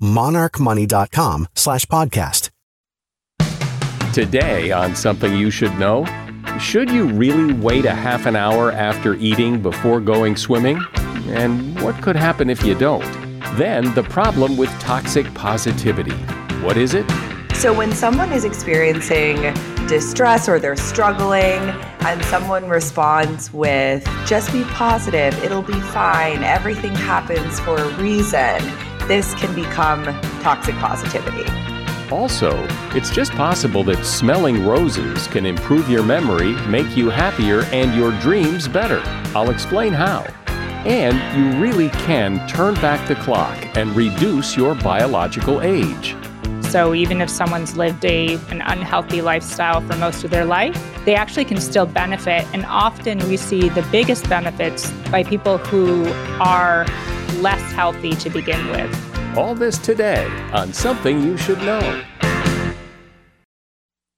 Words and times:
monarchmoney.com 0.00 1.48
slash 1.54 1.86
podcast. 1.86 2.50
Today 4.12 4.72
on 4.72 4.96
Something 4.96 5.36
You 5.36 5.50
Should 5.50 5.74
Know, 5.78 6.06
should 6.58 6.90
you 6.90 7.06
really 7.06 7.52
wait 7.52 7.84
a 7.84 7.94
half 7.94 8.24
an 8.24 8.34
hour 8.34 8.72
after 8.72 9.14
eating 9.14 9.60
before 9.60 10.00
going 10.00 10.36
swimming? 10.36 10.80
And 11.28 11.78
what 11.82 12.00
could 12.02 12.16
happen 12.16 12.48
if 12.48 12.64
you 12.64 12.74
don't? 12.74 13.04
Then 13.56 13.92
the 13.94 14.02
problem 14.04 14.56
with 14.56 14.70
toxic 14.80 15.32
positivity. 15.34 16.16
What 16.62 16.76
is 16.76 16.94
it? 16.94 17.04
So, 17.54 17.72
when 17.72 17.92
someone 17.92 18.32
is 18.32 18.44
experiencing 18.44 19.54
distress 19.86 20.48
or 20.48 20.58
they're 20.58 20.76
struggling, 20.76 21.60
and 22.00 22.24
someone 22.26 22.68
responds 22.68 23.52
with, 23.52 24.04
just 24.26 24.52
be 24.52 24.62
positive, 24.64 25.34
it'll 25.42 25.62
be 25.62 25.80
fine, 25.80 26.44
everything 26.44 26.94
happens 26.94 27.58
for 27.60 27.76
a 27.76 27.88
reason, 27.96 28.60
this 29.08 29.34
can 29.34 29.54
become 29.54 30.04
toxic 30.42 30.74
positivity. 30.76 31.44
Also, 32.10 32.52
it's 32.94 33.10
just 33.10 33.32
possible 33.32 33.82
that 33.84 34.04
smelling 34.04 34.64
roses 34.64 35.26
can 35.26 35.44
improve 35.44 35.90
your 35.90 36.04
memory, 36.04 36.52
make 36.68 36.96
you 36.96 37.10
happier, 37.10 37.62
and 37.72 37.94
your 37.94 38.12
dreams 38.20 38.68
better. 38.68 39.02
I'll 39.34 39.50
explain 39.50 39.92
how. 39.92 40.24
And 40.84 41.16
you 41.36 41.60
really 41.60 41.88
can 41.90 42.46
turn 42.48 42.74
back 42.74 43.08
the 43.08 43.16
clock 43.16 43.56
and 43.76 43.94
reduce 43.96 44.56
your 44.56 44.76
biological 44.76 45.60
age. 45.62 46.14
So 46.62 46.94
even 46.94 47.20
if 47.20 47.30
someone's 47.30 47.76
lived 47.76 48.04
a, 48.04 48.34
an 48.50 48.60
unhealthy 48.60 49.20
lifestyle 49.20 49.80
for 49.80 49.96
most 49.96 50.22
of 50.24 50.30
their 50.30 50.44
life, 50.44 50.80
they 51.04 51.14
actually 51.14 51.44
can 51.44 51.60
still 51.60 51.86
benefit. 51.86 52.44
And 52.52 52.64
often 52.66 53.18
we 53.28 53.36
see 53.36 53.68
the 53.68 53.82
biggest 53.90 54.28
benefits 54.28 54.90
by 55.10 55.24
people 55.24 55.58
who 55.58 56.04
are 56.40 56.86
less 57.34 57.60
healthy 57.72 58.14
to 58.16 58.30
begin 58.30 58.66
with. 58.68 59.36
All 59.36 59.54
this 59.54 59.78
today 59.78 60.26
on 60.52 60.72
Something 60.72 61.22
You 61.22 61.36
Should 61.36 61.58
Know. 61.58 62.02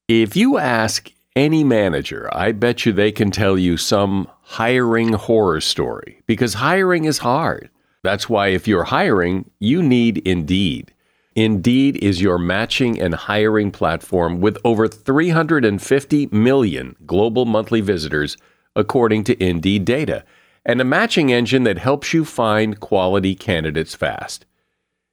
If 0.09 0.37
you 0.37 0.59
ask 0.59 1.12
any 1.36 1.62
manager, 1.64 2.29
I 2.33 2.53
bet 2.53 2.86
you 2.86 2.92
they 2.92 3.12
can 3.12 3.31
tell 3.31 3.59
you 3.59 3.77
some 3.77 4.29
hiring 4.42 5.12
horror 5.12 5.61
story 5.61 6.23
because 6.27 6.55
hiring 6.55 7.05
is 7.05 7.18
hard. 7.18 7.70
That's 8.02 8.29
why 8.29 8.48
if 8.48 8.67
you're 8.67 8.85
hiring, 8.85 9.51
you 9.58 9.83
need 9.83 10.18
Indeed. 10.18 10.95
Indeed 11.35 11.97
is 12.02 12.20
your 12.20 12.39
matching 12.39 13.01
and 13.01 13.14
hiring 13.14 13.70
platform 13.70 14.41
with 14.41 14.58
over 14.64 14.89
350 14.89 16.27
million 16.33 16.97
global 17.07 17.45
monthly 17.45 17.80
visitors, 17.80 18.36
according 18.74 19.24
to 19.24 19.41
Indeed 19.41 19.85
data, 19.85 20.24
and 20.68 20.83
a 20.83 20.84
matching 20.84 21.33
engine 21.33 21.64
that 21.64 21.79
helps 21.79 22.12
you 22.12 22.27
find 22.27 22.79
quality 22.79 23.34
candidates 23.34 23.95
fast. 23.95 24.45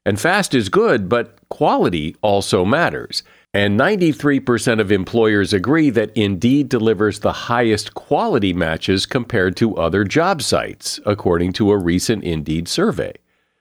And 0.06 0.20
fast 0.20 0.54
is 0.54 0.68
good, 0.68 1.08
but 1.08 1.40
quality 1.48 2.18
also 2.22 2.66
matters. 2.66 3.24
And 3.54 3.80
93% 3.80 4.82
of 4.82 4.92
employers 4.92 5.54
agree 5.54 5.90
that 5.92 6.16
Indeed 6.16 6.68
delivers 6.68 7.20
the 7.20 7.32
highest 7.32 7.94
quality 7.94 8.52
matches 8.52 9.06
compared 9.06 9.56
to 9.56 9.78
other 9.78 10.04
job 10.04 10.42
sites, 10.42 11.00
according 11.06 11.54
to 11.54 11.72
a 11.72 11.78
recent 11.78 12.26
Indeed 12.26 12.68
survey. 12.68 13.14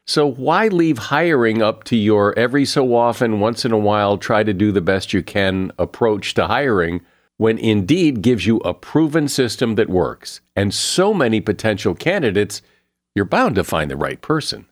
So 0.04 0.26
why 0.26 0.66
leave 0.66 0.98
hiring 0.98 1.62
up 1.62 1.84
to 1.84 1.96
your 1.96 2.36
every 2.36 2.64
so 2.64 2.94
often, 2.96 3.38
once 3.38 3.64
in 3.64 3.70
a 3.70 3.78
while, 3.78 4.18
try 4.18 4.42
to 4.42 4.52
do 4.52 4.72
the 4.72 4.80
best 4.80 5.12
you 5.12 5.22
can 5.22 5.70
approach 5.78 6.34
to 6.34 6.48
hiring 6.48 7.02
when 7.36 7.58
Indeed 7.58 8.22
gives 8.22 8.46
you 8.46 8.58
a 8.58 8.74
proven 8.74 9.28
system 9.28 9.74
that 9.74 9.88
works 9.88 10.40
and 10.54 10.72
so 10.72 11.12
many 11.12 11.40
potential 11.40 11.94
candidates, 11.94 12.62
you're 13.14 13.24
bound 13.24 13.56
to 13.56 13.64
find 13.64 13.90
the 13.90 13.96
right 13.96 14.20
person. 14.20 14.66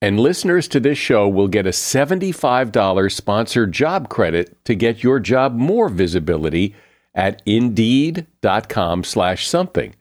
And 0.00 0.20
listeners 0.20 0.68
to 0.68 0.80
this 0.80 0.98
show 0.98 1.28
will 1.28 1.48
get 1.48 1.66
a 1.66 1.70
$75 1.70 3.12
sponsored 3.12 3.72
job 3.72 4.08
credit 4.08 4.62
to 4.64 4.74
get 4.74 5.02
your 5.02 5.18
job 5.18 5.54
more 5.54 5.88
visibility 5.88 6.74
at 7.14 7.40
indeed.com 7.46 9.04
slash 9.04 9.48
something. 9.48 9.94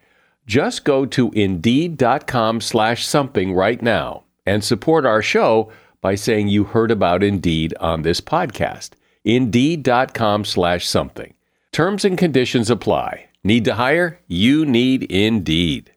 Just 0.45 0.83
go 0.83 1.05
to 1.05 1.31
indeed.com 1.31 2.61
slash 2.61 3.05
something 3.05 3.53
right 3.53 3.81
now 3.81 4.23
and 4.45 4.63
support 4.63 5.05
our 5.05 5.21
show 5.21 5.71
by 6.01 6.13
saying 6.13 6.49
you 6.49 6.65
heard 6.65 6.91
about 6.91 7.23
Indeed 7.23 7.73
on 7.79 8.03
this 8.03 8.21
podcast. 8.21 8.91
Indeed.com 9.23 10.45
slash 10.45 10.87
something. 10.87 11.34
Terms 11.75 12.05
and 12.05 12.17
conditions 12.17 12.69
apply. 12.69 13.31
Need 13.43 13.65
to 13.65 13.73
hire? 13.73 14.21
You 14.29 14.65
need 14.65 15.03
Indeed. 15.11 15.91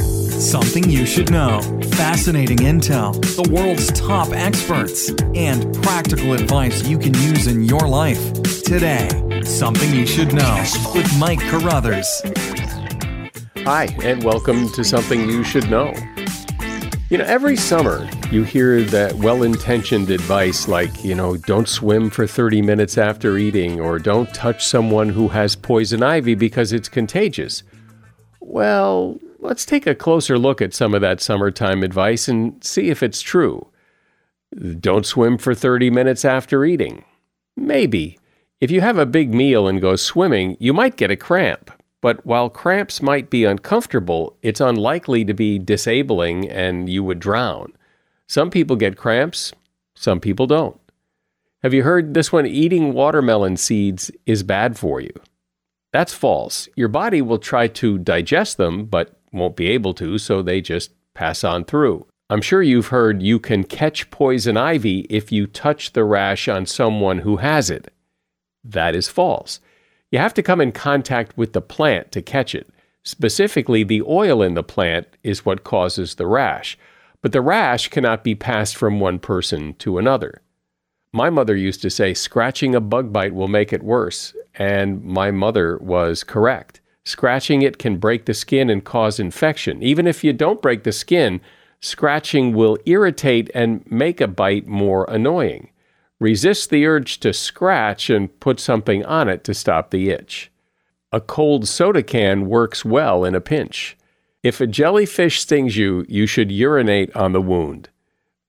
Something 0.00 0.88
you 0.88 1.04
should 1.04 1.30
know. 1.30 1.60
Fascinating 1.96 2.56
intel, 2.56 3.12
the 3.36 3.46
world's 3.52 3.92
top 3.92 4.28
experts, 4.30 5.10
and 5.34 5.74
practical 5.82 6.32
advice 6.32 6.88
you 6.88 6.96
can 6.96 7.12
use 7.12 7.46
in 7.46 7.64
your 7.64 7.86
life. 7.86 8.32
Today, 8.62 9.10
Something 9.44 9.94
You 9.94 10.06
Should 10.06 10.32
Know 10.32 10.64
with 10.94 11.18
Mike 11.18 11.40
Carruthers. 11.40 12.08
Hi, 13.66 13.94
and 14.02 14.24
welcome 14.24 14.72
to 14.72 14.82
Something 14.82 15.28
You 15.28 15.44
Should 15.44 15.68
Know. 15.68 15.92
You 17.10 17.16
know, 17.16 17.24
every 17.24 17.56
summer 17.56 18.06
you 18.30 18.42
hear 18.42 18.82
that 18.82 19.14
well 19.14 19.42
intentioned 19.42 20.10
advice 20.10 20.68
like, 20.68 21.02
you 21.02 21.14
know, 21.14 21.38
don't 21.38 21.66
swim 21.66 22.10
for 22.10 22.26
30 22.26 22.60
minutes 22.60 22.98
after 22.98 23.38
eating 23.38 23.80
or 23.80 23.98
don't 23.98 24.32
touch 24.34 24.66
someone 24.66 25.08
who 25.08 25.28
has 25.28 25.56
poison 25.56 26.02
ivy 26.02 26.34
because 26.34 26.70
it's 26.70 26.90
contagious. 26.90 27.62
Well, 28.40 29.18
let's 29.38 29.64
take 29.64 29.86
a 29.86 29.94
closer 29.94 30.38
look 30.38 30.60
at 30.60 30.74
some 30.74 30.92
of 30.92 31.00
that 31.00 31.22
summertime 31.22 31.82
advice 31.82 32.28
and 32.28 32.62
see 32.62 32.90
if 32.90 33.02
it's 33.02 33.22
true. 33.22 33.66
Don't 34.78 35.06
swim 35.06 35.38
for 35.38 35.54
30 35.54 35.88
minutes 35.88 36.26
after 36.26 36.62
eating. 36.66 37.06
Maybe. 37.56 38.18
If 38.60 38.70
you 38.70 38.82
have 38.82 38.98
a 38.98 39.06
big 39.06 39.32
meal 39.32 39.66
and 39.66 39.80
go 39.80 39.96
swimming, 39.96 40.58
you 40.60 40.74
might 40.74 40.96
get 40.96 41.10
a 41.10 41.16
cramp. 41.16 41.70
But 42.00 42.24
while 42.24 42.48
cramps 42.48 43.02
might 43.02 43.28
be 43.28 43.44
uncomfortable, 43.44 44.36
it's 44.42 44.60
unlikely 44.60 45.24
to 45.24 45.34
be 45.34 45.58
disabling 45.58 46.48
and 46.48 46.88
you 46.88 47.02
would 47.02 47.18
drown. 47.18 47.72
Some 48.28 48.50
people 48.50 48.76
get 48.76 48.96
cramps, 48.96 49.52
some 49.94 50.20
people 50.20 50.46
don't. 50.46 50.80
Have 51.62 51.74
you 51.74 51.82
heard 51.82 52.14
this 52.14 52.32
one? 52.32 52.46
Eating 52.46 52.92
watermelon 52.92 53.56
seeds 53.56 54.12
is 54.26 54.44
bad 54.44 54.78
for 54.78 55.00
you. 55.00 55.12
That's 55.92 56.14
false. 56.14 56.68
Your 56.76 56.88
body 56.88 57.20
will 57.20 57.38
try 57.38 57.66
to 57.68 57.98
digest 57.98 58.58
them, 58.58 58.84
but 58.84 59.18
won't 59.32 59.56
be 59.56 59.68
able 59.68 59.94
to, 59.94 60.18
so 60.18 60.40
they 60.40 60.60
just 60.60 60.92
pass 61.14 61.42
on 61.42 61.64
through. 61.64 62.06
I'm 62.30 62.42
sure 62.42 62.62
you've 62.62 62.88
heard 62.88 63.22
you 63.22 63.40
can 63.40 63.64
catch 63.64 64.10
poison 64.10 64.56
ivy 64.56 65.00
if 65.10 65.32
you 65.32 65.46
touch 65.46 65.94
the 65.94 66.04
rash 66.04 66.46
on 66.46 66.66
someone 66.66 67.18
who 67.20 67.38
has 67.38 67.70
it. 67.70 67.92
That 68.62 68.94
is 68.94 69.08
false. 69.08 69.60
You 70.10 70.18
have 70.18 70.34
to 70.34 70.42
come 70.42 70.60
in 70.60 70.72
contact 70.72 71.36
with 71.36 71.52
the 71.52 71.60
plant 71.60 72.12
to 72.12 72.22
catch 72.22 72.54
it. 72.54 72.68
Specifically, 73.02 73.84
the 73.84 74.02
oil 74.02 74.42
in 74.42 74.54
the 74.54 74.62
plant 74.62 75.06
is 75.22 75.44
what 75.44 75.64
causes 75.64 76.14
the 76.14 76.26
rash, 76.26 76.78
but 77.20 77.32
the 77.32 77.40
rash 77.40 77.88
cannot 77.88 78.24
be 78.24 78.34
passed 78.34 78.76
from 78.76 79.00
one 79.00 79.18
person 79.18 79.74
to 79.74 79.98
another. 79.98 80.42
My 81.12 81.30
mother 81.30 81.56
used 81.56 81.82
to 81.82 81.90
say, 81.90 82.14
scratching 82.14 82.74
a 82.74 82.80
bug 82.80 83.12
bite 83.12 83.34
will 83.34 83.48
make 83.48 83.72
it 83.72 83.82
worse, 83.82 84.34
and 84.54 85.02
my 85.02 85.30
mother 85.30 85.78
was 85.78 86.22
correct. 86.22 86.80
Scratching 87.04 87.62
it 87.62 87.78
can 87.78 87.96
break 87.96 88.26
the 88.26 88.34
skin 88.34 88.68
and 88.68 88.84
cause 88.84 89.18
infection. 89.18 89.82
Even 89.82 90.06
if 90.06 90.22
you 90.22 90.34
don't 90.34 90.60
break 90.60 90.84
the 90.84 90.92
skin, 90.92 91.40
scratching 91.80 92.54
will 92.54 92.78
irritate 92.84 93.50
and 93.54 93.90
make 93.90 94.20
a 94.20 94.28
bite 94.28 94.66
more 94.66 95.04
annoying. 95.06 95.70
Resist 96.20 96.70
the 96.70 96.84
urge 96.86 97.20
to 97.20 97.32
scratch 97.32 98.10
and 98.10 98.38
put 98.40 98.58
something 98.58 99.04
on 99.04 99.28
it 99.28 99.44
to 99.44 99.54
stop 99.54 99.90
the 99.90 100.10
itch. 100.10 100.50
A 101.12 101.20
cold 101.20 101.68
soda 101.68 102.02
can 102.02 102.46
works 102.46 102.84
well 102.84 103.24
in 103.24 103.34
a 103.34 103.40
pinch. 103.40 103.96
If 104.42 104.60
a 104.60 104.66
jellyfish 104.66 105.40
stings 105.40 105.76
you, 105.76 106.04
you 106.08 106.26
should 106.26 106.52
urinate 106.52 107.14
on 107.16 107.32
the 107.32 107.40
wound. 107.40 107.88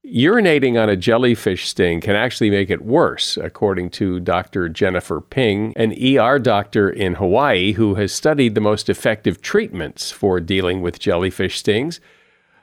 Urinating 0.05 0.81
on 0.81 0.89
a 0.89 0.95
jellyfish 0.95 1.67
sting 1.67 2.01
can 2.01 2.15
actually 2.15 2.49
make 2.49 2.71
it 2.71 2.83
worse, 2.83 3.37
according 3.37 3.91
to 3.91 4.19
Dr. 4.19 4.67
Jennifer 4.67 5.21
Ping, 5.21 5.73
an 5.75 5.93
ER 5.93 6.39
doctor 6.39 6.89
in 6.89 7.15
Hawaii 7.15 7.73
who 7.73 7.95
has 7.95 8.11
studied 8.11 8.55
the 8.55 8.61
most 8.61 8.89
effective 8.89 9.41
treatments 9.41 10.09
for 10.09 10.39
dealing 10.39 10.81
with 10.81 10.99
jellyfish 10.99 11.59
stings. 11.59 11.99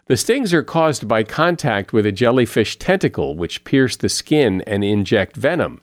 The 0.09 0.17
stings 0.17 0.55
are 0.55 0.63
caused 0.63 1.09
by 1.09 1.25
contact 1.25 1.93
with 1.93 2.07
a 2.07 2.13
jellyfish 2.13 2.79
tentacle, 2.79 3.35
which 3.35 3.65
pierce 3.65 3.97
the 3.97 4.09
skin 4.09 4.63
and 4.63 4.85
inject 4.85 5.35
venom. 5.35 5.81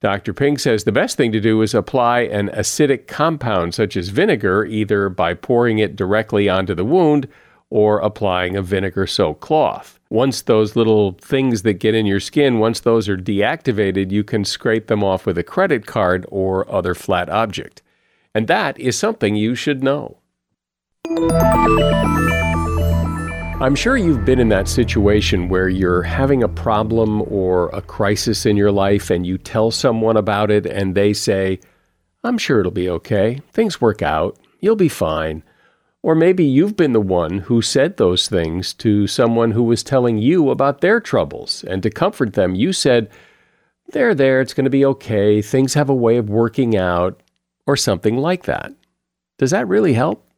Dr. 0.00 0.32
Ping 0.32 0.56
says 0.56 0.84
the 0.84 0.92
best 0.92 1.16
thing 1.16 1.32
to 1.32 1.40
do 1.40 1.60
is 1.60 1.74
apply 1.74 2.20
an 2.20 2.48
acidic 2.50 3.08
compound 3.08 3.74
such 3.74 3.96
as 3.96 4.10
vinegar, 4.10 4.64
either 4.64 5.08
by 5.08 5.34
pouring 5.34 5.80
it 5.80 5.96
directly 5.96 6.48
onto 6.48 6.76
the 6.76 6.84
wound 6.84 7.26
or 7.70 7.98
applying 7.98 8.54
a 8.54 8.62
vinegar 8.62 9.06
soaked 9.06 9.40
cloth. 9.40 9.98
Once 10.10 10.42
those 10.42 10.76
little 10.76 11.12
things 11.20 11.62
that 11.62 11.74
get 11.74 11.94
in 11.94 12.06
your 12.06 12.20
skin, 12.20 12.60
once 12.60 12.78
those 12.78 13.08
are 13.08 13.16
deactivated, 13.16 14.12
you 14.12 14.22
can 14.22 14.44
scrape 14.44 14.86
them 14.86 15.02
off 15.02 15.26
with 15.26 15.36
a 15.36 15.42
credit 15.42 15.86
card 15.86 16.24
or 16.30 16.70
other 16.72 16.94
flat 16.94 17.28
object. 17.28 17.82
And 18.32 18.46
that 18.46 18.78
is 18.78 18.96
something 18.96 19.34
you 19.34 19.56
should 19.56 19.82
know. 19.82 20.18
I'm 23.60 23.74
sure 23.74 23.98
you've 23.98 24.24
been 24.24 24.40
in 24.40 24.48
that 24.48 24.68
situation 24.68 25.50
where 25.50 25.68
you're 25.68 26.00
having 26.00 26.42
a 26.42 26.48
problem 26.48 27.20
or 27.30 27.68
a 27.74 27.82
crisis 27.82 28.46
in 28.46 28.56
your 28.56 28.72
life 28.72 29.10
and 29.10 29.26
you 29.26 29.36
tell 29.36 29.70
someone 29.70 30.16
about 30.16 30.50
it 30.50 30.64
and 30.64 30.94
they 30.94 31.12
say, 31.12 31.60
I'm 32.24 32.38
sure 32.38 32.60
it'll 32.60 32.72
be 32.72 32.88
okay. 32.88 33.42
Things 33.52 33.78
work 33.78 34.00
out. 34.00 34.38
You'll 34.60 34.76
be 34.76 34.88
fine. 34.88 35.42
Or 36.02 36.14
maybe 36.14 36.42
you've 36.42 36.74
been 36.74 36.94
the 36.94 37.02
one 37.02 37.36
who 37.36 37.60
said 37.60 37.98
those 37.98 38.30
things 38.30 38.72
to 38.74 39.06
someone 39.06 39.50
who 39.50 39.64
was 39.64 39.82
telling 39.82 40.16
you 40.16 40.48
about 40.48 40.80
their 40.80 40.98
troubles, 40.98 41.62
and 41.64 41.82
to 41.82 41.90
comfort 41.90 42.32
them, 42.32 42.54
you 42.54 42.72
said, 42.72 43.10
There, 43.92 44.14
there, 44.14 44.40
it's 44.40 44.54
going 44.54 44.64
to 44.64 44.70
be 44.70 44.86
okay. 44.86 45.42
Things 45.42 45.74
have 45.74 45.90
a 45.90 45.94
way 45.94 46.16
of 46.16 46.30
working 46.30 46.78
out, 46.78 47.22
or 47.66 47.76
something 47.76 48.16
like 48.16 48.44
that. 48.44 48.72
Does 49.36 49.50
that 49.50 49.68
really 49.68 49.92
help? 49.92 50.29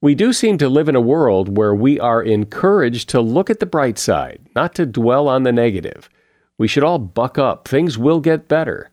We 0.00 0.14
do 0.14 0.32
seem 0.32 0.58
to 0.58 0.68
live 0.68 0.88
in 0.88 0.94
a 0.94 1.00
world 1.00 1.56
where 1.56 1.74
we 1.74 1.98
are 1.98 2.22
encouraged 2.22 3.08
to 3.08 3.20
look 3.20 3.50
at 3.50 3.58
the 3.58 3.66
bright 3.66 3.98
side, 3.98 4.40
not 4.54 4.72
to 4.76 4.86
dwell 4.86 5.26
on 5.26 5.42
the 5.42 5.50
negative. 5.50 6.08
We 6.56 6.68
should 6.68 6.84
all 6.84 7.00
buck 7.00 7.36
up. 7.36 7.66
Things 7.66 7.98
will 7.98 8.20
get 8.20 8.46
better. 8.46 8.90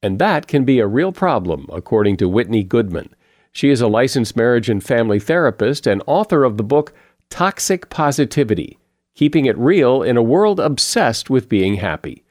And 0.00 0.20
that 0.20 0.46
can 0.46 0.64
be 0.64 0.78
a 0.78 0.86
real 0.86 1.10
problem, 1.10 1.66
according 1.72 2.18
to 2.18 2.28
Whitney 2.28 2.62
Goodman. 2.62 3.12
She 3.50 3.68
is 3.68 3.80
a 3.80 3.88
licensed 3.88 4.36
marriage 4.36 4.68
and 4.68 4.82
family 4.82 5.18
therapist 5.18 5.88
and 5.88 6.02
author 6.06 6.44
of 6.44 6.56
the 6.56 6.62
book 6.62 6.92
Toxic 7.30 7.90
Positivity 7.90 8.78
Keeping 9.16 9.46
It 9.46 9.58
Real 9.58 10.02
in 10.04 10.16
a 10.16 10.22
World 10.22 10.60
Obsessed 10.60 11.30
with 11.30 11.48
Being 11.48 11.76
Happy. 11.76 12.22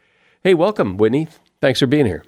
Hey, 0.43 0.53
welcome, 0.53 0.95
Whitney. 0.95 1.27
Thanks 1.59 1.79
for 1.79 1.87
being 1.87 2.05
here. 2.05 2.23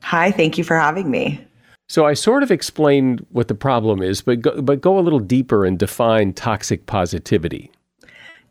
Hi, 0.00 0.30
thank 0.30 0.56
you 0.56 0.64
for 0.64 0.78
having 0.78 1.10
me. 1.10 1.46
So 1.94 2.06
I 2.06 2.14
sort 2.14 2.42
of 2.42 2.50
explained 2.50 3.24
what 3.30 3.46
the 3.46 3.54
problem 3.54 4.02
is, 4.02 4.20
but 4.20 4.40
go, 4.40 4.60
but 4.60 4.80
go 4.80 4.98
a 4.98 5.00
little 5.00 5.20
deeper 5.20 5.64
and 5.64 5.78
define 5.78 6.32
toxic 6.32 6.86
positivity. 6.86 7.70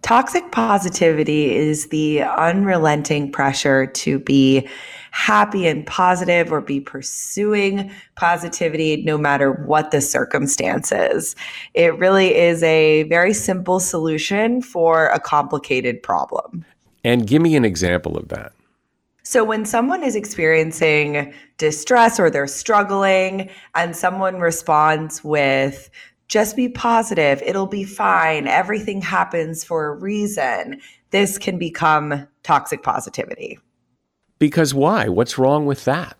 Toxic 0.01 0.49
positivity 0.53 1.53
is 1.53 1.89
the 1.89 2.21
unrelenting 2.21 3.33
pressure 3.33 3.85
to 3.85 4.17
be 4.19 4.65
happy 5.11 5.67
and 5.67 5.85
positive 5.85 6.53
or 6.53 6.61
be 6.61 6.79
pursuing 6.79 7.91
positivity 8.15 9.03
no 9.03 9.17
matter 9.17 9.51
what 9.51 9.91
the 9.91 9.99
circumstances. 9.99 11.35
It 11.73 11.97
really 11.97 12.33
is 12.33 12.63
a 12.63 13.03
very 13.03 13.33
simple 13.33 13.81
solution 13.81 14.61
for 14.61 15.07
a 15.07 15.19
complicated 15.19 16.01
problem. 16.01 16.63
And 17.03 17.27
give 17.27 17.41
me 17.41 17.57
an 17.57 17.65
example 17.65 18.15
of 18.15 18.29
that. 18.29 18.53
So, 19.23 19.43
when 19.43 19.65
someone 19.65 20.03
is 20.03 20.15
experiencing 20.15 21.33
distress 21.57 22.19
or 22.19 22.29
they're 22.29 22.45
struggling, 22.45 23.49
and 23.73 23.95
someone 23.95 24.39
responds 24.39 25.23
with, 25.23 25.89
just 26.27 26.55
be 26.55 26.67
positive. 26.67 27.41
It'll 27.45 27.67
be 27.67 27.85
fine. 27.85 28.47
Everything 28.47 29.01
happens 29.01 29.63
for 29.63 29.87
a 29.87 29.95
reason. 29.95 30.81
This 31.11 31.37
can 31.37 31.57
become 31.57 32.27
toxic 32.43 32.83
positivity. 32.83 33.59
Because 34.39 34.73
why? 34.73 35.07
What's 35.07 35.37
wrong 35.37 35.65
with 35.65 35.85
that? 35.85 36.17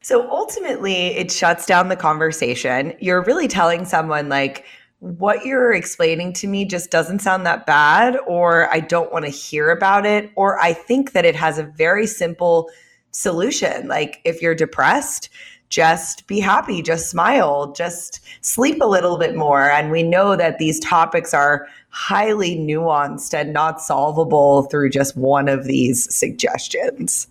So 0.00 0.30
ultimately, 0.30 1.08
it 1.08 1.30
shuts 1.30 1.66
down 1.66 1.88
the 1.88 1.96
conversation. 1.96 2.94
You're 3.00 3.24
really 3.24 3.48
telling 3.48 3.84
someone, 3.84 4.28
like, 4.28 4.64
what 5.06 5.46
you're 5.46 5.72
explaining 5.72 6.32
to 6.34 6.48
me 6.48 6.64
just 6.64 6.90
doesn't 6.90 7.20
sound 7.20 7.46
that 7.46 7.64
bad, 7.64 8.16
or 8.26 8.72
I 8.72 8.80
don't 8.80 9.12
want 9.12 9.24
to 9.24 9.30
hear 9.30 9.70
about 9.70 10.04
it, 10.04 10.32
or 10.34 10.60
I 10.60 10.72
think 10.72 11.12
that 11.12 11.24
it 11.24 11.36
has 11.36 11.58
a 11.58 11.62
very 11.62 12.06
simple 12.06 12.68
solution. 13.12 13.86
Like, 13.86 14.20
if 14.24 14.42
you're 14.42 14.54
depressed, 14.54 15.28
just 15.68 16.26
be 16.26 16.40
happy, 16.40 16.82
just 16.82 17.08
smile, 17.08 17.72
just 17.72 18.20
sleep 18.40 18.80
a 18.80 18.86
little 18.86 19.16
bit 19.16 19.36
more. 19.36 19.70
And 19.70 19.90
we 19.90 20.02
know 20.02 20.36
that 20.36 20.58
these 20.58 20.80
topics 20.80 21.32
are 21.32 21.68
highly 21.90 22.56
nuanced 22.56 23.32
and 23.32 23.52
not 23.52 23.80
solvable 23.80 24.64
through 24.64 24.90
just 24.90 25.16
one 25.16 25.48
of 25.48 25.64
these 25.64 26.12
suggestions. 26.14 27.28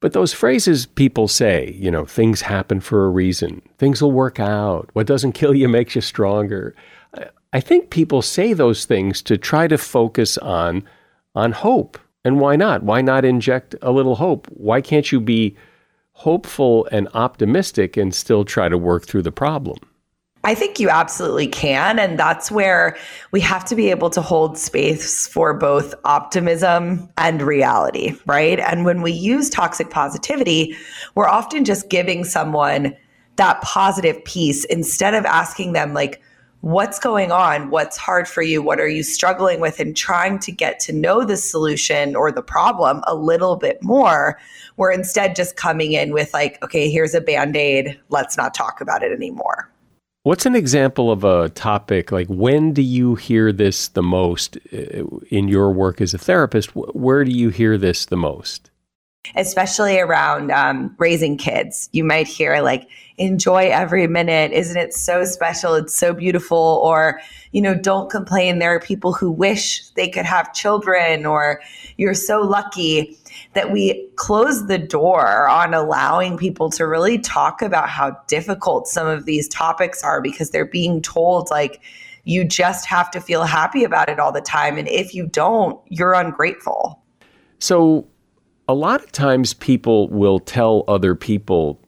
But 0.00 0.12
those 0.12 0.32
phrases 0.32 0.86
people 0.86 1.28
say, 1.28 1.76
you 1.78 1.90
know, 1.90 2.04
things 2.04 2.40
happen 2.40 2.80
for 2.80 3.06
a 3.06 3.10
reason, 3.10 3.62
things 3.78 4.02
will 4.02 4.10
work 4.10 4.40
out, 4.40 4.90
what 4.94 5.06
doesn't 5.06 5.32
kill 5.32 5.54
you 5.54 5.68
makes 5.68 5.94
you 5.94 6.00
stronger. 6.00 6.74
I 7.52 7.60
think 7.60 7.90
people 7.90 8.22
say 8.22 8.52
those 8.52 8.86
things 8.86 9.20
to 9.22 9.36
try 9.36 9.68
to 9.68 9.78
focus 9.78 10.38
on 10.38 10.84
on 11.34 11.52
hope. 11.52 11.98
And 12.24 12.38
why 12.38 12.56
not? 12.56 12.82
Why 12.82 13.00
not 13.00 13.24
inject 13.24 13.74
a 13.82 13.90
little 13.90 14.14
hope? 14.14 14.46
Why 14.50 14.80
can't 14.80 15.10
you 15.10 15.20
be 15.20 15.56
hopeful 16.12 16.86
and 16.92 17.08
optimistic 17.14 17.96
and 17.96 18.14
still 18.14 18.44
try 18.44 18.68
to 18.68 18.78
work 18.78 19.06
through 19.06 19.22
the 19.22 19.32
problem? 19.32 19.78
I 20.44 20.54
think 20.54 20.80
you 20.80 20.90
absolutely 20.90 21.46
can. 21.46 21.98
And 21.98 22.18
that's 22.18 22.50
where 22.50 22.96
we 23.30 23.40
have 23.40 23.64
to 23.66 23.74
be 23.74 23.90
able 23.90 24.10
to 24.10 24.20
hold 24.20 24.58
space 24.58 25.26
for 25.28 25.54
both 25.54 25.94
optimism 26.04 27.08
and 27.16 27.42
reality, 27.42 28.14
right? 28.26 28.58
And 28.58 28.84
when 28.84 29.02
we 29.02 29.12
use 29.12 29.48
toxic 29.48 29.90
positivity, 29.90 30.76
we're 31.14 31.28
often 31.28 31.64
just 31.64 31.88
giving 31.88 32.24
someone 32.24 32.96
that 33.36 33.60
positive 33.62 34.22
piece 34.24 34.64
instead 34.64 35.14
of 35.14 35.24
asking 35.24 35.72
them, 35.72 35.94
like, 35.94 36.20
what's 36.62 36.98
going 36.98 37.30
on? 37.30 37.70
What's 37.70 37.96
hard 37.96 38.26
for 38.26 38.40
you? 38.42 38.62
What 38.62 38.80
are 38.80 38.88
you 38.88 39.02
struggling 39.02 39.60
with? 39.60 39.78
And 39.78 39.96
trying 39.96 40.38
to 40.40 40.52
get 40.52 40.80
to 40.80 40.92
know 40.92 41.24
the 41.24 41.36
solution 41.36 42.16
or 42.16 42.32
the 42.32 42.42
problem 42.42 43.02
a 43.06 43.14
little 43.14 43.56
bit 43.56 43.82
more. 43.82 44.38
We're 44.76 44.92
instead 44.92 45.36
just 45.36 45.56
coming 45.56 45.92
in 45.92 46.12
with, 46.12 46.32
like, 46.32 46.62
okay, 46.64 46.90
here's 46.90 47.14
a 47.14 47.20
band 47.20 47.56
aid. 47.56 48.00
Let's 48.08 48.36
not 48.36 48.54
talk 48.54 48.80
about 48.80 49.02
it 49.02 49.12
anymore. 49.12 49.68
What's 50.22 50.46
an 50.46 50.54
example 50.54 51.10
of 51.10 51.24
a 51.24 51.48
topic? 51.48 52.12
Like, 52.12 52.28
when 52.28 52.72
do 52.72 52.80
you 52.80 53.16
hear 53.16 53.52
this 53.52 53.88
the 53.88 54.04
most 54.04 54.56
uh, 54.72 55.04
in 55.30 55.48
your 55.48 55.72
work 55.72 56.00
as 56.00 56.14
a 56.14 56.18
therapist? 56.18 56.74
Where 56.76 57.24
do 57.24 57.32
you 57.32 57.50
hear 57.50 57.76
this 57.76 58.06
the 58.06 58.16
most? 58.16 58.70
Especially 59.36 59.98
around 59.98 60.50
um, 60.50 60.94
raising 60.98 61.36
kids. 61.36 61.88
You 61.92 62.04
might 62.04 62.26
hear 62.26 62.60
like, 62.60 62.88
enjoy 63.18 63.68
every 63.70 64.06
minute. 64.06 64.52
Isn't 64.52 64.76
it 64.76 64.92
so 64.92 65.24
special? 65.24 65.74
It's 65.74 65.94
so 65.94 66.12
beautiful. 66.12 66.80
Or, 66.82 67.20
you 67.52 67.62
know, 67.62 67.74
don't 67.74 68.10
complain. 68.10 68.58
There 68.58 68.74
are 68.74 68.80
people 68.80 69.12
who 69.12 69.30
wish 69.30 69.88
they 69.90 70.08
could 70.08 70.24
have 70.24 70.52
children, 70.54 71.24
or 71.24 71.60
you're 71.96 72.14
so 72.14 72.40
lucky 72.40 73.16
that 73.54 73.70
we 73.70 74.08
close 74.16 74.66
the 74.66 74.78
door 74.78 75.48
on 75.48 75.72
allowing 75.72 76.36
people 76.36 76.70
to 76.70 76.86
really 76.86 77.18
talk 77.18 77.62
about 77.62 77.88
how 77.88 78.16
difficult 78.26 78.88
some 78.88 79.06
of 79.06 79.24
these 79.24 79.48
topics 79.48 80.02
are 80.02 80.20
because 80.20 80.50
they're 80.50 80.64
being 80.64 81.00
told, 81.00 81.50
like, 81.50 81.80
you 82.24 82.44
just 82.44 82.86
have 82.86 83.10
to 83.10 83.20
feel 83.20 83.44
happy 83.44 83.84
about 83.84 84.08
it 84.08 84.18
all 84.18 84.32
the 84.32 84.40
time. 84.40 84.78
And 84.78 84.88
if 84.88 85.14
you 85.14 85.26
don't, 85.26 85.80
you're 85.88 86.14
ungrateful. 86.14 87.00
So, 87.58 88.06
a 88.68 88.74
lot 88.74 89.02
of 89.02 89.12
times 89.12 89.54
people 89.54 90.08
will 90.08 90.38
tell 90.38 90.84
other 90.88 91.14
people 91.14 91.80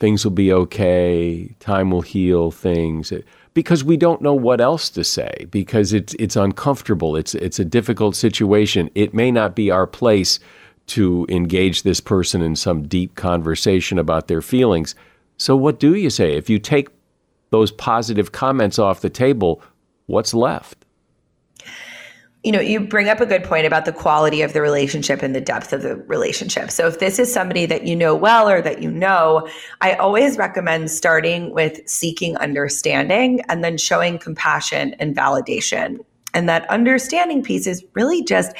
things 0.00 0.24
will 0.24 0.32
be 0.32 0.52
okay, 0.52 1.54
time 1.60 1.90
will 1.90 2.02
heal 2.02 2.50
things 2.50 3.12
because 3.54 3.84
we 3.84 3.96
don't 3.96 4.20
know 4.20 4.34
what 4.34 4.60
else 4.60 4.90
to 4.90 5.04
say 5.04 5.46
because 5.50 5.92
it's 5.92 6.14
it's 6.14 6.36
uncomfortable. 6.36 7.16
It's 7.16 7.34
it's 7.34 7.58
a 7.58 7.64
difficult 7.64 8.16
situation. 8.16 8.90
It 8.94 9.14
may 9.14 9.30
not 9.30 9.54
be 9.54 9.70
our 9.70 9.86
place 9.86 10.40
to 10.88 11.26
engage 11.30 11.82
this 11.82 12.00
person 12.00 12.42
in 12.42 12.56
some 12.56 12.86
deep 12.86 13.14
conversation 13.14 13.98
about 13.98 14.28
their 14.28 14.42
feelings. 14.42 14.94
So 15.38 15.56
what 15.56 15.80
do 15.80 15.94
you 15.94 16.10
say 16.10 16.36
if 16.36 16.50
you 16.50 16.58
take 16.58 16.88
those 17.50 17.70
positive 17.70 18.32
comments 18.32 18.78
off 18.78 19.00
the 19.00 19.10
table? 19.10 19.62
What's 20.06 20.34
left? 20.34 20.83
You 22.44 22.52
know, 22.52 22.60
you 22.60 22.78
bring 22.78 23.08
up 23.08 23.20
a 23.20 23.26
good 23.26 23.42
point 23.42 23.66
about 23.66 23.86
the 23.86 23.92
quality 23.92 24.42
of 24.42 24.52
the 24.52 24.60
relationship 24.60 25.22
and 25.22 25.34
the 25.34 25.40
depth 25.40 25.72
of 25.72 25.80
the 25.80 25.96
relationship. 25.96 26.70
So 26.70 26.86
if 26.86 26.98
this 26.98 27.18
is 27.18 27.32
somebody 27.32 27.64
that 27.66 27.86
you 27.86 27.96
know 27.96 28.14
well 28.14 28.50
or 28.50 28.60
that 28.60 28.82
you 28.82 28.90
know, 28.90 29.48
I 29.80 29.94
always 29.94 30.36
recommend 30.36 30.90
starting 30.90 31.54
with 31.54 31.80
seeking 31.88 32.36
understanding 32.36 33.40
and 33.48 33.64
then 33.64 33.78
showing 33.78 34.18
compassion 34.18 34.94
and 34.98 35.16
validation. 35.16 36.04
And 36.34 36.48
that 36.48 36.68
understanding 36.68 37.42
piece 37.42 37.66
is 37.66 37.82
really 37.94 38.22
just 38.22 38.54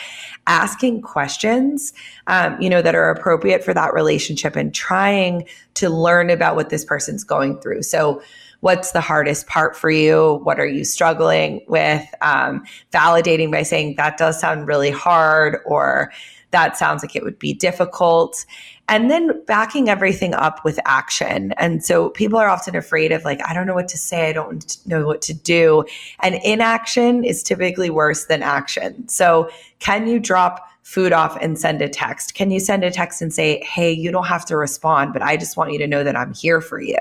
asking 0.46 1.02
questions, 1.02 1.92
um, 2.26 2.58
you 2.60 2.70
know, 2.70 2.80
that 2.80 2.94
are 2.94 3.10
appropriate 3.10 3.64
for 3.64 3.74
that 3.74 3.92
relationship 3.92 4.56
and 4.56 4.74
trying 4.74 5.46
to 5.74 5.90
learn 5.90 6.30
about 6.30 6.56
what 6.56 6.70
this 6.70 6.84
person's 6.84 7.24
going 7.24 7.60
through. 7.60 7.82
So 7.82 8.22
what's 8.64 8.92
the 8.92 9.00
hardest 9.02 9.47
part 9.47 9.76
for 9.76 9.90
you? 9.90 10.40
What 10.42 10.59
are 10.59 10.66
you 10.66 10.87
struggling 10.87 11.62
with? 11.68 12.02
Um, 12.23 12.64
validating 12.94 13.52
by 13.52 13.62
saying 13.62 13.97
that 13.97 14.16
does 14.16 14.40
sound 14.40 14.66
really 14.66 14.90
hard 14.90 15.59
or 15.66 16.11
that 16.50 16.75
sounds 16.75 17.02
like 17.02 17.14
it 17.14 17.23
would 17.23 17.38
be 17.38 17.52
difficult. 17.52 18.47
And 18.88 19.11
then 19.11 19.44
backing 19.44 19.90
everything 19.90 20.33
up 20.33 20.64
with 20.64 20.80
action. 20.87 21.52
And 21.59 21.85
so 21.85 22.09
people 22.09 22.38
are 22.38 22.49
often 22.49 22.75
afraid 22.75 23.12
of, 23.12 23.23
like, 23.23 23.38
I 23.47 23.52
don't 23.52 23.66
know 23.66 23.75
what 23.75 23.88
to 23.88 23.99
say. 23.99 24.30
I 24.30 24.33
don't 24.33 24.78
know 24.87 25.06
what 25.06 25.21
to 25.23 25.35
do. 25.35 25.85
And 26.21 26.37
inaction 26.42 27.23
is 27.23 27.42
typically 27.42 27.90
worse 27.90 28.25
than 28.26 28.42
action. 28.42 29.06
So, 29.09 29.50
can 29.78 30.06
you 30.06 30.18
drop 30.18 30.66
food 30.84 31.12
off 31.12 31.36
and 31.40 31.58
send 31.58 31.80
a 31.82 31.88
text? 31.88 32.34
Can 32.34 32.50
you 32.50 32.60
send 32.60 32.84
a 32.84 32.90
text 32.90 33.20
and 33.20 33.32
say, 33.32 33.60
Hey, 33.64 33.90
you 33.90 34.12
don't 34.12 34.26
have 34.26 34.44
to 34.44 34.56
respond, 34.56 35.12
but 35.12 35.22
I 35.22 35.36
just 35.36 35.56
want 35.56 35.72
you 35.72 35.78
to 35.78 35.86
know 35.86 36.04
that 36.04 36.14
I'm 36.14 36.34
here 36.34 36.60
for 36.60 36.80
you? 36.80 36.98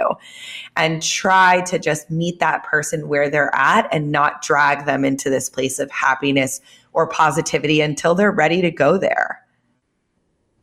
And 0.75 1.03
try 1.03 1.61
to 1.61 1.77
just 1.77 2.09
meet 2.09 2.39
that 2.39 2.63
person 2.63 3.07
where 3.07 3.29
they're 3.29 3.53
at 3.53 3.87
and 3.91 4.11
not 4.11 4.41
drag 4.41 4.85
them 4.85 5.05
into 5.05 5.29
this 5.29 5.49
place 5.49 5.79
of 5.79 5.91
happiness 5.91 6.61
or 6.93 7.07
positivity 7.07 7.81
until 7.81 8.15
they're 8.15 8.31
ready 8.31 8.61
to 8.61 8.71
go 8.71 8.97
there. 8.97 9.45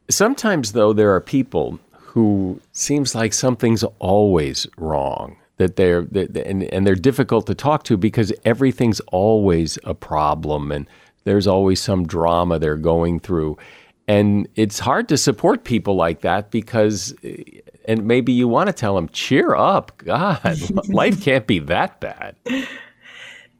Sometimes, 0.09 0.73
though, 0.73 0.93
there 0.93 1.15
are 1.15 1.21
people 1.21 1.79
who 1.93 2.61
seems 2.73 3.15
like 3.15 3.33
something's 3.33 3.85
always 3.99 4.67
wrong 4.77 5.37
that 5.59 5.77
they're 5.77 6.07
and, 6.11 6.63
and 6.65 6.87
they're 6.87 6.95
difficult 6.95 7.47
to 7.47 7.55
talk 7.55 7.83
to 7.85 7.99
because 7.99 8.33
everything's 8.47 9.01
always 9.13 9.79
a 9.85 9.95
problem 9.95 10.73
and 10.73 10.89
there's 11.25 11.47
always 11.47 11.81
some 11.81 12.07
drama 12.07 12.59
they're 12.59 12.77
going 12.77 13.21
through. 13.21 13.59
And 14.09 14.49
it's 14.57 14.79
hard 14.79 15.09
to 15.11 15.17
support 15.17 15.65
people 15.65 15.95
like 15.95 16.23
that 16.23 16.51
because, 16.51 17.15
eh, 17.23 17.61
and 17.87 18.05
maybe 18.07 18.33
you 18.33 18.49
want 18.49 18.67
to 18.67 18.73
tell 18.73 18.95
them, 18.95 19.09
cheer 19.11 19.55
up. 19.55 19.97
God, 19.99 20.59
life 20.89 21.23
can't 21.23 21.47
be 21.47 21.61
that 21.61 22.01
bad. 22.01 22.37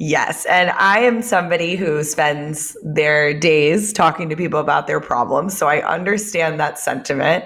Yes. 0.03 0.47
And 0.47 0.71
I 0.71 1.01
am 1.01 1.21
somebody 1.21 1.77
who 1.77 2.03
spends 2.03 2.75
their 2.83 3.39
days 3.39 3.93
talking 3.93 4.31
to 4.31 4.35
people 4.35 4.59
about 4.59 4.87
their 4.87 4.99
problems. 4.99 5.57
So 5.57 5.69
I 5.69 5.87
understand 5.87 6.59
that 6.59 6.79
sentiment. 6.79 7.45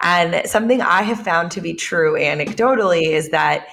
And 0.00 0.48
something 0.48 0.80
I 0.80 1.02
have 1.02 1.20
found 1.20 1.50
to 1.50 1.60
be 1.60 1.74
true 1.74 2.14
anecdotally 2.14 3.08
is 3.08 3.30
that 3.30 3.66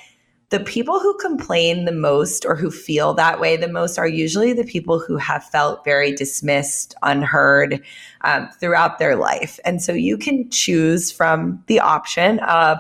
the 0.50 0.60
people 0.60 1.00
who 1.00 1.18
complain 1.18 1.86
the 1.86 1.92
most 1.92 2.46
or 2.46 2.56
who 2.56 2.70
feel 2.70 3.14
that 3.16 3.40
way 3.40 3.58
the 3.58 3.68
most 3.68 3.98
are 3.98 4.08
usually 4.08 4.54
the 4.54 4.64
people 4.64 5.00
who 5.00 5.18
have 5.18 5.44
felt 5.44 5.84
very 5.84 6.12
dismissed, 6.12 6.94
unheard 7.02 7.84
um, 8.22 8.50
throughout 8.60 9.00
their 9.00 9.16
life. 9.16 9.60
And 9.66 9.82
so 9.82 9.92
you 9.92 10.18
can 10.18 10.50
choose 10.52 11.12
from 11.12 11.64
the 11.66 11.80
option 11.80 12.40
of, 12.40 12.78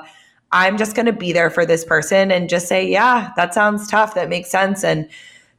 I'm 0.51 0.77
just 0.77 0.95
going 0.95 1.07
to 1.07 1.13
be 1.13 1.33
there 1.33 1.49
for 1.49 1.65
this 1.65 1.83
person 1.83 2.31
and 2.31 2.49
just 2.49 2.67
say, 2.67 2.87
yeah, 2.87 3.31
that 3.35 3.53
sounds 3.53 3.89
tough. 3.89 4.13
That 4.13 4.29
makes 4.29 4.49
sense. 4.51 4.83
And 4.83 5.09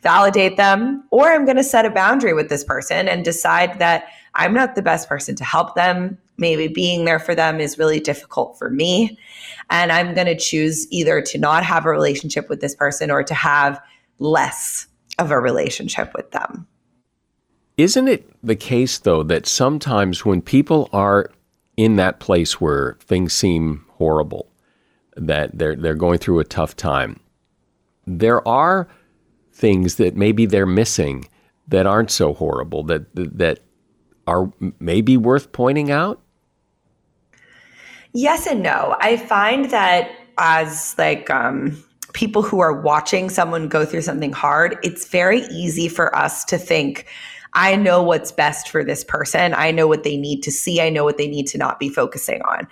validate 0.03 0.57
them. 0.57 1.03
Or 1.11 1.33
I'm 1.33 1.45
going 1.45 1.57
to 1.57 1.65
set 1.65 1.85
a 1.85 1.91
boundary 1.91 2.33
with 2.33 2.49
this 2.49 2.63
person 2.63 3.09
and 3.09 3.25
decide 3.25 3.81
that 3.81 4.07
I'm 4.35 4.55
not 4.55 4.77
the 4.77 4.83
best 4.83 5.09
person 5.09 5.35
to 5.37 5.45
help 5.45 5.75
them. 5.75 6.19
Maybe 6.39 6.69
being 6.69 7.05
there 7.05 7.19
for 7.19 7.35
them 7.35 7.61
is 7.61 7.79
really 7.79 8.01
difficult 8.01 8.59
for 8.59 8.71
me. 8.71 9.19
And 9.71 9.91
I'm 9.91 10.15
going 10.15 10.27
to 10.27 10.37
choose 10.37 10.87
either 10.91 11.21
to 11.23 11.39
not 11.39 11.65
have 11.65 11.87
a 11.87 11.91
relationship 11.91 12.49
with 12.49 12.61
this 12.61 12.75
person 12.75 13.11
or 13.11 13.23
to 13.23 13.35
have 13.35 13.81
less 14.19 14.87
of 15.19 15.31
a 15.31 15.41
relationship 15.41 16.13
with 16.15 16.31
them. 16.33 16.67
Isn't 17.77 18.09
it 18.09 18.31
the 18.43 18.57
case, 18.57 18.99
though, 18.99 19.23
that 19.25 19.47
sometimes 19.47 20.25
when 20.25 20.41
people 20.41 20.89
are 20.93 21.31
in 21.77 21.97
that 21.97 22.21
place 22.21 22.61
where 22.61 22.97
things 23.01 23.33
seem 23.33 23.85
horrible, 23.93 24.51
that 25.17 25.59
they're, 25.59 25.77
they're 25.77 25.95
going 25.95 26.19
through 26.19 26.39
a 26.39 26.45
tough 26.45 26.77
time, 26.77 27.21
there 28.07 28.47
are 28.47 28.89
things 29.53 29.97
that 29.97 30.17
maybe 30.17 30.47
they're 30.47 30.67
missing 30.67 31.29
that 31.69 31.87
aren't 31.87 32.11
so 32.11 32.33
horrible, 32.33 32.83
that, 32.85 33.07
that 33.15 33.61
are 34.27 34.51
maybe 34.79 35.17
worth 35.17 35.53
pointing 35.53 35.91
out? 35.91 36.21
Yes 38.19 38.47
and 38.47 38.63
no. 38.63 38.97
I 39.01 39.19
find 39.19 39.71
that 39.73 40.11
as 40.39 40.95
like 40.97 41.29
um, 41.29 41.85
people 42.15 42.41
who 42.41 42.61
are 42.61 42.73
watching 42.73 43.29
someone 43.29 43.69
go 43.69 43.85
through 43.85 44.01
something 44.01 44.33
hard, 44.33 44.79
it's 44.83 45.07
very 45.07 45.43
easy 45.49 45.87
for 45.87 46.17
us 46.17 46.43
to 46.47 46.57
think, 46.57 47.05
I 47.53 47.77
know 47.77 48.03
what's 48.03 48.33
best 48.33 48.71
for 48.71 48.83
this 48.83 49.05
person. 49.05 49.53
I 49.53 49.71
know 49.71 49.87
what 49.87 50.03
they 50.03 50.17
need 50.17 50.43
to 50.45 50.51
see. 50.51 50.81
I 50.81 50.89
know 50.89 51.05
what 51.05 51.19
they 51.19 51.29
need 51.29 51.47
to 51.49 51.59
not 51.59 51.79
be 51.79 51.91
focusing 51.91 52.41
on. 52.41 52.67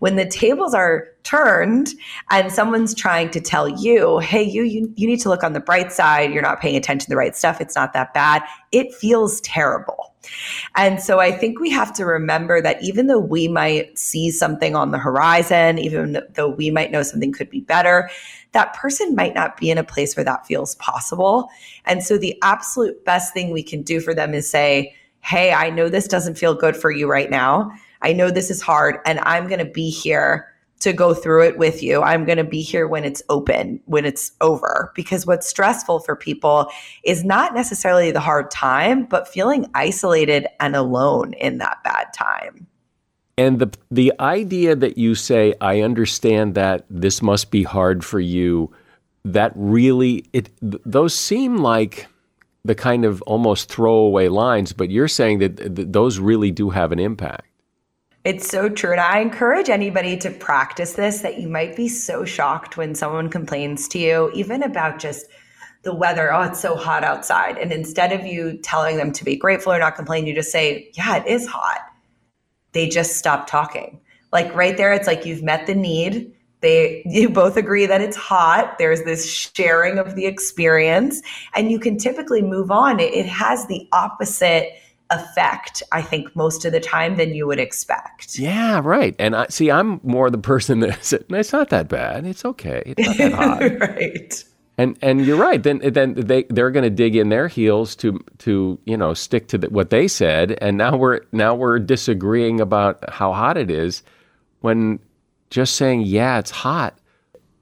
When 0.00 0.16
the 0.16 0.26
tables 0.26 0.74
are 0.74 1.08
turned 1.22 1.88
and 2.30 2.52
someone's 2.52 2.94
trying 2.94 3.30
to 3.30 3.40
tell 3.40 3.68
you, 3.68 4.18
hey, 4.18 4.42
you, 4.42 4.64
you, 4.64 4.92
you 4.96 5.06
need 5.06 5.20
to 5.20 5.28
look 5.28 5.44
on 5.44 5.52
the 5.52 5.60
bright 5.60 5.92
side. 5.92 6.32
You're 6.32 6.42
not 6.42 6.60
paying 6.60 6.76
attention 6.76 7.06
to 7.06 7.10
the 7.10 7.16
right 7.16 7.36
stuff. 7.36 7.60
It's 7.60 7.76
not 7.76 7.92
that 7.92 8.12
bad. 8.12 8.42
It 8.72 8.92
feels 8.94 9.40
terrible. 9.42 10.14
And 10.76 11.00
so 11.00 11.18
I 11.18 11.32
think 11.32 11.60
we 11.60 11.70
have 11.70 11.92
to 11.94 12.04
remember 12.04 12.60
that 12.60 12.82
even 12.82 13.06
though 13.06 13.18
we 13.18 13.48
might 13.48 13.98
see 13.98 14.30
something 14.30 14.76
on 14.76 14.90
the 14.90 14.98
horizon, 14.98 15.78
even 15.78 16.20
though 16.34 16.48
we 16.48 16.70
might 16.70 16.90
know 16.90 17.02
something 17.02 17.32
could 17.32 17.50
be 17.50 17.60
better, 17.60 18.10
that 18.52 18.74
person 18.74 19.14
might 19.14 19.34
not 19.34 19.56
be 19.56 19.70
in 19.70 19.78
a 19.78 19.84
place 19.84 20.16
where 20.16 20.24
that 20.24 20.46
feels 20.46 20.74
possible. 20.76 21.48
And 21.84 22.02
so 22.02 22.18
the 22.18 22.36
absolute 22.42 23.04
best 23.04 23.32
thing 23.32 23.50
we 23.50 23.62
can 23.62 23.82
do 23.82 24.00
for 24.00 24.14
them 24.14 24.34
is 24.34 24.48
say, 24.48 24.94
Hey, 25.22 25.52
I 25.52 25.68
know 25.68 25.88
this 25.90 26.08
doesn't 26.08 26.38
feel 26.38 26.54
good 26.54 26.76
for 26.76 26.90
you 26.90 27.06
right 27.06 27.30
now. 27.30 27.70
I 28.02 28.12
know 28.12 28.30
this 28.30 28.50
is 28.50 28.62
hard, 28.62 28.98
and 29.04 29.20
I'm 29.20 29.46
going 29.48 29.58
to 29.58 29.70
be 29.70 29.90
here 29.90 30.46
to 30.80 30.92
go 30.92 31.12
through 31.12 31.44
it 31.44 31.58
with 31.58 31.82
you. 31.82 32.02
I'm 32.02 32.24
going 32.24 32.38
to 32.38 32.44
be 32.44 32.62
here 32.62 32.88
when 32.88 33.04
it's 33.04 33.22
open, 33.28 33.80
when 33.84 34.06
it's 34.06 34.32
over. 34.40 34.92
Because 34.94 35.26
what's 35.26 35.46
stressful 35.46 36.00
for 36.00 36.16
people 36.16 36.70
is 37.04 37.22
not 37.22 37.54
necessarily 37.54 38.10
the 38.10 38.20
hard 38.20 38.50
time, 38.50 39.04
but 39.04 39.28
feeling 39.28 39.66
isolated 39.74 40.46
and 40.58 40.74
alone 40.74 41.34
in 41.34 41.58
that 41.58 41.82
bad 41.84 42.06
time. 42.14 42.66
And 43.36 43.58
the 43.58 43.70
the 43.90 44.12
idea 44.20 44.74
that 44.76 44.98
you 44.98 45.14
say, 45.14 45.54
I 45.60 45.80
understand 45.80 46.54
that 46.56 46.84
this 46.90 47.22
must 47.22 47.50
be 47.50 47.62
hard 47.62 48.04
for 48.04 48.20
you, 48.20 48.70
that 49.24 49.52
really 49.54 50.24
it 50.32 50.50
those 50.60 51.14
seem 51.14 51.58
like 51.58 52.06
the 52.64 52.74
kind 52.74 53.04
of 53.04 53.22
almost 53.22 53.70
throwaway 53.70 54.28
lines, 54.28 54.74
but 54.74 54.90
you're 54.90 55.08
saying 55.08 55.38
that, 55.38 55.56
that 55.56 55.92
those 55.92 56.18
really 56.18 56.50
do 56.50 56.70
have 56.70 56.92
an 56.92 56.98
impact. 56.98 57.46
It's 58.24 58.48
so 58.48 58.68
true. 58.68 58.92
And 58.92 59.00
I 59.00 59.20
encourage 59.20 59.70
anybody 59.70 60.16
to 60.18 60.30
practice 60.30 60.92
this 60.92 61.22
that 61.22 61.40
you 61.40 61.48
might 61.48 61.74
be 61.74 61.88
so 61.88 62.24
shocked 62.24 62.76
when 62.76 62.94
someone 62.94 63.30
complains 63.30 63.88
to 63.88 63.98
you, 63.98 64.30
even 64.34 64.62
about 64.62 64.98
just 64.98 65.26
the 65.84 65.94
weather. 65.94 66.32
Oh, 66.32 66.42
it's 66.42 66.60
so 66.60 66.76
hot 66.76 67.02
outside. 67.02 67.56
And 67.56 67.72
instead 67.72 68.12
of 68.12 68.26
you 68.26 68.58
telling 68.62 68.98
them 68.98 69.12
to 69.12 69.24
be 69.24 69.36
grateful 69.36 69.72
or 69.72 69.78
not 69.78 69.96
complain, 69.96 70.26
you 70.26 70.34
just 70.34 70.52
say, 70.52 70.90
Yeah, 70.94 71.16
it 71.16 71.26
is 71.26 71.46
hot. 71.46 71.80
They 72.72 72.88
just 72.88 73.16
stop 73.16 73.46
talking. 73.46 73.98
Like 74.32 74.54
right 74.54 74.76
there, 74.76 74.92
it's 74.92 75.06
like 75.06 75.24
you've 75.24 75.42
met 75.42 75.66
the 75.66 75.74
need. 75.74 76.30
They 76.60 77.02
you 77.06 77.30
both 77.30 77.56
agree 77.56 77.86
that 77.86 78.02
it's 78.02 78.18
hot. 78.18 78.76
There's 78.78 79.02
this 79.04 79.26
sharing 79.26 79.98
of 79.98 80.14
the 80.14 80.26
experience, 80.26 81.22
and 81.54 81.70
you 81.70 81.78
can 81.78 81.96
typically 81.96 82.42
move 82.42 82.70
on. 82.70 83.00
It, 83.00 83.14
it 83.14 83.26
has 83.26 83.66
the 83.66 83.88
opposite 83.92 84.72
effect, 85.10 85.82
I 85.92 86.02
think, 86.02 86.34
most 86.36 86.64
of 86.64 86.72
the 86.72 86.80
time 86.80 87.16
than 87.16 87.34
you 87.34 87.46
would 87.46 87.58
expect. 87.58 88.38
Yeah, 88.38 88.80
right. 88.82 89.14
And 89.18 89.34
I 89.34 89.46
see, 89.48 89.70
I'm 89.70 90.00
more 90.02 90.30
the 90.30 90.38
person 90.38 90.80
that 90.80 91.04
said, 91.04 91.24
it's 91.30 91.52
not 91.52 91.70
that 91.70 91.88
bad. 91.88 92.26
It's 92.26 92.44
okay. 92.44 92.82
It's 92.86 93.08
not 93.08 93.18
that 93.18 93.32
hot. 93.32 93.80
right. 93.80 94.44
And 94.78 94.96
and 95.02 95.26
you're 95.26 95.36
right. 95.36 95.62
Then 95.62 95.80
then 95.92 96.14
they 96.14 96.44
they're 96.44 96.70
going 96.70 96.84
to 96.84 96.90
dig 96.90 97.14
in 97.14 97.28
their 97.28 97.48
heels 97.48 97.94
to 97.96 98.18
to 98.38 98.78
you 98.86 98.96
know 98.96 99.12
stick 99.12 99.48
to 99.48 99.58
the, 99.58 99.68
what 99.68 99.90
they 99.90 100.08
said. 100.08 100.56
And 100.62 100.78
now 100.78 100.96
we're 100.96 101.20
now 101.32 101.54
we're 101.54 101.78
disagreeing 101.78 102.60
about 102.60 102.98
how 103.10 103.34
hot 103.34 103.58
it 103.58 103.70
is, 103.70 104.02
when 104.60 104.98
just 105.50 105.76
saying 105.76 106.02
yeah 106.02 106.38
it's 106.38 106.50
hot, 106.50 106.98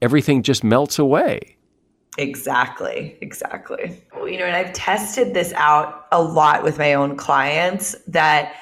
everything 0.00 0.44
just 0.44 0.62
melts 0.62 0.96
away. 0.96 1.56
Exactly, 2.18 3.16
exactly. 3.20 4.02
You 4.16 4.38
know, 4.38 4.44
and 4.44 4.56
I've 4.56 4.72
tested 4.72 5.34
this 5.34 5.52
out 5.54 6.06
a 6.10 6.20
lot 6.20 6.64
with 6.64 6.76
my 6.76 6.94
own 6.94 7.16
clients 7.16 7.94
that 8.08 8.56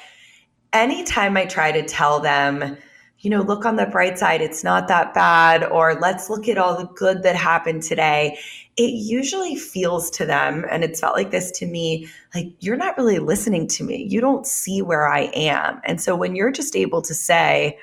anytime 0.73 1.35
I 1.35 1.45
try 1.45 1.71
to 1.71 1.83
tell 1.83 2.19
them, 2.19 2.77
you 3.19 3.31
know, 3.31 3.41
look 3.41 3.65
on 3.65 3.75
the 3.75 3.87
bright 3.87 4.19
side, 4.19 4.41
it's 4.41 4.63
not 4.63 4.87
that 4.89 5.15
bad, 5.15 5.63
or 5.63 5.95
let's 5.95 6.29
look 6.29 6.47
at 6.47 6.59
all 6.59 6.77
the 6.77 6.85
good 6.93 7.23
that 7.23 7.35
happened 7.35 7.81
today, 7.81 8.37
it 8.77 8.91
usually 8.91 9.55
feels 9.55 10.11
to 10.11 10.25
them, 10.27 10.63
and 10.69 10.83
it's 10.83 10.99
felt 10.99 11.15
like 11.15 11.31
this 11.31 11.49
to 11.53 11.65
me, 11.65 12.07
like 12.35 12.53
you're 12.59 12.77
not 12.77 12.95
really 12.95 13.17
listening 13.17 13.65
to 13.69 13.83
me. 13.83 14.05
You 14.07 14.21
don't 14.21 14.45
see 14.45 14.83
where 14.83 15.07
I 15.07 15.31
am. 15.33 15.81
And 15.83 15.99
so 15.99 16.15
when 16.15 16.35
you're 16.35 16.51
just 16.51 16.75
able 16.75 17.01
to 17.01 17.15
say, 17.15 17.79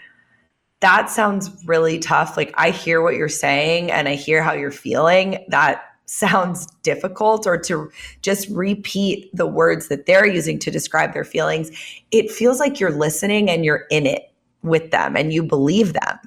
that 0.81 1.09
sounds 1.09 1.51
really 1.67 1.99
tough. 1.99 2.37
Like 2.37 2.53
I 2.57 2.71
hear 2.71 3.01
what 3.01 3.15
you're 3.15 3.29
saying 3.29 3.91
and 3.91 4.09
I 4.09 4.15
hear 4.15 4.43
how 4.43 4.53
you're 4.53 4.71
feeling. 4.71 5.45
That 5.49 5.83
sounds 6.07 6.67
difficult 6.83 7.47
or 7.47 7.59
to 7.59 7.91
just 8.23 8.49
repeat 8.51 9.35
the 9.35 9.47
words 9.47 9.89
that 9.89 10.07
they're 10.07 10.27
using 10.27 10.59
to 10.61 10.71
describe 10.71 11.13
their 11.15 11.25
feelings, 11.25 11.71
it 12.11 12.31
feels 12.31 12.61
like 12.61 12.79
you're 12.79 12.91
listening 12.91 13.49
and 13.49 13.65
you're 13.65 13.87
in 13.91 14.07
it 14.07 14.31
with 14.63 14.91
them 14.91 15.17
and 15.17 15.33
you 15.33 15.43
believe 15.43 15.93
them. 15.95 16.19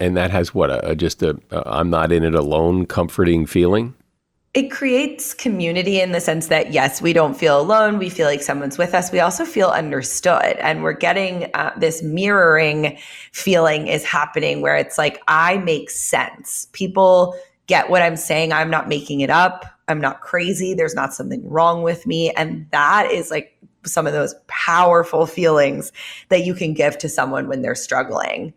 And 0.00 0.16
that 0.16 0.30
has 0.30 0.54
what 0.54 0.70
a, 0.70 0.94
just 0.94 1.22
a 1.22 1.38
I'm 1.52 1.90
not 1.90 2.12
in 2.12 2.22
it 2.22 2.34
alone 2.34 2.86
comforting 2.86 3.46
feeling. 3.46 3.94
It 4.56 4.70
creates 4.70 5.34
community 5.34 6.00
in 6.00 6.12
the 6.12 6.20
sense 6.20 6.46
that 6.46 6.72
yes, 6.72 7.02
we 7.02 7.12
don't 7.12 7.34
feel 7.34 7.60
alone. 7.60 7.98
We 7.98 8.08
feel 8.08 8.26
like 8.26 8.40
someone's 8.40 8.78
with 8.78 8.94
us. 8.94 9.12
We 9.12 9.20
also 9.20 9.44
feel 9.44 9.68
understood, 9.68 10.56
and 10.60 10.82
we're 10.82 10.94
getting 10.94 11.50
uh, 11.52 11.74
this 11.76 12.02
mirroring 12.02 12.96
feeling 13.32 13.86
is 13.86 14.02
happening 14.02 14.62
where 14.62 14.74
it's 14.74 14.96
like 14.96 15.22
I 15.28 15.58
make 15.58 15.90
sense. 15.90 16.68
People 16.72 17.38
get 17.66 17.90
what 17.90 18.00
I'm 18.00 18.16
saying. 18.16 18.54
I'm 18.54 18.70
not 18.70 18.88
making 18.88 19.20
it 19.20 19.28
up. 19.28 19.66
I'm 19.88 20.00
not 20.00 20.22
crazy. 20.22 20.72
There's 20.72 20.94
not 20.94 21.12
something 21.12 21.46
wrong 21.46 21.82
with 21.82 22.06
me. 22.06 22.30
And 22.30 22.66
that 22.70 23.10
is 23.10 23.30
like 23.30 23.58
some 23.84 24.06
of 24.06 24.14
those 24.14 24.34
powerful 24.46 25.26
feelings 25.26 25.92
that 26.30 26.46
you 26.46 26.54
can 26.54 26.72
give 26.72 26.96
to 26.96 27.10
someone 27.10 27.46
when 27.46 27.60
they're 27.60 27.74
struggling. 27.74 28.54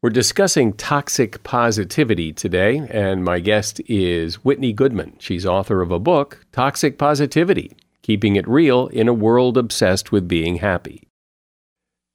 We're 0.00 0.10
discussing 0.10 0.74
toxic 0.74 1.42
positivity 1.42 2.32
today, 2.32 2.86
and 2.88 3.24
my 3.24 3.40
guest 3.40 3.80
is 3.88 4.44
Whitney 4.44 4.72
Goodman. 4.72 5.16
She's 5.18 5.44
author 5.44 5.80
of 5.80 5.90
a 5.90 5.98
book, 5.98 6.46
Toxic 6.52 6.98
Positivity 6.98 7.76
Keeping 8.02 8.36
It 8.36 8.46
Real 8.46 8.86
in 8.86 9.08
a 9.08 9.12
World 9.12 9.58
Obsessed 9.58 10.12
with 10.12 10.28
Being 10.28 10.58
Happy. 10.58 11.08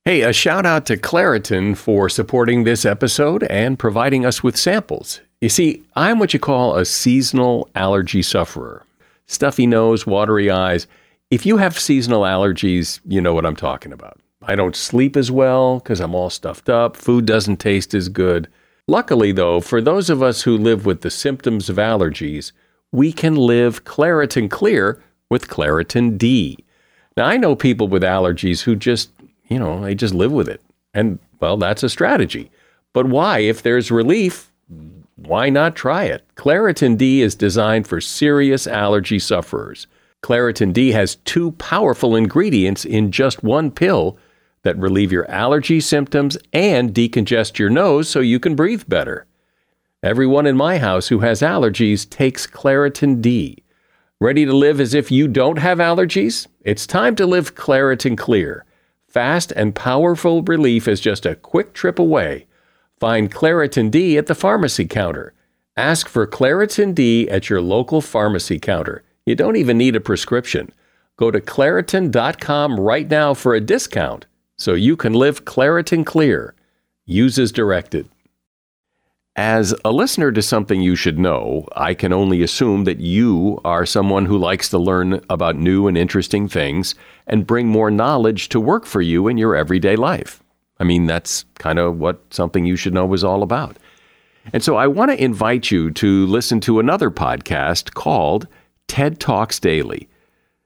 Hey, 0.05 0.21
a 0.21 0.31
shout 0.31 0.65
out 0.65 0.85
to 0.85 0.95
Claritin 0.95 1.75
for 1.75 2.07
supporting 2.07 2.63
this 2.63 2.85
episode 2.85 3.43
and 3.43 3.77
providing 3.77 4.25
us 4.25 4.41
with 4.41 4.55
samples. 4.55 5.19
You 5.41 5.49
see, 5.49 5.83
I'm 5.93 6.19
what 6.19 6.33
you 6.33 6.39
call 6.39 6.77
a 6.77 6.85
seasonal 6.85 7.67
allergy 7.75 8.21
sufferer. 8.21 8.85
Stuffy 9.25 9.67
nose, 9.67 10.07
watery 10.07 10.49
eyes. 10.49 10.87
If 11.29 11.45
you 11.45 11.57
have 11.57 11.77
seasonal 11.77 12.21
allergies, 12.21 13.01
you 13.05 13.19
know 13.19 13.33
what 13.33 13.45
I'm 13.45 13.57
talking 13.57 13.91
about. 13.91 14.21
I 14.45 14.55
don't 14.55 14.75
sleep 14.75 15.15
as 15.15 15.31
well 15.31 15.79
because 15.79 16.00
I'm 16.00 16.15
all 16.15 16.29
stuffed 16.29 16.69
up. 16.69 16.95
Food 16.95 17.25
doesn't 17.25 17.57
taste 17.57 17.93
as 17.93 18.09
good. 18.09 18.47
Luckily, 18.88 19.31
though, 19.31 19.62
for 19.62 19.81
those 19.81 20.09
of 20.09 20.21
us 20.21 20.41
who 20.41 20.57
live 20.57 20.85
with 20.85 21.01
the 21.01 21.09
symptoms 21.09 21.69
of 21.69 21.77
allergies, 21.77 22.51
we 22.91 23.13
can 23.13 23.35
live 23.35 23.85
Claritin 23.85 24.50
Clear 24.50 25.01
with 25.29 25.47
Claritin 25.47 26.17
D. 26.17 26.57
Now, 27.15 27.25
I 27.25 27.38
know 27.38 27.55
people 27.55 27.88
with 27.88 28.03
allergies 28.03 28.62
who 28.62 28.75
just, 28.75 29.09
you 29.47 29.57
know, 29.57 29.81
they 29.81 29.95
just 29.95 30.13
live 30.13 30.31
with 30.31 30.50
it. 30.50 30.62
And, 30.93 31.19
well, 31.39 31.57
that's 31.57 31.83
a 31.83 31.89
strategy. 31.89 32.51
But 32.91 33.07
why? 33.07 33.39
If 33.39 33.63
there's 33.63 33.89
relief, 33.89 34.51
why 35.15 35.50
not 35.50 35.75
try 35.75 36.03
it? 36.03 36.23
Claritin 36.35 36.97
D 36.97 37.21
is 37.21 37.35
designed 37.35 37.88
for 37.88 38.01
serious 38.01 38.67
allergy 38.67 39.19
sufferers. 39.19 39.88
Claritin 40.21 40.73
D 40.73 40.91
has 40.91 41.15
two 41.25 41.51
powerful 41.53 42.15
ingredients 42.15 42.85
in 42.85 43.12
just 43.12 43.43
one 43.43 43.71
pill 43.71 44.17
that 44.63 44.77
relieve 44.77 45.12
your 45.12 45.29
allergy 45.29 45.79
symptoms 45.79 46.38
and 46.51 46.93
decongest 46.93 47.60
your 47.60 47.70
nose 47.70 48.10
so 48.10 48.20
you 48.20 48.39
can 48.39 48.55
breathe 48.55 48.84
better. 48.88 49.27
Everyone 50.01 50.46
in 50.46 50.58
my 50.58 50.79
house 50.79 51.08
who 51.10 51.20
has 51.20 51.41
allergies 51.41 52.10
takes 52.10 52.48
Claritin 52.48 53.22
D. 53.22 53.63
Ready 54.20 54.46
to 54.46 54.53
live 54.53 54.79
as 54.79 54.93
if 54.93 55.12
you 55.12 55.27
don't 55.27 55.60
have 55.60 55.77
allergies? 55.77 56.48
It's 56.62 56.88
time 56.88 57.15
to 57.17 57.25
live 57.25 57.55
Claritin 57.55 58.17
Clear. 58.17 58.65
Fast 59.08 59.51
and 59.51 59.75
powerful 59.75 60.41
relief 60.41 60.88
is 60.88 61.00
just 61.00 61.25
a 61.25 61.36
quick 61.36 61.74
trip 61.74 62.00
away. 62.00 62.48
Find 63.00 63.32
Claritin 63.32 63.91
D 63.91 64.17
at 64.17 64.27
the 64.27 64.36
pharmacy 64.36 64.86
counter. 64.86 65.34
Ask 65.75 66.08
for 66.08 66.26
Claritin 66.26 66.95
D 66.95 67.30
at 67.30 67.49
your 67.49 67.62
local 67.62 68.02
pharmacy 68.02 68.60
counter. 68.60 69.04
You 69.26 69.36
don't 69.36 69.56
even 69.56 69.78
need 69.78 69.95
a 69.95 70.02
prescription. 70.02 70.71
Go 71.17 71.32
to 71.32 71.39
Claritin.com 71.39 72.80
right 72.80 73.10
now 73.10 73.34
for 73.34 73.56
a 73.56 73.62
discount 73.62 74.26
so 74.57 74.73
you 74.73 74.95
can 74.95 75.13
live 75.13 75.45
Claritin 75.45 76.05
Clear. 76.05 76.53
Use 77.05 77.37
as 77.37 77.51
directed. 77.51 78.07
As 79.35 79.73
a 79.83 79.91
listener 79.91 80.31
to 80.31 80.43
something 80.43 80.81
you 80.81 80.95
should 80.95 81.17
know, 81.17 81.67
I 81.75 81.95
can 81.95 82.13
only 82.13 82.43
assume 82.43 82.83
that 82.83 82.99
you 82.99 83.59
are 83.65 83.85
someone 83.85 84.25
who 84.27 84.37
likes 84.37 84.69
to 84.69 84.77
learn 84.77 85.21
about 85.27 85.55
new 85.55 85.87
and 85.87 85.97
interesting 85.97 86.47
things 86.47 86.93
and 87.25 87.47
bring 87.47 87.67
more 87.67 87.89
knowledge 87.89 88.49
to 88.49 88.59
work 88.59 88.85
for 88.85 89.01
you 89.01 89.27
in 89.27 89.39
your 89.39 89.55
everyday 89.55 89.95
life. 89.95 90.43
I 90.79 90.83
mean, 90.83 91.07
that's 91.07 91.45
kind 91.55 91.79
of 91.79 91.97
what 91.97 92.21
something 92.29 92.65
you 92.65 92.75
should 92.75 92.93
know 92.93 93.11
is 93.13 93.23
all 93.23 93.41
about. 93.41 93.77
And 94.51 94.63
so 94.63 94.75
I 94.75 94.85
want 94.85 95.09
to 95.09 95.23
invite 95.23 95.71
you 95.71 95.89
to 95.91 96.27
listen 96.27 96.59
to 96.61 96.79
another 96.79 97.09
podcast 97.09 97.95
called 97.95 98.47
TED 98.87 99.19
Talks 99.19 99.59
Daily. 99.59 100.07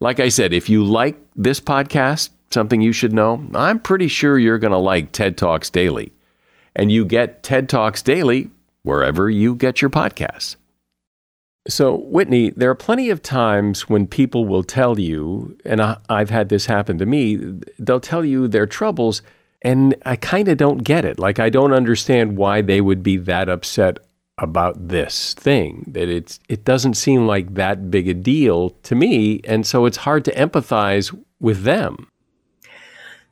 Like 0.00 0.20
I 0.20 0.28
said, 0.28 0.52
if 0.52 0.68
you 0.68 0.84
like 0.84 1.16
this 1.34 1.60
podcast, 1.60 2.30
something 2.50 2.80
you 2.80 2.92
should 2.92 3.12
know, 3.12 3.44
I'm 3.54 3.80
pretty 3.80 4.08
sure 4.08 4.38
you're 4.38 4.58
going 4.58 4.72
to 4.72 4.78
like 4.78 5.12
TED 5.12 5.36
Talks 5.38 5.70
Daily. 5.70 6.12
And 6.74 6.92
you 6.92 7.04
get 7.04 7.42
TED 7.42 7.68
Talks 7.68 8.02
Daily 8.02 8.50
wherever 8.82 9.30
you 9.30 9.54
get 9.54 9.80
your 9.80 9.90
podcasts. 9.90 10.56
So, 11.68 11.96
Whitney, 11.96 12.50
there 12.50 12.70
are 12.70 12.76
plenty 12.76 13.10
of 13.10 13.22
times 13.22 13.88
when 13.88 14.06
people 14.06 14.44
will 14.44 14.62
tell 14.62 15.00
you, 15.00 15.58
and 15.64 15.82
I, 15.82 15.98
have 16.08 16.30
had 16.30 16.48
this 16.48 16.66
happen 16.66 16.96
to 16.98 17.06
me, 17.06 17.36
they'll 17.78 17.98
tell 17.98 18.24
you 18.24 18.46
their 18.46 18.66
troubles, 18.66 19.22
and 19.62 19.96
I 20.04 20.14
kind 20.14 20.46
of 20.46 20.58
don't 20.58 20.84
get 20.84 21.04
it. 21.04 21.18
Like, 21.18 21.40
I 21.40 21.50
don't 21.50 21.72
understand 21.72 22.36
why 22.36 22.62
they 22.62 22.80
would 22.80 23.02
be 23.02 23.16
that 23.16 23.48
upset 23.48 23.98
about 24.38 24.88
this 24.88 25.34
thing, 25.34 25.84
that 25.88 26.08
it's, 26.08 26.40
it 26.48 26.64
doesn't 26.64 26.94
seem 26.94 27.26
like 27.26 27.54
that 27.54 27.90
big 27.90 28.08
a 28.08 28.14
deal 28.14 28.70
to 28.82 28.94
me. 28.94 29.40
And 29.44 29.66
so 29.66 29.86
it's 29.86 29.98
hard 29.98 30.24
to 30.26 30.34
empathize 30.34 31.16
with 31.40 31.62
them. 31.62 32.08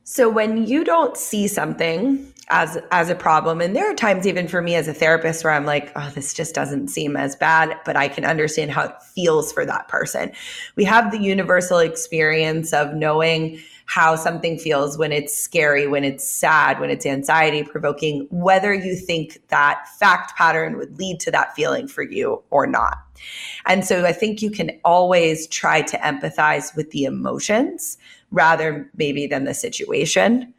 So, 0.06 0.28
when 0.28 0.66
you 0.66 0.84
don't 0.84 1.16
see 1.16 1.48
something 1.48 2.33
as 2.48 2.78
as 2.90 3.09
a 3.09 3.14
problem. 3.14 3.61
And 3.61 3.74
there 3.74 3.90
are 3.90 3.94
times 3.94 4.26
even 4.26 4.48
for 4.48 4.61
me 4.61 4.74
as 4.74 4.88
a 4.88 4.94
therapist 4.94 5.44
where 5.44 5.52
i'm 5.52 5.64
like 5.64 5.92
oh 5.96 6.11
this 6.14 6.35
just 6.35 6.54
doesn't 6.54 6.88
seem 6.88 7.16
as 7.16 7.37
bad 7.37 7.78
but 7.85 7.96
i 7.96 8.09
can 8.09 8.24
understand 8.24 8.70
how 8.70 8.85
it 8.85 9.02
feels 9.02 9.52
for 9.52 9.64
that 9.66 9.88
person. 9.88 10.33
We 10.76 10.85
have 10.85 11.11
the 11.11 11.18
universal 11.18 11.78
experience 11.78 12.72
of 12.72 12.94
knowing 12.94 13.61
how 13.87 14.16
something 14.16 14.59
feels 14.59 14.96
when 14.96 15.12
it's 15.12 15.37
scary 15.37 15.87
when 15.87 16.04
it's 16.04 16.28
sad 16.28 16.80
when 16.80 16.90
it's 16.90 17.07
anxiety 17.07 17.62
provoking 17.62 18.26
whether 18.30 18.72
you 18.72 18.96
think 18.96 19.40
that 19.48 19.87
fact 19.98 20.37
pattern 20.37 20.76
would 20.78 20.98
lead 20.98 21.20
to 21.20 21.30
that 21.30 21.54
feeling 21.54 21.87
for 21.87 22.02
you 22.02 22.42
or 22.50 22.66
not. 22.66 22.98
And 23.66 23.85
so 23.85 24.04
i 24.04 24.12
think 24.12 24.42
you 24.42 24.50
can 24.50 24.70
always 24.85 25.46
try 25.48 25.83
to 25.83 25.96
empathize 25.98 26.74
with 26.76 26.90
the 26.90 27.04
emotions 27.04 27.96
rather 28.30 28.90
maybe 28.96 29.26
than 29.26 29.44
the 29.44 29.54
situation 29.54 30.52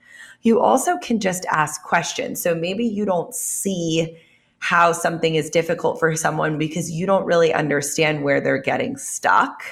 you 0.45 0.61
also 0.61 0.95
can 0.99 1.19
just 1.19 1.43
ask 1.47 1.81
questions. 1.81 2.39
So 2.39 2.53
maybe 2.53 2.85
you 2.85 3.03
don't 3.03 3.33
see 3.33 4.15
how 4.59 4.91
something 4.91 5.33
is 5.33 5.49
difficult 5.49 5.99
for 5.99 6.15
someone 6.15 6.59
because 6.59 6.91
you 6.91 7.07
don't 7.07 7.25
really 7.25 7.51
understand 7.51 8.23
where 8.23 8.39
they're 8.39 8.61
getting 8.61 8.95
stuck. 8.95 9.63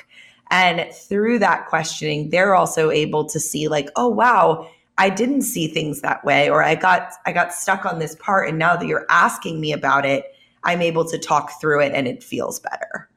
And 0.50 0.92
through 0.92 1.40
that 1.40 1.68
questioning, 1.68 2.32
they're 2.32 2.56
also 2.56 2.90
able 2.90 3.26
to 3.26 3.40
see 3.40 3.68
like, 3.68 3.90
oh 3.96 4.08
wow, 4.08 4.68
I 4.98 5.12
didn't 5.12 5.44
see 5.44 5.68
things 5.68 6.02
that 6.02 6.26
way 6.26 6.50
or 6.50 6.64
I 6.64 6.74
got 6.74 7.14
I 7.28 7.34
got 7.34 7.54
stuck 7.54 7.86
on 7.86 8.00
this 8.00 8.16
part 8.16 8.50
and 8.50 8.58
now 8.58 8.76
that 8.76 8.88
you're 8.88 9.06
asking 9.10 9.62
me 9.62 9.74
about 9.74 10.08
it, 10.08 10.26
I'm 10.64 10.82
able 10.82 11.06
to 11.06 11.20
talk 11.20 11.52
through 11.62 11.82
it 11.82 11.94
and 11.94 12.08
it 12.08 12.24
feels 12.24 12.60
better. 12.60 13.10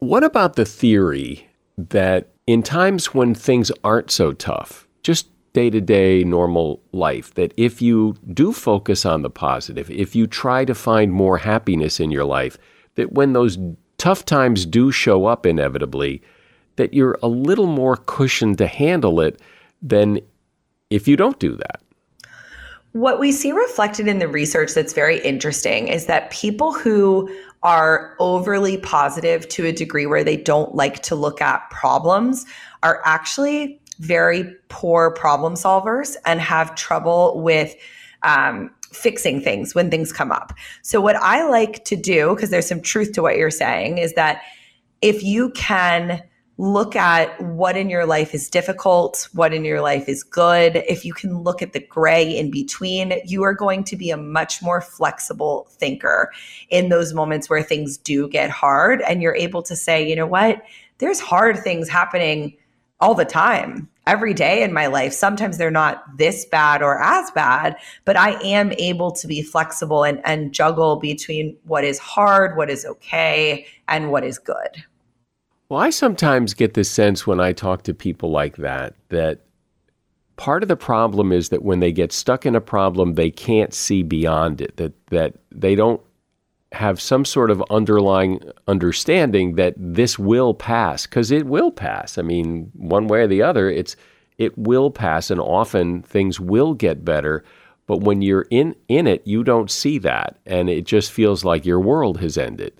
What 0.00 0.24
about 0.24 0.56
the 0.56 0.64
theory 0.64 1.48
that 1.76 2.32
in 2.48 2.64
times 2.64 3.14
when 3.14 3.34
things 3.34 3.70
aren't 3.84 4.10
so 4.10 4.32
tough, 4.32 4.88
just 5.04 5.28
day 5.52 5.70
to 5.70 5.80
day 5.80 6.22
normal 6.24 6.80
life 6.92 7.34
that 7.34 7.52
if 7.56 7.82
you 7.82 8.14
do 8.32 8.52
focus 8.52 9.04
on 9.04 9.22
the 9.22 9.30
positive, 9.30 9.90
if 9.90 10.14
you 10.14 10.26
try 10.26 10.64
to 10.64 10.74
find 10.74 11.12
more 11.12 11.38
happiness 11.38 11.98
in 11.98 12.10
your 12.10 12.24
life, 12.24 12.56
that 12.94 13.12
when 13.12 13.32
those 13.32 13.58
tough 13.98 14.24
times 14.24 14.64
do 14.64 14.92
show 14.92 15.26
up 15.26 15.44
inevitably, 15.44 16.22
that 16.76 16.94
you're 16.94 17.18
a 17.22 17.28
little 17.28 17.66
more 17.66 17.96
cushioned 17.96 18.58
to 18.58 18.66
handle 18.66 19.20
it 19.20 19.40
than 19.82 20.20
if 20.88 21.08
you 21.08 21.16
don't 21.16 21.38
do 21.38 21.56
that. 21.56 21.80
What 22.92 23.20
we 23.20 23.30
see 23.30 23.52
reflected 23.52 24.08
in 24.08 24.18
the 24.18 24.26
research 24.26 24.74
that's 24.74 24.92
very 24.92 25.20
interesting 25.20 25.88
is 25.88 26.06
that 26.06 26.30
people 26.30 26.72
who 26.72 27.30
are 27.62 28.16
overly 28.18 28.78
positive 28.78 29.48
to 29.48 29.66
a 29.66 29.72
degree 29.72 30.06
where 30.06 30.24
they 30.24 30.36
don't 30.36 30.74
like 30.74 31.02
to 31.02 31.14
look 31.14 31.40
at 31.40 31.68
problems 31.70 32.46
are 32.82 33.02
actually 33.04 33.79
very 34.00 34.44
poor 34.68 35.10
problem 35.10 35.54
solvers 35.54 36.16
and 36.24 36.40
have 36.40 36.74
trouble 36.74 37.40
with 37.42 37.76
um, 38.22 38.70
fixing 38.92 39.40
things 39.40 39.74
when 39.74 39.90
things 39.90 40.12
come 40.12 40.32
up. 40.32 40.52
So, 40.82 41.00
what 41.00 41.16
I 41.16 41.46
like 41.48 41.84
to 41.84 41.96
do, 41.96 42.34
because 42.34 42.50
there's 42.50 42.66
some 42.66 42.80
truth 42.80 43.12
to 43.12 43.22
what 43.22 43.36
you're 43.36 43.50
saying, 43.50 43.98
is 43.98 44.14
that 44.14 44.42
if 45.02 45.22
you 45.22 45.50
can 45.50 46.22
look 46.56 46.94
at 46.94 47.40
what 47.42 47.76
in 47.76 47.88
your 47.88 48.04
life 48.04 48.34
is 48.34 48.50
difficult, 48.50 49.28
what 49.32 49.54
in 49.54 49.64
your 49.64 49.80
life 49.80 50.08
is 50.08 50.22
good, 50.22 50.76
if 50.88 51.06
you 51.06 51.14
can 51.14 51.38
look 51.42 51.62
at 51.62 51.72
the 51.72 51.80
gray 51.80 52.36
in 52.36 52.50
between, 52.50 53.14
you 53.24 53.42
are 53.42 53.54
going 53.54 53.82
to 53.84 53.96
be 53.96 54.10
a 54.10 54.16
much 54.16 54.62
more 54.62 54.82
flexible 54.82 55.66
thinker 55.70 56.30
in 56.68 56.90
those 56.90 57.14
moments 57.14 57.48
where 57.48 57.62
things 57.62 57.96
do 57.96 58.28
get 58.28 58.50
hard. 58.50 59.00
And 59.02 59.22
you're 59.22 59.36
able 59.36 59.62
to 59.62 59.76
say, 59.76 60.06
you 60.06 60.14
know 60.14 60.26
what, 60.26 60.62
there's 60.98 61.20
hard 61.20 61.58
things 61.58 61.88
happening 61.88 62.56
all 63.00 63.14
the 63.14 63.24
time 63.24 63.88
every 64.10 64.34
day 64.34 64.64
in 64.64 64.72
my 64.72 64.88
life. 64.88 65.12
Sometimes 65.12 65.56
they're 65.56 65.70
not 65.70 66.02
this 66.18 66.44
bad 66.44 66.82
or 66.82 67.00
as 67.00 67.30
bad, 67.30 67.76
but 68.04 68.16
I 68.16 68.32
am 68.42 68.72
able 68.72 69.12
to 69.12 69.28
be 69.28 69.40
flexible 69.40 70.02
and, 70.02 70.20
and 70.24 70.52
juggle 70.52 70.96
between 70.96 71.56
what 71.64 71.84
is 71.84 72.00
hard, 72.00 72.56
what 72.56 72.68
is 72.68 72.84
okay, 72.84 73.66
and 73.86 74.10
what 74.10 74.24
is 74.24 74.36
good. 74.36 74.84
Well, 75.68 75.80
I 75.80 75.90
sometimes 75.90 76.54
get 76.54 76.74
the 76.74 76.82
sense 76.82 77.24
when 77.24 77.38
I 77.38 77.52
talk 77.52 77.84
to 77.84 77.94
people 77.94 78.32
like 78.32 78.56
that 78.56 78.94
that 79.10 79.42
part 80.36 80.64
of 80.64 80.68
the 80.68 80.76
problem 80.76 81.30
is 81.30 81.50
that 81.50 81.62
when 81.62 81.78
they 81.78 81.92
get 81.92 82.10
stuck 82.10 82.44
in 82.44 82.56
a 82.56 82.60
problem, 82.60 83.14
they 83.14 83.30
can't 83.30 83.72
see 83.72 84.02
beyond 84.02 84.60
it. 84.60 84.76
That 84.78 84.92
that 85.10 85.34
they 85.52 85.76
don't 85.76 86.00
have 86.72 87.00
some 87.00 87.24
sort 87.24 87.50
of 87.50 87.62
underlying 87.70 88.40
understanding 88.68 89.56
that 89.56 89.74
this 89.76 90.18
will 90.18 90.54
pass 90.54 91.06
because 91.06 91.30
it 91.30 91.46
will 91.46 91.70
pass. 91.70 92.16
I 92.16 92.22
mean, 92.22 92.70
one 92.74 93.08
way 93.08 93.22
or 93.22 93.26
the 93.26 93.42
other, 93.42 93.68
it's 93.68 93.96
it 94.38 94.56
will 94.56 94.90
pass, 94.90 95.30
and 95.30 95.40
often 95.40 96.02
things 96.02 96.40
will 96.40 96.74
get 96.74 97.04
better. 97.04 97.44
But 97.86 98.02
when 98.02 98.22
you're 98.22 98.46
in 98.50 98.76
in 98.88 99.06
it, 99.06 99.26
you 99.26 99.42
don't 99.42 99.70
see 99.70 99.98
that, 99.98 100.38
and 100.46 100.70
it 100.70 100.86
just 100.86 101.10
feels 101.10 101.44
like 101.44 101.66
your 101.66 101.80
world 101.80 102.20
has 102.20 102.38
ended. 102.38 102.72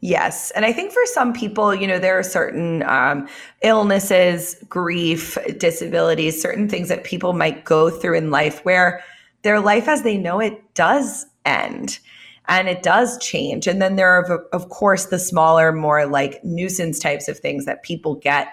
Yes. 0.00 0.50
And 0.52 0.64
I 0.64 0.72
think 0.72 0.92
for 0.92 1.04
some 1.06 1.32
people, 1.32 1.74
you 1.74 1.86
know, 1.86 1.98
there 1.98 2.18
are 2.18 2.22
certain 2.22 2.82
um, 2.82 3.26
illnesses, 3.62 4.54
grief, 4.68 5.38
disabilities, 5.56 6.40
certain 6.40 6.68
things 6.68 6.88
that 6.90 7.02
people 7.02 7.32
might 7.32 7.64
go 7.64 7.88
through 7.88 8.18
in 8.18 8.30
life 8.30 8.64
where 8.64 9.02
their 9.42 9.58
life 9.58 9.88
as 9.88 10.02
they 10.02 10.18
know 10.18 10.38
it 10.38 10.74
does 10.74 11.26
end 11.46 11.98
and 12.48 12.68
it 12.68 12.82
does 12.82 13.18
change. 13.18 13.66
And 13.66 13.80
then 13.80 13.96
there 13.96 14.10
are, 14.10 14.46
of 14.52 14.68
course, 14.68 15.06
the 15.06 15.18
smaller, 15.18 15.72
more 15.72 16.06
like 16.06 16.42
nuisance 16.44 16.98
types 16.98 17.28
of 17.28 17.38
things 17.38 17.64
that 17.64 17.82
people 17.82 18.14
get 18.14 18.48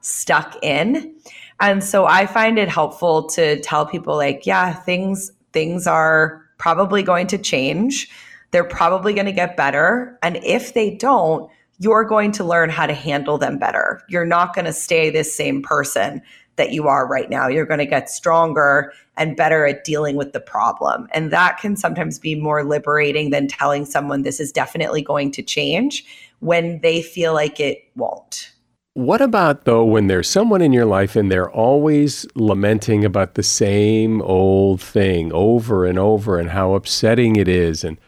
stuck 0.00 0.56
in. 0.62 1.14
And 1.60 1.82
so 1.82 2.06
I 2.06 2.26
find 2.26 2.58
it 2.58 2.68
helpful 2.68 3.28
to 3.30 3.60
tell 3.60 3.86
people, 3.86 4.16
like, 4.16 4.46
yeah, 4.46 4.72
things 4.72 5.32
things 5.52 5.86
are 5.86 6.44
probably 6.58 7.02
going 7.02 7.26
to 7.26 7.38
change 7.38 8.10
they're 8.50 8.64
probably 8.64 9.12
going 9.12 9.26
to 9.26 9.32
get 9.32 9.56
better. 9.56 10.18
And 10.22 10.38
if 10.42 10.74
they 10.74 10.94
don't, 10.94 11.50
you're 11.78 12.04
going 12.04 12.32
to 12.32 12.44
learn 12.44 12.70
how 12.70 12.86
to 12.86 12.94
handle 12.94 13.38
them 13.38 13.58
better. 13.58 14.02
You're 14.08 14.26
not 14.26 14.54
going 14.54 14.64
to 14.64 14.72
stay 14.72 15.10
this 15.10 15.34
same 15.34 15.62
person 15.62 16.22
that 16.58 16.72
you 16.72 16.86
are 16.86 17.06
right 17.06 17.30
now. 17.30 17.48
You're 17.48 17.64
going 17.64 17.78
to 17.78 17.86
get 17.86 18.10
stronger 18.10 18.92
and 19.16 19.36
better 19.36 19.66
at 19.66 19.84
dealing 19.84 20.16
with 20.16 20.32
the 20.32 20.40
problem. 20.40 21.08
And 21.12 21.30
that 21.32 21.58
can 21.58 21.74
sometimes 21.74 22.18
be 22.18 22.34
more 22.34 22.62
liberating 22.62 23.30
than 23.30 23.48
telling 23.48 23.86
someone 23.86 24.22
this 24.22 24.38
is 24.38 24.52
definitely 24.52 25.00
going 25.00 25.32
to 25.32 25.42
change 25.42 26.04
when 26.40 26.80
they 26.82 27.00
feel 27.00 27.32
like 27.32 27.58
it 27.58 27.84
won't. 27.96 28.52
What 28.94 29.20
about 29.20 29.64
though 29.64 29.84
when 29.84 30.08
there's 30.08 30.28
someone 30.28 30.60
in 30.60 30.72
your 30.72 30.84
life 30.84 31.16
and 31.16 31.30
they're 31.30 31.50
always 31.50 32.26
lamenting 32.34 33.04
about 33.04 33.34
the 33.34 33.42
same 33.42 34.20
old 34.22 34.82
thing 34.82 35.32
over 35.32 35.86
and 35.86 35.98
over 35.98 36.38
and 36.38 36.50
how 36.50 36.74
upsetting 36.74 37.36
it 37.36 37.48
is 37.48 37.84
and 37.84 37.98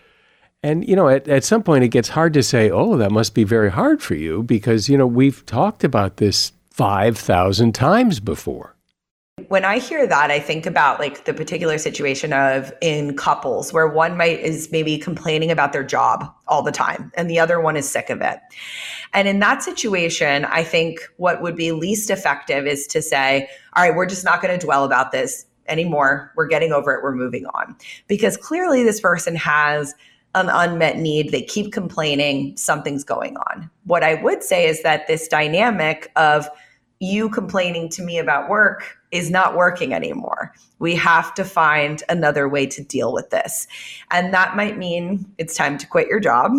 and, 0.62 0.86
you 0.86 0.94
know, 0.94 1.08
at, 1.08 1.26
at 1.26 1.44
some 1.44 1.62
point 1.62 1.84
it 1.84 1.88
gets 1.88 2.10
hard 2.10 2.34
to 2.34 2.42
say, 2.42 2.70
oh, 2.70 2.96
that 2.98 3.10
must 3.10 3.34
be 3.34 3.44
very 3.44 3.70
hard 3.70 4.02
for 4.02 4.14
you 4.14 4.42
because, 4.42 4.88
you 4.88 4.98
know, 4.98 5.06
we've 5.06 5.44
talked 5.46 5.84
about 5.84 6.18
this 6.18 6.52
5,000 6.80 7.74
times 7.74 8.20
before. 8.20 8.74
When 9.48 9.66
I 9.66 9.78
hear 9.78 10.06
that, 10.06 10.30
I 10.30 10.40
think 10.40 10.64
about 10.64 10.98
like 10.98 11.26
the 11.26 11.34
particular 11.34 11.76
situation 11.76 12.32
of 12.32 12.72
in 12.80 13.18
couples 13.18 13.70
where 13.70 13.86
one 13.86 14.16
might 14.16 14.40
is 14.40 14.72
maybe 14.72 14.96
complaining 14.96 15.50
about 15.50 15.74
their 15.74 15.84
job 15.84 16.34
all 16.48 16.62
the 16.62 16.72
time 16.72 17.12
and 17.18 17.28
the 17.28 17.38
other 17.38 17.60
one 17.60 17.76
is 17.76 17.86
sick 17.86 18.08
of 18.08 18.22
it. 18.22 18.38
And 19.12 19.28
in 19.28 19.40
that 19.40 19.62
situation, 19.62 20.46
I 20.46 20.64
think 20.64 21.00
what 21.18 21.42
would 21.42 21.54
be 21.54 21.72
least 21.72 22.08
effective 22.08 22.66
is 22.66 22.86
to 22.86 23.02
say, 23.02 23.46
all 23.74 23.82
right, 23.82 23.94
we're 23.94 24.06
just 24.06 24.24
not 24.24 24.40
going 24.40 24.58
to 24.58 24.64
dwell 24.64 24.84
about 24.84 25.12
this 25.12 25.44
anymore. 25.68 26.32
We're 26.34 26.46
getting 26.46 26.72
over 26.72 26.94
it. 26.94 27.02
We're 27.02 27.14
moving 27.14 27.44
on. 27.48 27.76
Because 28.08 28.38
clearly 28.38 28.84
this 28.84 29.02
person 29.02 29.36
has 29.36 29.94
an 30.34 30.48
unmet 30.48 30.96
need. 30.96 31.30
They 31.30 31.42
keep 31.42 31.74
complaining, 31.74 32.56
something's 32.56 33.04
going 33.04 33.36
on. 33.36 33.70
What 33.84 34.02
I 34.02 34.14
would 34.14 34.42
say 34.42 34.66
is 34.66 34.82
that 34.82 35.08
this 35.08 35.28
dynamic 35.28 36.10
of 36.16 36.48
you 37.00 37.30
complaining 37.30 37.88
to 37.88 38.02
me 38.02 38.18
about 38.18 38.50
work 38.50 38.98
is 39.10 39.30
not 39.30 39.56
working 39.56 39.94
anymore. 39.94 40.52
We 40.78 40.94
have 40.96 41.32
to 41.34 41.44
find 41.44 42.02
another 42.10 42.46
way 42.46 42.66
to 42.66 42.84
deal 42.84 43.14
with 43.14 43.30
this. 43.30 43.66
And 44.10 44.34
that 44.34 44.54
might 44.54 44.76
mean 44.76 45.24
it's 45.38 45.56
time 45.56 45.78
to 45.78 45.86
quit 45.86 46.08
your 46.08 46.20
job, 46.20 46.52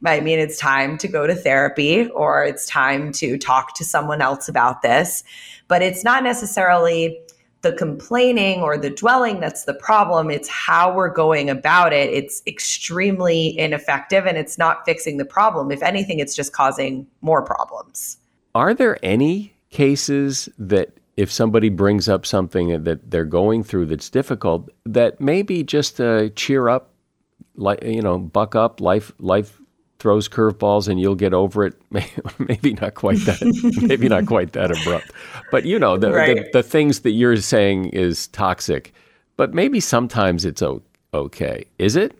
might 0.00 0.24
mean 0.24 0.40
it's 0.40 0.58
time 0.58 0.98
to 0.98 1.08
go 1.08 1.28
to 1.28 1.34
therapy 1.34 2.08
or 2.08 2.44
it's 2.44 2.66
time 2.66 3.12
to 3.12 3.38
talk 3.38 3.74
to 3.76 3.84
someone 3.84 4.20
else 4.20 4.48
about 4.48 4.82
this. 4.82 5.22
But 5.68 5.80
it's 5.80 6.02
not 6.02 6.24
necessarily 6.24 7.20
the 7.62 7.72
complaining 7.72 8.60
or 8.62 8.76
the 8.76 8.90
dwelling 8.90 9.38
that's 9.38 9.64
the 9.64 9.74
problem. 9.74 10.28
It's 10.28 10.48
how 10.48 10.92
we're 10.92 11.08
going 11.08 11.48
about 11.48 11.92
it. 11.92 12.10
It's 12.10 12.42
extremely 12.48 13.56
ineffective 13.56 14.26
and 14.26 14.36
it's 14.36 14.58
not 14.58 14.84
fixing 14.84 15.18
the 15.18 15.24
problem. 15.24 15.70
If 15.70 15.82
anything, 15.82 16.18
it's 16.18 16.34
just 16.34 16.52
causing 16.52 17.06
more 17.22 17.42
problems. 17.42 18.18
Are 18.54 18.74
there 18.74 18.98
any 19.02 19.53
cases 19.74 20.48
that 20.56 20.96
if 21.16 21.30
somebody 21.30 21.68
brings 21.68 22.08
up 22.08 22.24
something 22.24 22.84
that 22.84 23.10
they're 23.10 23.24
going 23.24 23.62
through 23.64 23.86
that's 23.86 24.08
difficult, 24.08 24.70
that 24.86 25.20
maybe 25.20 25.62
just 25.62 25.96
to 25.96 26.30
cheer 26.30 26.68
up, 26.68 26.90
like 27.56 27.82
you 27.84 28.00
know, 28.00 28.18
buck 28.18 28.54
up, 28.54 28.80
life 28.80 29.12
life 29.18 29.60
throws 29.98 30.28
curveballs 30.28 30.88
and 30.88 31.00
you'll 31.00 31.14
get 31.14 31.34
over 31.34 31.66
it. 31.66 31.74
maybe 32.38 32.74
not 32.74 32.94
quite 32.94 33.18
that, 33.26 33.40
maybe 33.82 34.08
not 34.08 34.26
quite 34.26 34.52
that 34.52 34.70
abrupt. 34.70 35.10
But 35.50 35.64
you 35.64 35.78
know, 35.78 35.96
the, 35.96 36.12
right. 36.12 36.36
the, 36.36 36.50
the 36.52 36.62
things 36.62 37.00
that 37.00 37.12
you're 37.12 37.36
saying 37.36 37.86
is 37.86 38.28
toxic, 38.28 38.94
but 39.36 39.54
maybe 39.54 39.80
sometimes 39.80 40.44
it's 40.44 40.62
okay. 41.12 41.64
Is 41.78 41.96
it? 41.96 42.16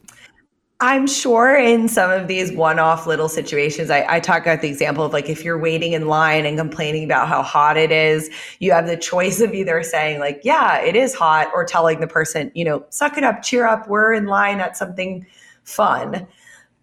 I'm 0.84 1.06
sure 1.06 1.56
in 1.56 1.88
some 1.88 2.10
of 2.10 2.28
these 2.28 2.52
one 2.52 2.78
off 2.78 3.06
little 3.06 3.30
situations, 3.30 3.88
I, 3.88 4.04
I, 4.06 4.20
talk 4.20 4.42
about 4.42 4.60
the 4.60 4.68
example 4.68 5.02
of 5.02 5.14
like 5.14 5.30
if 5.30 5.42
you're 5.42 5.58
waiting 5.58 5.94
in 5.94 6.08
line 6.08 6.44
and 6.44 6.58
complaining 6.58 7.04
about 7.04 7.26
how 7.26 7.42
hot 7.42 7.78
it 7.78 7.90
is, 7.90 8.28
you 8.58 8.70
have 8.72 8.86
the 8.86 8.98
choice 8.98 9.40
of 9.40 9.54
either 9.54 9.82
saying, 9.82 10.20
like, 10.20 10.42
yeah, 10.44 10.78
it 10.82 10.94
is 10.94 11.14
hot, 11.14 11.50
or 11.54 11.64
telling 11.64 12.00
the 12.00 12.06
person, 12.06 12.52
you 12.54 12.66
know, 12.66 12.84
suck 12.90 13.16
it 13.16 13.24
up, 13.24 13.40
cheer 13.40 13.66
up, 13.66 13.88
we're 13.88 14.12
in 14.12 14.26
line 14.26 14.60
at 14.60 14.76
something 14.76 15.24
fun. 15.62 16.26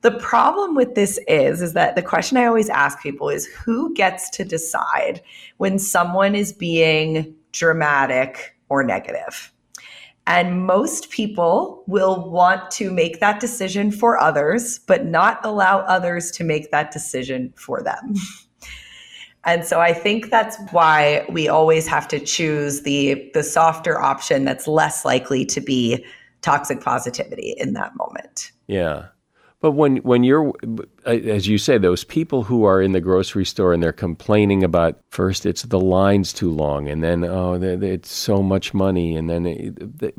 The 0.02 0.18
problem 0.18 0.74
with 0.74 0.96
this 0.96 1.20
is 1.28 1.62
is 1.62 1.74
that 1.74 1.96
the 1.96 2.02
question 2.02 2.38
I 2.38 2.46
always 2.46 2.70
ask 2.70 3.00
people 3.04 3.30
is 3.30 3.46
who 3.46 3.94
gets 3.94 4.32
to 4.32 4.44
decide 4.44 5.22
when 5.58 5.78
someone 5.78 6.34
is 6.34 6.52
being 6.52 7.36
dramatic 7.52 8.56
or 8.68 8.84
negative? 8.84 9.54
And 10.28 10.66
most 10.66 11.10
people 11.10 11.84
will 11.88 12.30
want 12.30 12.70
to 12.72 12.92
make 12.92 13.20
that 13.20 13.40
decision 13.40 13.92
for 13.92 14.20
others, 14.20 14.80
but 14.80 15.06
not 15.06 15.44
allow 15.44 15.80
others 15.80 16.32
to 16.32 16.44
make 16.44 16.72
that 16.72 16.92
decision 16.92 17.54
for 17.56 17.82
them. 17.82 18.16
and 19.44 19.66
so 19.66 19.82
I 19.82 19.94
think 19.94 20.30
that's 20.30 20.58
why 20.72 21.26
we 21.30 21.48
always 21.48 21.88
have 21.88 22.08
to 22.10 22.20
choose 22.20 22.82
the 22.82 23.32
the 23.34 23.44
softer 23.44 24.00
option 24.00 24.46
that's 24.46 24.68
less 24.68 25.04
likely 25.04 25.46
to 25.46 25.60
be 25.60 26.06
toxic 26.42 26.82
positivity 26.82 27.56
in 27.58 27.74
that 27.74 27.96
moment. 27.96 28.52
Yeah. 28.68 29.08
But 29.62 29.74
when 29.74 29.98
when 29.98 30.24
you're, 30.24 30.52
uh, 31.06 31.10
as 31.10 31.48
you 31.48 31.60
say, 31.60 31.78
those 31.78 32.04
people 32.04 32.44
who 32.44 32.64
are 32.64 32.82
in 32.82 32.94
the 32.94 33.00
grocery 33.00 33.46
store 33.46 33.74
and 33.74 33.82
they're 33.82 33.94
complaining 33.94 34.64
about 34.64 35.00
first 35.10 35.46
it's 35.46 35.62
the 35.62 35.80
lines 35.80 36.34
too 36.34 36.50
long, 36.50 36.90
and 36.90 37.04
then 37.04 37.24
oh 37.24 37.54
it's 37.62 38.12
so 38.12 38.42
much 38.42 38.74
money, 38.74 39.16
and 39.16 39.30
then 39.30 39.46
it, 39.46 40.16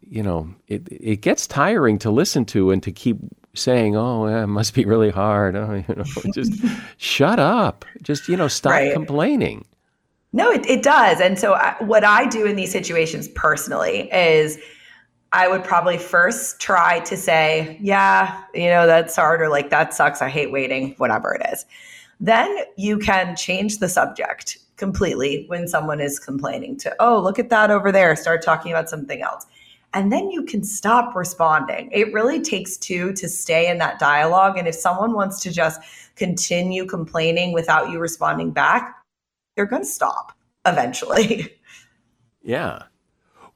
you 0.00 0.22
know 0.22 0.52
it 0.66 0.88
it 0.90 1.20
gets 1.20 1.46
tiring 1.46 1.96
to 2.00 2.10
listen 2.10 2.44
to 2.46 2.72
and 2.72 2.82
to 2.82 2.90
keep 2.90 3.18
saying 3.54 3.96
oh 3.96 4.26
yeah, 4.26 4.42
it 4.42 4.48
must 4.48 4.74
be 4.74 4.84
really 4.84 5.10
hard. 5.10 5.54
Oh, 5.54 5.74
you 5.88 5.94
know, 5.94 6.04
just 6.34 6.52
shut 6.96 7.38
up. 7.38 7.84
Just 8.02 8.28
you 8.28 8.36
know 8.36 8.48
stop 8.48 8.72
right. 8.72 8.92
complaining. 8.92 9.64
No, 10.32 10.50
it, 10.50 10.66
it 10.66 10.82
does. 10.82 11.20
And 11.20 11.38
so 11.38 11.54
I, 11.54 11.76
what 11.80 12.04
I 12.04 12.26
do 12.26 12.44
in 12.44 12.56
these 12.56 12.70
situations 12.70 13.28
personally 13.28 14.12
is 14.12 14.58
I 15.36 15.48
would 15.48 15.64
probably 15.64 15.98
first 15.98 16.60
try 16.60 17.00
to 17.00 17.14
say, 17.14 17.78
yeah, 17.78 18.42
you 18.54 18.70
know, 18.70 18.86
that's 18.86 19.14
hard 19.14 19.42
or 19.42 19.50
like 19.50 19.68
that 19.68 19.92
sucks. 19.92 20.22
I 20.22 20.30
hate 20.30 20.50
waiting, 20.50 20.94
whatever 20.96 21.34
it 21.34 21.46
is. 21.52 21.66
Then 22.18 22.56
you 22.78 22.96
can 22.96 23.36
change 23.36 23.76
the 23.76 23.88
subject 23.90 24.56
completely 24.78 25.44
when 25.48 25.68
someone 25.68 26.00
is 26.00 26.18
complaining 26.18 26.78
to, 26.78 26.96
oh, 27.00 27.20
look 27.20 27.38
at 27.38 27.50
that 27.50 27.70
over 27.70 27.92
there. 27.92 28.16
Start 28.16 28.42
talking 28.42 28.72
about 28.72 28.88
something 28.88 29.20
else. 29.20 29.44
And 29.92 30.10
then 30.10 30.30
you 30.30 30.42
can 30.42 30.64
stop 30.64 31.14
responding. 31.14 31.90
It 31.92 32.14
really 32.14 32.40
takes 32.40 32.78
two 32.78 33.12
to 33.12 33.28
stay 33.28 33.68
in 33.68 33.76
that 33.76 33.98
dialogue. 33.98 34.56
And 34.56 34.66
if 34.66 34.74
someone 34.74 35.12
wants 35.12 35.40
to 35.40 35.52
just 35.52 35.82
continue 36.16 36.86
complaining 36.86 37.52
without 37.52 37.90
you 37.90 37.98
responding 37.98 38.52
back, 38.52 38.96
they're 39.54 39.66
going 39.66 39.82
to 39.82 39.88
stop 39.88 40.32
eventually. 40.64 41.52
Yeah. 42.48 42.84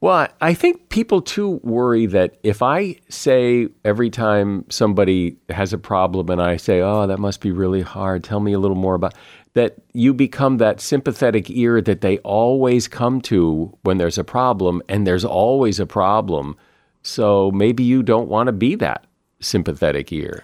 Well, 0.02 0.28
I 0.40 0.54
think 0.54 0.88
people 0.88 1.20
too 1.20 1.60
worry 1.62 2.06
that 2.06 2.38
if 2.42 2.62
I 2.62 2.96
say 3.10 3.68
every 3.84 4.08
time 4.08 4.64
somebody 4.70 5.36
has 5.50 5.74
a 5.74 5.78
problem 5.78 6.30
and 6.30 6.40
I 6.40 6.56
say, 6.56 6.80
"Oh, 6.80 7.06
that 7.06 7.18
must 7.18 7.42
be 7.42 7.52
really 7.52 7.82
hard. 7.82 8.24
Tell 8.24 8.40
me 8.40 8.54
a 8.54 8.58
little 8.58 8.78
more 8.78 8.94
about," 8.94 9.14
that 9.52 9.76
you 9.92 10.14
become 10.14 10.56
that 10.56 10.80
sympathetic 10.80 11.50
ear 11.50 11.82
that 11.82 12.00
they 12.00 12.16
always 12.18 12.88
come 12.88 13.20
to 13.22 13.76
when 13.82 13.98
there's 13.98 14.16
a 14.16 14.24
problem, 14.24 14.80
and 14.88 15.06
there's 15.06 15.24
always 15.24 15.78
a 15.78 15.86
problem. 15.86 16.56
So 17.02 17.50
maybe 17.50 17.82
you 17.82 18.02
don't 18.02 18.28
want 18.28 18.46
to 18.46 18.52
be 18.52 18.76
that 18.76 19.06
sympathetic 19.40 20.12
ear. 20.12 20.42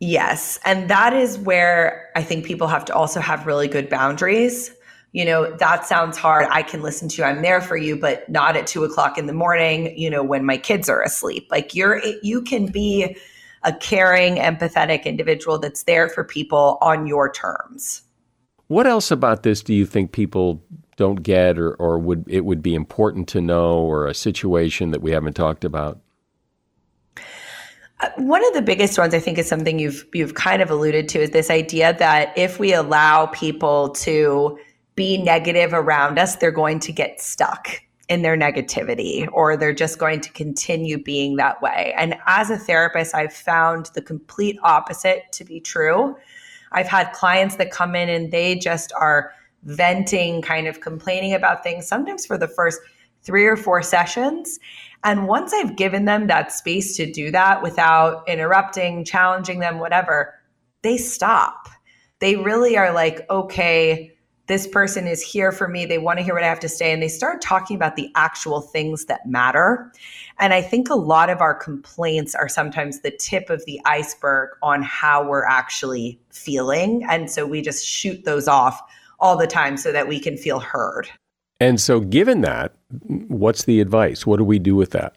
Yes, 0.00 0.58
and 0.64 0.88
that 0.88 1.12
is 1.12 1.38
where 1.38 2.08
I 2.16 2.22
think 2.22 2.46
people 2.46 2.68
have 2.68 2.86
to 2.86 2.94
also 2.94 3.20
have 3.20 3.46
really 3.46 3.68
good 3.68 3.90
boundaries 3.90 4.72
you 5.12 5.24
know, 5.26 5.54
that 5.56 5.86
sounds 5.86 6.16
hard. 6.16 6.46
I 6.50 6.62
can 6.62 6.82
listen 6.82 7.08
to 7.08 7.22
you. 7.22 7.24
I'm 7.24 7.42
there 7.42 7.60
for 7.60 7.76
you, 7.76 7.96
but 7.96 8.28
not 8.28 8.56
at 8.56 8.66
two 8.66 8.82
o'clock 8.84 9.18
in 9.18 9.26
the 9.26 9.32
morning, 9.34 9.96
you 9.96 10.08
know, 10.08 10.22
when 10.22 10.44
my 10.44 10.56
kids 10.56 10.88
are 10.88 11.02
asleep. 11.02 11.48
Like 11.50 11.74
you're, 11.74 12.02
you 12.22 12.40
can 12.40 12.66
be 12.66 13.16
a 13.62 13.74
caring, 13.74 14.36
empathetic 14.36 15.04
individual 15.04 15.58
that's 15.58 15.82
there 15.84 16.08
for 16.08 16.24
people 16.24 16.78
on 16.80 17.06
your 17.06 17.30
terms. 17.30 18.02
What 18.68 18.86
else 18.86 19.10
about 19.10 19.42
this 19.42 19.62
do 19.62 19.74
you 19.74 19.84
think 19.84 20.12
people 20.12 20.62
don't 20.96 21.22
get 21.22 21.58
or, 21.58 21.74
or 21.74 21.98
would 21.98 22.24
it 22.26 22.44
would 22.44 22.62
be 22.62 22.74
important 22.74 23.28
to 23.28 23.40
know 23.40 23.78
or 23.80 24.06
a 24.06 24.14
situation 24.14 24.92
that 24.92 25.02
we 25.02 25.10
haven't 25.10 25.34
talked 25.34 25.64
about? 25.64 26.00
Uh, 28.00 28.08
one 28.16 28.44
of 28.46 28.54
the 28.54 28.62
biggest 28.62 28.98
ones 28.98 29.12
I 29.14 29.18
think 29.18 29.36
is 29.36 29.46
something 29.46 29.78
you've 29.78 30.06
you've 30.14 30.34
kind 30.34 30.62
of 30.62 30.70
alluded 30.70 31.08
to 31.10 31.20
is 31.20 31.30
this 31.30 31.50
idea 31.50 31.94
that 31.98 32.32
if 32.36 32.58
we 32.58 32.72
allow 32.72 33.26
people 33.26 33.90
to 33.90 34.58
be 34.94 35.18
negative 35.18 35.72
around 35.72 36.18
us, 36.18 36.36
they're 36.36 36.50
going 36.50 36.80
to 36.80 36.92
get 36.92 37.20
stuck 37.20 37.68
in 38.08 38.22
their 38.22 38.36
negativity 38.36 39.28
or 39.32 39.56
they're 39.56 39.72
just 39.72 39.98
going 39.98 40.20
to 40.20 40.30
continue 40.32 41.02
being 41.02 41.36
that 41.36 41.62
way. 41.62 41.94
And 41.96 42.16
as 42.26 42.50
a 42.50 42.58
therapist, 42.58 43.14
I've 43.14 43.32
found 43.32 43.90
the 43.94 44.02
complete 44.02 44.58
opposite 44.62 45.22
to 45.32 45.44
be 45.44 45.60
true. 45.60 46.16
I've 46.72 46.88
had 46.88 47.12
clients 47.12 47.56
that 47.56 47.70
come 47.70 47.94
in 47.94 48.08
and 48.08 48.30
they 48.30 48.56
just 48.56 48.92
are 48.98 49.32
venting, 49.64 50.42
kind 50.42 50.66
of 50.66 50.80
complaining 50.80 51.32
about 51.32 51.62
things, 51.62 51.86
sometimes 51.86 52.26
for 52.26 52.36
the 52.36 52.48
first 52.48 52.80
three 53.22 53.46
or 53.46 53.56
four 53.56 53.82
sessions. 53.82 54.58
And 55.04 55.26
once 55.26 55.52
I've 55.52 55.76
given 55.76 56.04
them 56.04 56.26
that 56.26 56.52
space 56.52 56.96
to 56.96 57.10
do 57.10 57.30
that 57.30 57.62
without 57.62 58.28
interrupting, 58.28 59.04
challenging 59.04 59.60
them, 59.60 59.78
whatever, 59.78 60.34
they 60.82 60.96
stop. 60.96 61.68
They 62.18 62.36
really 62.36 62.76
are 62.76 62.92
like, 62.92 63.28
okay, 63.30 64.11
this 64.46 64.66
person 64.66 65.06
is 65.06 65.22
here 65.22 65.52
for 65.52 65.68
me. 65.68 65.86
They 65.86 65.98
want 65.98 66.18
to 66.18 66.24
hear 66.24 66.34
what 66.34 66.42
I 66.42 66.48
have 66.48 66.60
to 66.60 66.68
say. 66.68 66.92
And 66.92 67.02
they 67.02 67.08
start 67.08 67.40
talking 67.40 67.76
about 67.76 67.96
the 67.96 68.10
actual 68.16 68.60
things 68.60 69.04
that 69.04 69.26
matter. 69.26 69.92
And 70.38 70.52
I 70.52 70.60
think 70.60 70.90
a 70.90 70.96
lot 70.96 71.30
of 71.30 71.40
our 71.40 71.54
complaints 71.54 72.34
are 72.34 72.48
sometimes 72.48 73.00
the 73.00 73.12
tip 73.12 73.50
of 73.50 73.64
the 73.66 73.80
iceberg 73.84 74.50
on 74.62 74.82
how 74.82 75.26
we're 75.26 75.46
actually 75.46 76.20
feeling. 76.30 77.04
And 77.08 77.30
so 77.30 77.46
we 77.46 77.62
just 77.62 77.86
shoot 77.86 78.24
those 78.24 78.48
off 78.48 78.80
all 79.20 79.36
the 79.36 79.46
time 79.46 79.76
so 79.76 79.92
that 79.92 80.08
we 80.08 80.18
can 80.18 80.36
feel 80.36 80.58
heard. 80.58 81.08
And 81.60 81.80
so, 81.80 82.00
given 82.00 82.40
that, 82.40 82.74
what's 83.28 83.64
the 83.64 83.80
advice? 83.80 84.26
What 84.26 84.38
do 84.38 84.44
we 84.44 84.58
do 84.58 84.74
with 84.74 84.90
that? 84.90 85.14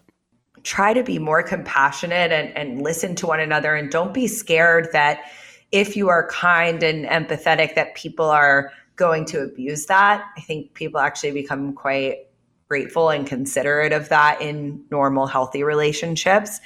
Try 0.62 0.94
to 0.94 1.02
be 1.02 1.18
more 1.18 1.42
compassionate 1.42 2.32
and, 2.32 2.56
and 2.56 2.84
listen 2.84 3.16
to 3.16 3.28
one 3.28 3.40
another. 3.40 3.74
And 3.74 3.90
don't 3.90 4.14
be 4.14 4.28
scared 4.28 4.90
that 4.94 5.24
if 5.72 5.98
you 5.98 6.10
are 6.10 6.30
kind 6.30 6.84
and 6.84 7.06
empathetic, 7.06 7.74
that 7.74 7.96
people 7.96 8.30
are 8.30 8.72
going 8.96 9.26
to 9.26 9.42
abuse 9.42 9.86
that. 9.88 10.26
I 10.38 10.42
think 10.42 10.74
people 10.74 11.00
actually 11.00 11.32
become 11.32 11.74
quite 11.74 12.28
grateful 12.68 13.10
and 13.10 13.28
considerate 13.28 13.94
of 13.94 14.10
that 14.10 14.42
in 14.42 14.84
normal, 14.90 15.28
healthy 15.28 15.64
relationships. 15.64 16.60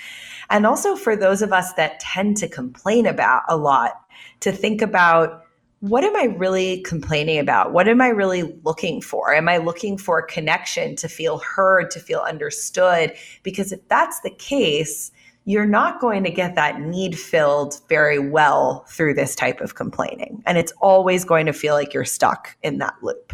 And 0.49 0.65
also 0.65 0.95
for 0.95 1.15
those 1.15 1.41
of 1.41 1.51
us 1.51 1.73
that 1.73 1.99
tend 1.99 2.37
to 2.37 2.47
complain 2.47 3.05
about 3.05 3.43
a 3.49 3.57
lot, 3.57 4.01
to 4.39 4.51
think 4.51 4.81
about 4.81 5.45
what 5.81 6.03
am 6.03 6.15
I 6.15 6.35
really 6.35 6.81
complaining 6.81 7.39
about? 7.39 7.71
What 7.71 7.87
am 7.87 8.01
I 8.01 8.09
really 8.09 8.59
looking 8.65 9.01
for? 9.01 9.33
Am 9.33 9.47
I 9.47 9.57
looking 9.57 9.97
for 9.97 10.21
connection, 10.21 10.97
to 10.97 11.07
feel 11.07 11.39
heard, 11.39 11.89
to 11.91 11.99
feel 12.01 12.19
understood? 12.19 13.13
Because 13.43 13.71
if 13.71 13.87
that's 13.87 14.19
the 14.19 14.29
case, 14.31 15.11
you're 15.49 15.65
not 15.65 15.99
going 15.99 16.23
to 16.23 16.29
get 16.29 16.53
that 16.53 16.79
need 16.79 17.17
filled 17.17 17.81
very 17.89 18.19
well 18.19 18.85
through 18.88 19.15
this 19.15 19.33
type 19.33 19.62
of 19.62 19.73
complaining. 19.73 20.43
And 20.45 20.59
it's 20.59 20.71
always 20.79 21.25
going 21.25 21.47
to 21.47 21.53
feel 21.53 21.73
like 21.73 21.91
you're 21.91 22.05
stuck 22.05 22.55
in 22.62 22.77
that 22.77 22.93
loop. 23.01 23.33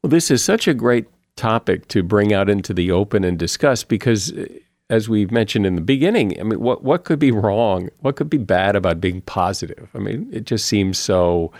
Well, 0.00 0.10
this 0.10 0.30
is 0.30 0.44
such 0.44 0.68
a 0.68 0.74
great 0.74 1.06
topic 1.34 1.88
to 1.88 2.04
bring 2.04 2.32
out 2.32 2.48
into 2.48 2.72
the 2.72 2.92
open 2.92 3.24
and 3.24 3.36
discuss 3.36 3.82
because 3.82 4.32
uh, 4.32 4.46
as 4.90 5.08
we've 5.08 5.32
mentioned 5.32 5.66
in 5.66 5.74
the 5.74 5.80
beginning, 5.80 6.38
I 6.38 6.44
mean, 6.44 6.60
what 6.60 6.84
what 6.84 7.04
could 7.04 7.18
be 7.18 7.32
wrong? 7.32 7.88
What 7.98 8.14
could 8.14 8.30
be 8.30 8.38
bad 8.38 8.76
about 8.76 9.00
being 9.00 9.20
positive? 9.22 9.90
I 9.96 9.98
mean, 9.98 10.28
it 10.32 10.44
just 10.44 10.66
seems 10.66 10.98
so. 10.98 11.52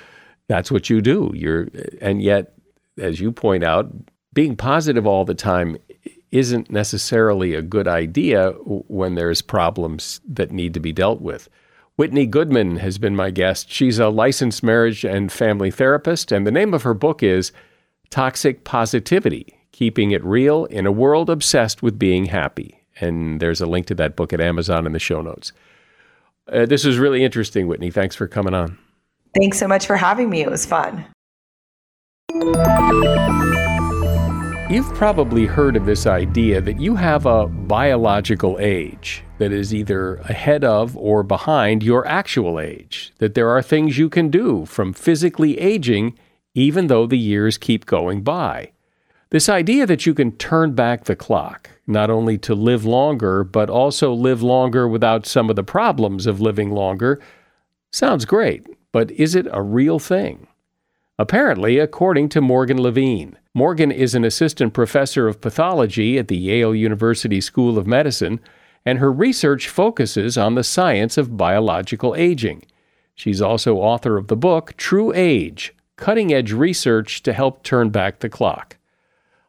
That's 0.47 0.71
what 0.71 0.88
you 0.88 1.01
do. 1.01 1.33
You're, 1.35 1.68
and 2.01 2.23
yet, 2.23 2.55
as 2.97 3.18
you 3.18 3.33
point 3.33 3.64
out, 3.64 3.92
being 4.33 4.55
positive 4.55 5.05
all 5.05 5.25
the 5.25 5.35
time 5.35 5.77
isn't 6.31 6.71
necessarily 6.71 7.55
a 7.55 7.62
good 7.62 7.88
idea 7.88 8.51
when 8.88 9.14
there's 9.14 9.43
problems 9.43 10.21
that 10.27 10.53
need 10.53 10.75
to 10.75 10.81
be 10.81 10.93
dealt 10.93 11.21
with. 11.21 11.49
Whitney 11.97 12.27
Goodman 12.27 12.77
has 12.77 12.99
been 12.99 13.17
my 13.17 13.31
guest. 13.31 13.71
She's 13.71 13.99
a 13.99 14.09
licensed 14.09 14.62
marriage 14.62 15.05
and 15.05 15.33
family 15.33 15.71
therapist, 15.71 16.31
and 16.31 16.47
the 16.47 16.53
name 16.53 16.73
of 16.73 16.83
her 16.83 16.95
book 16.95 17.23
is 17.23 17.51
Toxic 18.11 18.64
Positivity 18.64 19.59
Keeping 19.73 20.12
It 20.12 20.25
Real 20.25 20.67
in 20.67 20.87
a 20.87 20.93
World 20.93 21.29
Obsessed 21.29 21.83
with 21.83 21.99
Being 21.99 22.27
Happy. 22.27 22.85
And 23.01 23.41
there's 23.41 23.61
a 23.61 23.67
link 23.67 23.87
to 23.87 23.95
that 23.97 24.17
book 24.17 24.33
at 24.33 24.41
Amazon 24.41 24.87
in 24.87 24.93
the 24.93 24.99
show 24.99 25.23
notes. 25.23 25.53
Uh, 26.53 26.67
this 26.67 26.85
was 26.85 26.99
really 26.99 27.25
interesting, 27.25 27.67
Whitney. 27.67 27.91
Thanks 27.91 28.17
for 28.17 28.27
coming 28.27 28.55
on. 28.55 28.79
Thanks 29.38 29.59
so 29.59 29.69
much 29.69 29.87
for 29.87 29.97
having 29.97 30.31
me. 30.31 30.41
It 30.41 30.51
was 30.51 30.67
fun. 30.67 31.05
You've 34.70 34.94
probably 34.94 35.46
heard 35.46 35.76
of 35.76 35.87
this 35.87 36.07
idea 36.07 36.61
that 36.61 36.78
you 36.78 36.94
have 36.96 37.24
a 37.24 37.46
biological 37.46 38.59
age 38.61 39.24
that 39.38 39.50
is 39.50 39.72
either 39.72 40.16
ahead 40.16 40.62
of 40.62 40.94
or 40.94 41.22
behind 41.22 41.83
your 41.83 42.07
actual 42.07 42.61
age, 42.61 43.14
that 43.16 43.33
there 43.33 43.48
are 43.48 43.62
things 43.62 43.96
you 43.96 44.11
can 44.11 44.28
do 44.28 44.66
from 44.66 44.92
physically 44.92 45.59
aging 45.59 46.18
even 46.54 46.88
though 46.88 47.07
the 47.07 47.16
years 47.16 47.57
keep 47.57 47.87
going 47.87 48.20
by. 48.20 48.72
This 49.31 49.48
idea 49.48 49.87
that 49.87 50.04
you 50.04 50.12
can 50.12 50.33
turn 50.33 50.74
back 50.74 51.04
the 51.04 51.16
clock, 51.16 51.70
not 51.87 52.11
only 52.11 52.37
to 52.37 52.54
live 52.54 52.85
longer, 52.85 53.44
but 53.44 53.70
also 53.70 54.12
live 54.12 54.42
longer 54.42 54.87
without 54.87 55.24
some 55.24 55.48
of 55.48 55.57
the 55.57 55.64
problems 55.64 56.26
of 56.26 56.42
living 56.42 56.72
longer, 56.72 57.22
sounds 57.90 58.26
great, 58.26 58.66
but 58.92 59.11
is 59.12 59.35
it 59.35 59.46
a 59.50 59.62
real 59.62 59.98
thing? 59.98 60.48
Apparently, 61.20 61.81
according 61.81 62.28
to 62.28 62.40
Morgan 62.40 62.81
Levine. 62.81 63.37
Morgan 63.52 63.90
is 63.90 64.14
an 64.14 64.24
assistant 64.24 64.72
professor 64.72 65.26
of 65.26 65.40
pathology 65.40 66.16
at 66.16 66.28
the 66.28 66.37
Yale 66.37 66.76
University 66.76 67.40
School 67.40 67.76
of 67.76 67.88
Medicine, 67.88 68.38
and 68.87 69.00
her 69.00 69.11
research 69.11 69.68
focuses 69.68 70.38
on 70.38 70.54
the 70.54 70.62
science 70.62 71.18
of 71.18 71.37
biological 71.37 72.14
aging. 72.14 72.62
She's 73.16 73.42
also 73.42 73.78
author 73.78 74.16
of 74.16 74.28
the 74.28 74.37
book 74.37 74.76
True 74.76 75.12
Age 75.12 75.74
Cutting 75.96 76.33
Edge 76.33 76.52
Research 76.52 77.24
to 77.24 77.33
Help 77.33 77.64
Turn 77.64 77.90
Back 77.90 78.20
the 78.20 78.28
Clock. 78.28 78.76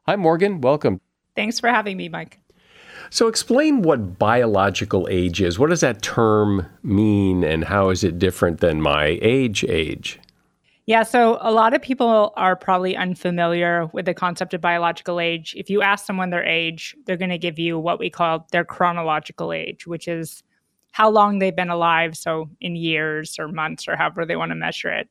Hi, 0.07 0.15
Morgan. 0.15 0.61
Welcome. 0.61 0.99
Thanks 1.35 1.59
for 1.59 1.69
having 1.69 1.97
me, 1.97 2.09
Mike. 2.09 2.39
So, 3.11 3.27
explain 3.27 3.83
what 3.83 4.17
biological 4.17 5.07
age 5.11 5.39
is. 5.39 5.59
What 5.59 5.69
does 5.69 5.81
that 5.81 6.01
term 6.01 6.65
mean, 6.81 7.43
and 7.43 7.65
how 7.65 7.89
is 7.89 8.03
it 8.03 8.17
different 8.17 8.59
than 8.59 8.81
my 8.81 9.19
age 9.21 9.63
age? 9.63 10.19
Yeah, 10.89 11.03
so 11.03 11.37
a 11.41 11.51
lot 11.51 11.75
of 11.75 11.83
people 11.83 12.33
are 12.35 12.55
probably 12.55 12.97
unfamiliar 12.97 13.91
with 13.93 14.05
the 14.05 14.15
concept 14.15 14.55
of 14.55 14.61
biological 14.61 15.19
age. 15.19 15.53
If 15.55 15.69
you 15.69 15.83
ask 15.83 16.03
someone 16.03 16.31
their 16.31 16.43
age, 16.43 16.95
they're 17.05 17.15
going 17.15 17.29
to 17.29 17.37
give 17.37 17.59
you 17.59 17.77
what 17.77 17.99
we 17.99 18.09
call 18.09 18.47
their 18.51 18.65
chronological 18.65 19.53
age, 19.53 19.85
which 19.85 20.07
is 20.07 20.41
how 20.91 21.11
long 21.11 21.37
they've 21.37 21.55
been 21.55 21.69
alive, 21.69 22.17
so 22.17 22.49
in 22.59 22.75
years 22.75 23.37
or 23.37 23.49
months 23.49 23.87
or 23.87 23.95
however 23.97 24.25
they 24.25 24.35
want 24.35 24.49
to 24.49 24.55
measure 24.55 24.89
it. 24.91 25.07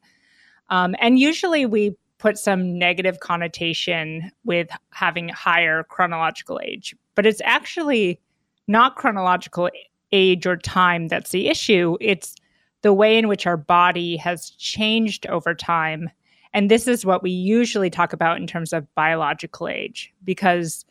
Um, 0.68 0.96
and 0.98 1.20
usually 1.20 1.64
we 1.64 1.94
put 2.18 2.38
some 2.38 2.76
negative 2.76 3.20
connotation 3.20 4.32
with 4.44 4.68
having 4.90 5.28
higher 5.28 5.84
chronological 5.84 6.58
age, 6.60 6.92
but 7.14 7.24
it's 7.24 7.40
actually 7.44 8.20
not 8.66 8.96
chronological 8.96 9.70
age 10.10 10.44
or 10.44 10.56
time 10.56 11.06
that's 11.06 11.30
the 11.30 11.46
issue. 11.46 11.96
It's 12.00 12.34
the 12.82 12.92
way 12.92 13.18
in 13.18 13.28
which 13.28 13.46
our 13.46 13.56
body 13.56 14.16
has 14.16 14.50
changed 14.50 15.26
over 15.26 15.54
time. 15.54 16.10
And 16.52 16.70
this 16.70 16.86
is 16.86 17.04
what 17.04 17.22
we 17.22 17.30
usually 17.30 17.90
talk 17.90 18.12
about 18.12 18.38
in 18.38 18.46
terms 18.46 18.72
of 18.72 18.92
biological 18.94 19.68
age, 19.68 20.12
because 20.24 20.84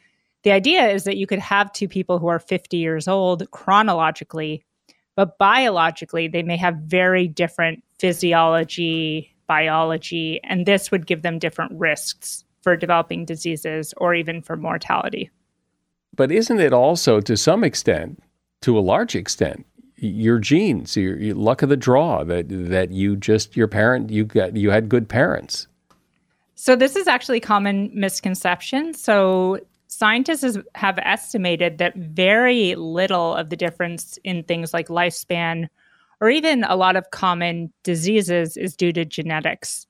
the 0.44 0.52
idea 0.52 0.88
is 0.88 1.04
that 1.06 1.18
you 1.18 1.28
could 1.28 1.40
have 1.40 1.74
two 1.74 1.88
people 1.88 2.20
who 2.20 2.28
are 2.28 2.40
50 2.40 2.78
years 2.78 3.08
old 3.08 3.50
chronologically, 3.52 4.64
but 5.16 5.38
biologically, 5.38 6.28
they 6.28 6.44
may 6.44 6.58
have 6.58 6.76
very 6.76 7.28
different 7.28 7.84
physiology, 8.00 9.36
biology, 9.48 10.40
and 10.44 10.66
this 10.66 10.92
would 10.92 11.08
give 11.08 11.24
them 11.24 11.40
different 11.40 11.72
risks 11.74 12.46
for 12.62 12.76
developing 12.76 13.26
diseases 13.26 13.94
or 13.98 14.14
even 14.14 14.42
for 14.42 14.56
mortality. 14.56 15.30
But 16.16 16.32
isn't 16.32 16.60
it 16.60 16.74
also, 16.74 17.20
to 17.22 17.36
some 17.36 17.64
extent, 17.64 18.22
to 18.62 18.78
a 18.78 18.82
large 18.82 19.16
extent, 19.16 19.66
your 19.98 20.40
genes, 20.40 20.96
your, 20.96 21.18
your, 21.18 21.36
luck 21.36 21.62
of 21.62 21.70
the 21.70 21.78
draw 21.78 22.24
that 22.24 22.46
that 22.50 22.92
you 22.92 23.16
just 23.16 23.58
your 23.58 23.68
parent 23.68 24.10
you 24.10 24.26
got 24.26 24.56
you 24.56 24.70
had 24.70 24.90
good 24.90 25.10
parents. 25.10 25.68
So 26.56 26.76
this 26.76 26.96
is 26.96 27.08
actually 27.08 27.40
common 27.40 27.92
misconception. 27.94 28.94
So 28.94 29.60
scientists 29.88 30.58
have 30.76 31.00
estimated 31.02 31.78
that 31.78 31.96
very 31.96 32.76
little 32.76 33.36
of 33.36 33.50
the 33.50 33.56
difference 33.56 34.20
in 34.24 34.44
things 34.44 34.74
like 34.74 34.88
lifespan 34.88 35.68
or 36.20 36.30
even 36.30 36.64
a 36.64 36.76
lot 36.76 36.96
of 36.96 37.12
common 37.12 37.72
diseases 37.84 38.58
is 38.58 38.76
due 38.76 38.92
to 38.94 39.06
genetics. 39.06 39.86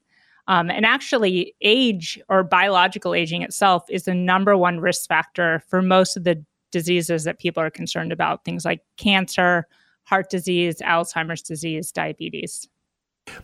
Um, 0.48 0.70
and 0.70 0.86
actually, 0.86 1.54
age 1.62 2.20
or 2.30 2.44
biological 2.44 3.14
aging 3.14 3.42
itself 3.42 3.84
is 3.90 4.04
the 4.04 4.14
number 4.14 4.56
one 4.56 4.80
risk 4.80 5.08
factor 5.08 5.62
for 5.68 5.82
most 5.82 6.16
of 6.16 6.24
the 6.24 6.42
diseases 6.72 7.26
that 7.26 7.40
people 7.40 7.62
are 7.62 7.70
concerned 7.70 8.12
about, 8.12 8.46
things 8.46 8.64
like 8.64 8.82
cancer, 8.98 9.68
heart 10.08 10.30
disease, 10.30 10.78
Alzheimer's 10.78 11.42
disease, 11.42 11.92
diabetes. 11.92 12.68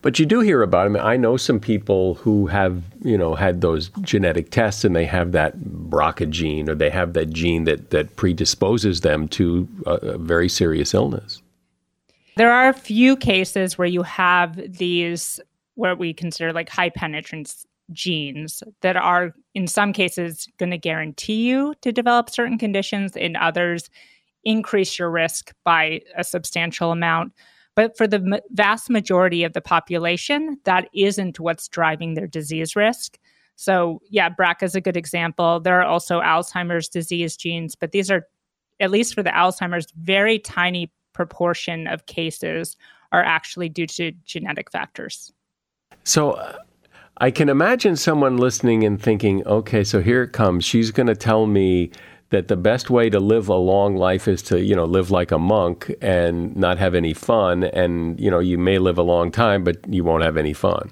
But 0.02 0.18
you 0.18 0.26
do 0.26 0.40
hear 0.40 0.62
about. 0.62 0.86
I 0.86 0.90
mean, 0.90 1.04
I 1.04 1.18
know 1.18 1.36
some 1.36 1.60
people 1.60 2.16
who 2.16 2.48
have, 2.48 2.84
you 3.02 3.18
know, 3.18 3.36
had 3.36 3.60
those 3.60 3.90
genetic 4.02 4.50
tests, 4.50 4.86
and 4.86 4.96
they 4.96 5.06
have 5.06 5.34
that 5.34 5.58
BRCA 5.60 6.30
gene, 6.30 6.70
or 6.70 6.76
they 6.76 6.90
have 6.90 7.12
that 7.14 7.32
gene 7.32 7.66
that 7.66 7.90
that 7.90 8.16
predisposes 8.16 9.02
them 9.02 9.28
to 9.30 9.68
a, 9.86 9.92
a 9.92 10.18
very 10.18 10.48
serious 10.48 10.94
illness. 10.94 11.42
There 12.38 12.52
are 12.52 12.70
a 12.70 12.74
few 12.74 13.18
cases 13.18 13.78
where 13.78 13.88
you 13.88 14.04
have 14.04 14.56
these, 14.78 15.40
what 15.76 16.00
we 16.00 16.14
consider 16.14 16.54
like 16.54 16.70
high 16.70 16.90
penetrance 16.90 17.66
genes 17.92 18.64
that 18.82 18.96
are, 18.96 19.36
in 19.54 19.68
some 19.68 19.92
cases, 19.92 20.48
going 20.58 20.72
to 20.72 20.78
guarantee 20.78 21.50
you 21.50 21.76
to 21.82 21.92
develop 21.92 22.30
certain 22.30 22.58
conditions. 22.58 23.18
In 23.18 23.36
others, 23.36 23.90
increase 24.44 25.00
your 25.00 25.10
risk 25.10 25.54
by 25.64 26.02
a 26.16 26.24
substantial 26.24 26.92
amount. 26.92 27.34
But 27.76 27.98
for 27.98 28.08
the 28.08 28.42
vast 28.52 28.90
majority 28.90 29.44
of 29.44 29.54
the 29.54 29.62
population, 29.62 30.60
that 30.66 30.90
isn't 30.94 31.40
what's 31.40 31.68
driving 31.68 32.14
their 32.14 32.28
disease 32.28 32.76
risk. 32.76 33.18
So, 33.56 34.02
yeah, 34.10 34.30
BRCA 34.30 34.64
is 34.64 34.76
a 34.76 34.82
good 34.82 34.98
example. 34.98 35.60
There 35.60 35.80
are 35.80 35.86
also 35.86 36.22
Alzheimer's 36.22 36.88
disease 36.90 37.36
genes, 37.38 37.76
but 37.76 37.92
these 37.92 38.12
are, 38.12 38.28
at 38.80 38.92
least 38.92 39.14
for 39.14 39.24
the 39.24 39.30
Alzheimer's, 39.30 39.88
very 39.98 40.40
tiny 40.40 40.92
proportion 41.14 41.88
of 41.88 42.06
cases 42.06 42.76
are 43.12 43.24
actually 43.24 43.70
due 43.70 43.88
to 43.88 44.12
genetic 44.26 44.72
factors. 44.72 45.32
So, 46.04 46.32
uh, 46.32 46.58
I 47.18 47.30
can 47.30 47.48
imagine 47.48 47.96
someone 47.96 48.38
listening 48.38 48.84
and 48.84 49.02
thinking, 49.02 49.46
okay, 49.46 49.84
so 49.84 50.02
here 50.02 50.24
it 50.24 50.34
comes. 50.34 50.66
She's 50.66 50.90
going 50.90 51.08
to 51.08 51.16
tell 51.16 51.46
me 51.46 51.92
that 52.30 52.48
the 52.48 52.58
best 52.58 52.90
way 52.90 53.10
to 53.10 53.20
live 53.20 53.48
a 53.48 53.56
long 53.56 53.96
life 53.96 54.28
is 54.28 54.42
to 54.44 54.62
you 54.62 54.76
know 54.76 54.86
live 54.86 55.12
like 55.12 55.32
a 55.32 55.40
monk 55.40 55.94
and 56.02 56.56
not 56.56 56.78
have 56.78 56.96
any 56.96 57.14
fun. 57.14 57.64
And 57.64 58.20
you 58.20 58.30
know 58.30 58.40
you 58.40 58.58
may 58.58 58.80
live 58.80 58.98
a 58.98 59.04
long 59.04 59.32
time 59.32 59.64
but 59.64 59.78
you 59.88 60.04
won't 60.04 60.24
have 60.24 60.38
any 60.38 60.54
fun. 60.54 60.92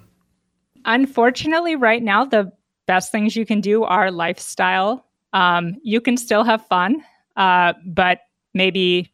Unfortunately 0.85 1.75
right 1.75 2.03
now 2.03 2.25
the 2.25 2.51
best 2.87 3.11
things 3.11 3.35
you 3.35 3.45
can 3.45 3.61
do 3.61 3.83
are 3.83 4.11
lifestyle. 4.11 5.05
Um, 5.33 5.77
you 5.83 6.01
can 6.01 6.17
still 6.17 6.43
have 6.43 6.65
fun 6.67 7.03
uh, 7.35 7.73
but 7.85 8.19
maybe 8.53 9.11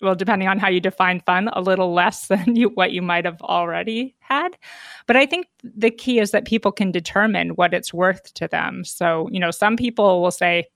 well 0.00 0.14
depending 0.16 0.48
on 0.48 0.58
how 0.58 0.68
you 0.68 0.80
define 0.80 1.20
fun 1.20 1.48
a 1.52 1.60
little 1.60 1.94
less 1.94 2.26
than 2.32 2.56
you 2.56 2.68
what 2.70 2.92
you 2.92 3.02
might 3.02 3.24
have 3.24 3.40
already 3.42 4.14
had. 4.20 4.56
But 5.06 5.16
i 5.16 5.26
think 5.26 5.46
the 5.62 5.90
key 5.90 6.18
is 6.18 6.32
that 6.32 6.44
people 6.44 6.72
can 6.72 6.90
determine 6.90 7.50
what 7.50 7.72
it's 7.72 7.94
worth 7.94 8.34
to 8.34 8.48
them. 8.48 8.84
So 8.84 9.28
you 9.30 9.40
know 9.40 9.50
some 9.50 9.76
people 9.76 10.20
will 10.20 10.30
say 10.30 10.66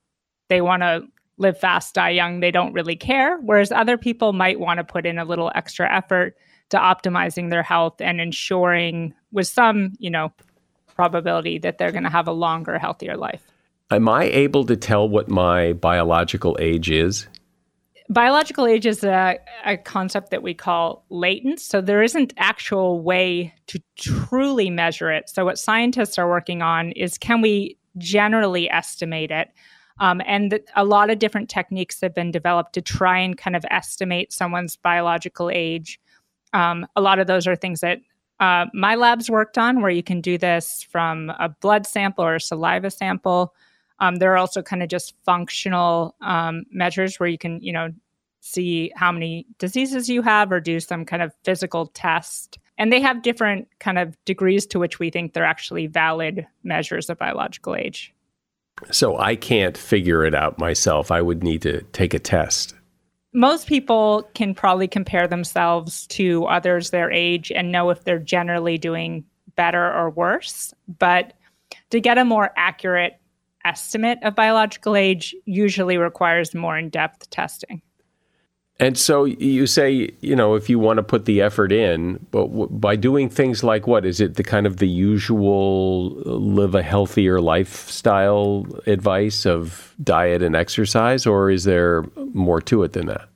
they 0.49 0.61
want 0.61 0.81
to 0.83 1.07
live 1.37 1.59
fast, 1.59 1.93
die 1.95 2.09
young, 2.09 2.39
they 2.39 2.51
don't 2.51 2.73
really 2.73 2.95
care. 2.95 3.37
Whereas 3.39 3.71
other 3.71 3.97
people 3.97 4.33
might 4.33 4.59
want 4.59 4.79
to 4.79 4.83
put 4.83 5.05
in 5.05 5.19
a 5.19 5.25
little 5.25 5.51
extra 5.53 5.91
effort 5.93 6.35
to 6.69 6.77
optimizing 6.77 7.49
their 7.49 7.63
health 7.63 8.01
and 8.01 8.19
ensuring, 8.19 9.13
with 9.31 9.47
some, 9.47 9.93
you 9.99 10.09
know, 10.09 10.33
probability 10.95 11.59
that 11.59 11.77
they're 11.77 11.91
going 11.91 12.03
to 12.03 12.09
have 12.09 12.27
a 12.27 12.31
longer, 12.31 12.77
healthier 12.77 13.15
life. 13.15 13.43
Am 13.91 14.09
I 14.09 14.23
able 14.23 14.65
to 14.65 14.75
tell 14.75 15.07
what 15.07 15.29
my 15.29 15.73
biological 15.73 16.57
age 16.59 16.89
is? 16.89 17.27
Biological 18.09 18.65
age 18.65 18.85
is 18.85 19.03
a, 19.03 19.37
a 19.65 19.77
concept 19.77 20.31
that 20.31 20.41
we 20.41 20.53
call 20.53 21.05
latent. 21.09 21.59
So 21.59 21.81
there 21.81 22.01
isn't 22.01 22.33
actual 22.37 23.01
way 23.01 23.53
to 23.67 23.81
truly 23.97 24.69
measure 24.69 25.11
it. 25.11 25.29
So 25.29 25.45
what 25.45 25.59
scientists 25.59 26.17
are 26.17 26.27
working 26.27 26.61
on 26.61 26.91
is 26.93 27.17
can 27.17 27.41
we 27.41 27.77
generally 27.97 28.69
estimate 28.69 29.31
it? 29.31 29.49
Um, 29.99 30.21
and 30.25 30.59
a 30.75 30.85
lot 30.85 31.09
of 31.09 31.19
different 31.19 31.49
techniques 31.49 32.01
have 32.01 32.13
been 32.13 32.31
developed 32.31 32.73
to 32.73 32.81
try 32.81 33.19
and 33.19 33.37
kind 33.37 33.55
of 33.55 33.65
estimate 33.71 34.31
someone's 34.31 34.75
biological 34.75 35.49
age. 35.49 35.99
Um, 36.53 36.85
a 36.95 37.01
lot 37.01 37.19
of 37.19 37.27
those 37.27 37.47
are 37.47 37.55
things 37.55 37.81
that 37.81 37.99
uh, 38.39 38.67
my 38.73 38.95
lab's 38.95 39.29
worked 39.29 39.57
on, 39.57 39.81
where 39.81 39.91
you 39.91 40.03
can 40.03 40.21
do 40.21 40.37
this 40.37 40.85
from 40.89 41.31
a 41.39 41.49
blood 41.49 41.87
sample 41.87 42.23
or 42.23 42.35
a 42.35 42.41
saliva 42.41 42.91
sample. 42.91 43.53
Um, 43.99 44.17
there 44.17 44.31
are 44.33 44.37
also 44.37 44.61
kind 44.61 44.83
of 44.83 44.89
just 44.89 45.15
functional 45.25 46.15
um, 46.21 46.63
measures 46.71 47.19
where 47.19 47.29
you 47.29 47.37
can, 47.37 47.59
you 47.61 47.73
know, 47.73 47.89
see 48.41 48.91
how 48.95 49.11
many 49.11 49.47
diseases 49.57 50.07
you 50.07 50.21
have 50.21 50.51
or 50.51 50.59
do 50.59 50.79
some 50.79 51.03
kind 51.03 51.21
of 51.23 51.33
physical 51.43 51.87
test. 51.87 52.59
And 52.77 52.93
they 52.93 53.01
have 53.01 53.23
different 53.23 53.67
kind 53.79 53.97
of 53.97 54.15
degrees 54.25 54.67
to 54.67 54.79
which 54.79 54.99
we 54.99 55.09
think 55.09 55.33
they're 55.33 55.43
actually 55.43 55.87
valid 55.87 56.45
measures 56.63 57.09
of 57.09 57.17
biological 57.17 57.75
age. 57.75 58.13
So 58.91 59.17
I 59.17 59.35
can't 59.35 59.77
figure 59.77 60.25
it 60.25 60.35
out 60.35 60.59
myself. 60.59 61.11
I 61.11 61.21
would 61.21 61.43
need 61.43 61.61
to 61.63 61.81
take 61.93 62.13
a 62.13 62.19
test. 62.19 62.73
Most 63.33 63.67
people 63.67 64.29
can 64.33 64.55
probably 64.55 64.87
compare 64.87 65.27
themselves 65.27 66.07
to 66.07 66.45
others 66.45 66.89
their 66.89 67.11
age 67.11 67.51
and 67.51 67.71
know 67.71 67.89
if 67.89 68.03
they're 68.03 68.19
generally 68.19 68.77
doing 68.77 69.25
better 69.55 69.93
or 69.93 70.09
worse. 70.09 70.73
But 70.99 71.33
to 71.89 71.99
get 71.99 72.17
a 72.17 72.25
more 72.25 72.51
accurate 72.55 73.19
estimate 73.65 74.19
of 74.23 74.35
biological 74.35 74.95
age 74.95 75.35
usually 75.45 75.97
requires 75.97 76.55
more 76.55 76.77
in 76.77 76.89
depth 76.89 77.29
testing. 77.29 77.81
And 78.79 78.95
so 78.95 79.25
you 79.25 79.65
say, 79.65 80.11
you 80.21 80.35
know, 80.35 80.53
if 80.53 80.69
you 80.69 80.77
want 80.77 80.97
to 80.97 81.03
put 81.03 81.25
the 81.25 81.41
effort 81.41 81.71
in, 81.71 82.23
but 82.29 82.47
w- 82.47 82.69
by 82.69 82.95
doing 82.95 83.27
things 83.27 83.63
like 83.63 83.87
what 83.87 84.05
is 84.05 84.21
it 84.21 84.35
the 84.35 84.43
kind 84.43 84.67
of 84.67 84.77
the 84.77 84.87
usual 84.87 86.21
uh, 86.25 86.29
live 86.29 86.75
a 86.75 86.83
healthier 86.83 87.41
lifestyle 87.41 88.67
advice 88.85 89.47
of 89.47 89.95
diet 90.03 90.43
and 90.43 90.55
exercise, 90.55 91.25
or 91.25 91.49
is 91.49 91.63
there 91.63 92.05
more 92.33 92.61
to 92.61 92.83
it 92.83 92.93
than 92.93 93.07
that? 93.07 93.27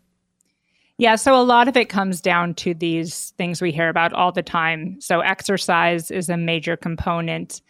Yeah, 1.00 1.16
so 1.16 1.36
a 1.36 1.42
lot 1.42 1.68
of 1.68 1.76
it 1.76 1.90
comes 1.90 2.22
down 2.22 2.54
to 2.56 2.76
these 2.76 3.32
things 3.32 3.64
we 3.64 3.72
hear 3.72 3.90
about 3.90 4.14
all 4.14 4.32
the 4.32 4.44
time. 4.44 5.02
So 5.02 5.22
exercise 5.22 6.12
is 6.12 6.30
a 6.30 6.38
major 6.38 6.78
component 6.78 7.64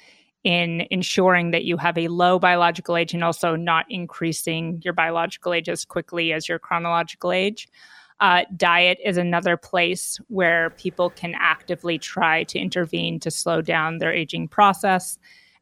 in 0.44 0.88
ensuring 0.90 1.52
that 1.52 1.64
you 1.64 1.78
have 1.78 1.98
a 1.98 2.08
low 2.08 2.40
biological 2.40 2.98
age 2.98 3.14
and 3.14 3.24
also 3.24 3.56
not 3.56 3.86
increasing 3.90 4.82
your 4.84 4.94
biological 4.94 5.54
age 5.54 5.70
as 5.70 5.86
quickly 5.86 6.34
as 6.34 6.50
your 6.50 6.60
chronological 6.60 7.32
age. 7.32 7.68
Uh, 8.20 8.44
diet 8.56 9.00
is 9.04 9.18
another 9.18 9.58
place 9.58 10.20
where 10.28 10.70
people 10.72 11.10
can 11.10 11.34
actively 11.40 11.98
try 11.98 12.44
to 12.44 12.60
intervene 12.60 13.20
to 13.20 13.32
slow 13.32 13.62
down 13.62 13.98
their 13.98 14.14
aging 14.14 14.48
process. 14.48 15.18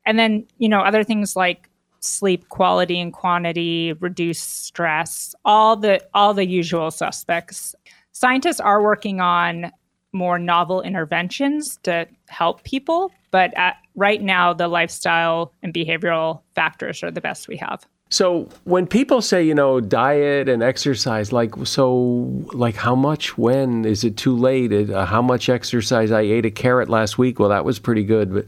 And 0.06 0.20
then, 0.20 0.46
you 0.58 0.68
know, 0.68 0.82
other 0.82 1.04
things 1.04 1.36
like 1.36 1.70
sleep 2.02 2.50
quality 2.50 3.00
and 3.00 3.14
quantity, 3.14 3.94
reduce 3.94 4.40
stress, 4.40 5.36
all 5.46 5.76
the 5.76 6.02
all 6.14 6.34
the 6.34 6.46
usual 6.46 6.92
suspects. 6.92 7.76
Scientists 8.12 8.60
are 8.60 8.82
working 8.82 9.22
on 9.22 9.72
more 10.12 10.40
novel 10.40 10.82
interventions 10.82 11.78
to 11.84 12.08
help 12.28 12.64
people, 12.64 13.12
but 13.32 13.54
at, 13.56 13.78
right 13.96 14.22
now 14.22 14.54
the 14.54 14.68
lifestyle 14.68 15.54
and 15.62 15.74
behavioral 15.74 16.42
factors 16.56 17.04
are 17.04 17.12
the 17.12 17.22
best 17.22 17.48
we 17.48 17.58
have. 17.58 17.86
So 18.12 18.50
when 18.64 18.88
people 18.88 19.22
say, 19.22 19.44
you 19.44 19.54
know, 19.54 19.80
diet 19.80 20.50
and 20.50 20.64
exercise, 20.64 21.32
like, 21.32 21.54
so, 21.66 22.28
like, 22.54 22.76
how 22.76 22.96
much, 22.96 23.38
when 23.38 23.86
is 23.86 24.04
it 24.04 24.18
too 24.18 24.36
late? 24.36 24.90
Uh, 24.90 25.06
how 25.06 25.22
much 25.22 25.48
exercise? 25.48 26.10
I 26.10 26.22
ate 26.22 26.44
a 26.44 26.50
carrot 26.50 26.90
last 26.90 27.20
week. 27.20 27.38
Well, 27.38 27.50
that 27.50 27.66
was 27.66 27.78
pretty 27.78 28.04
good. 28.04 28.34
But 28.34 28.46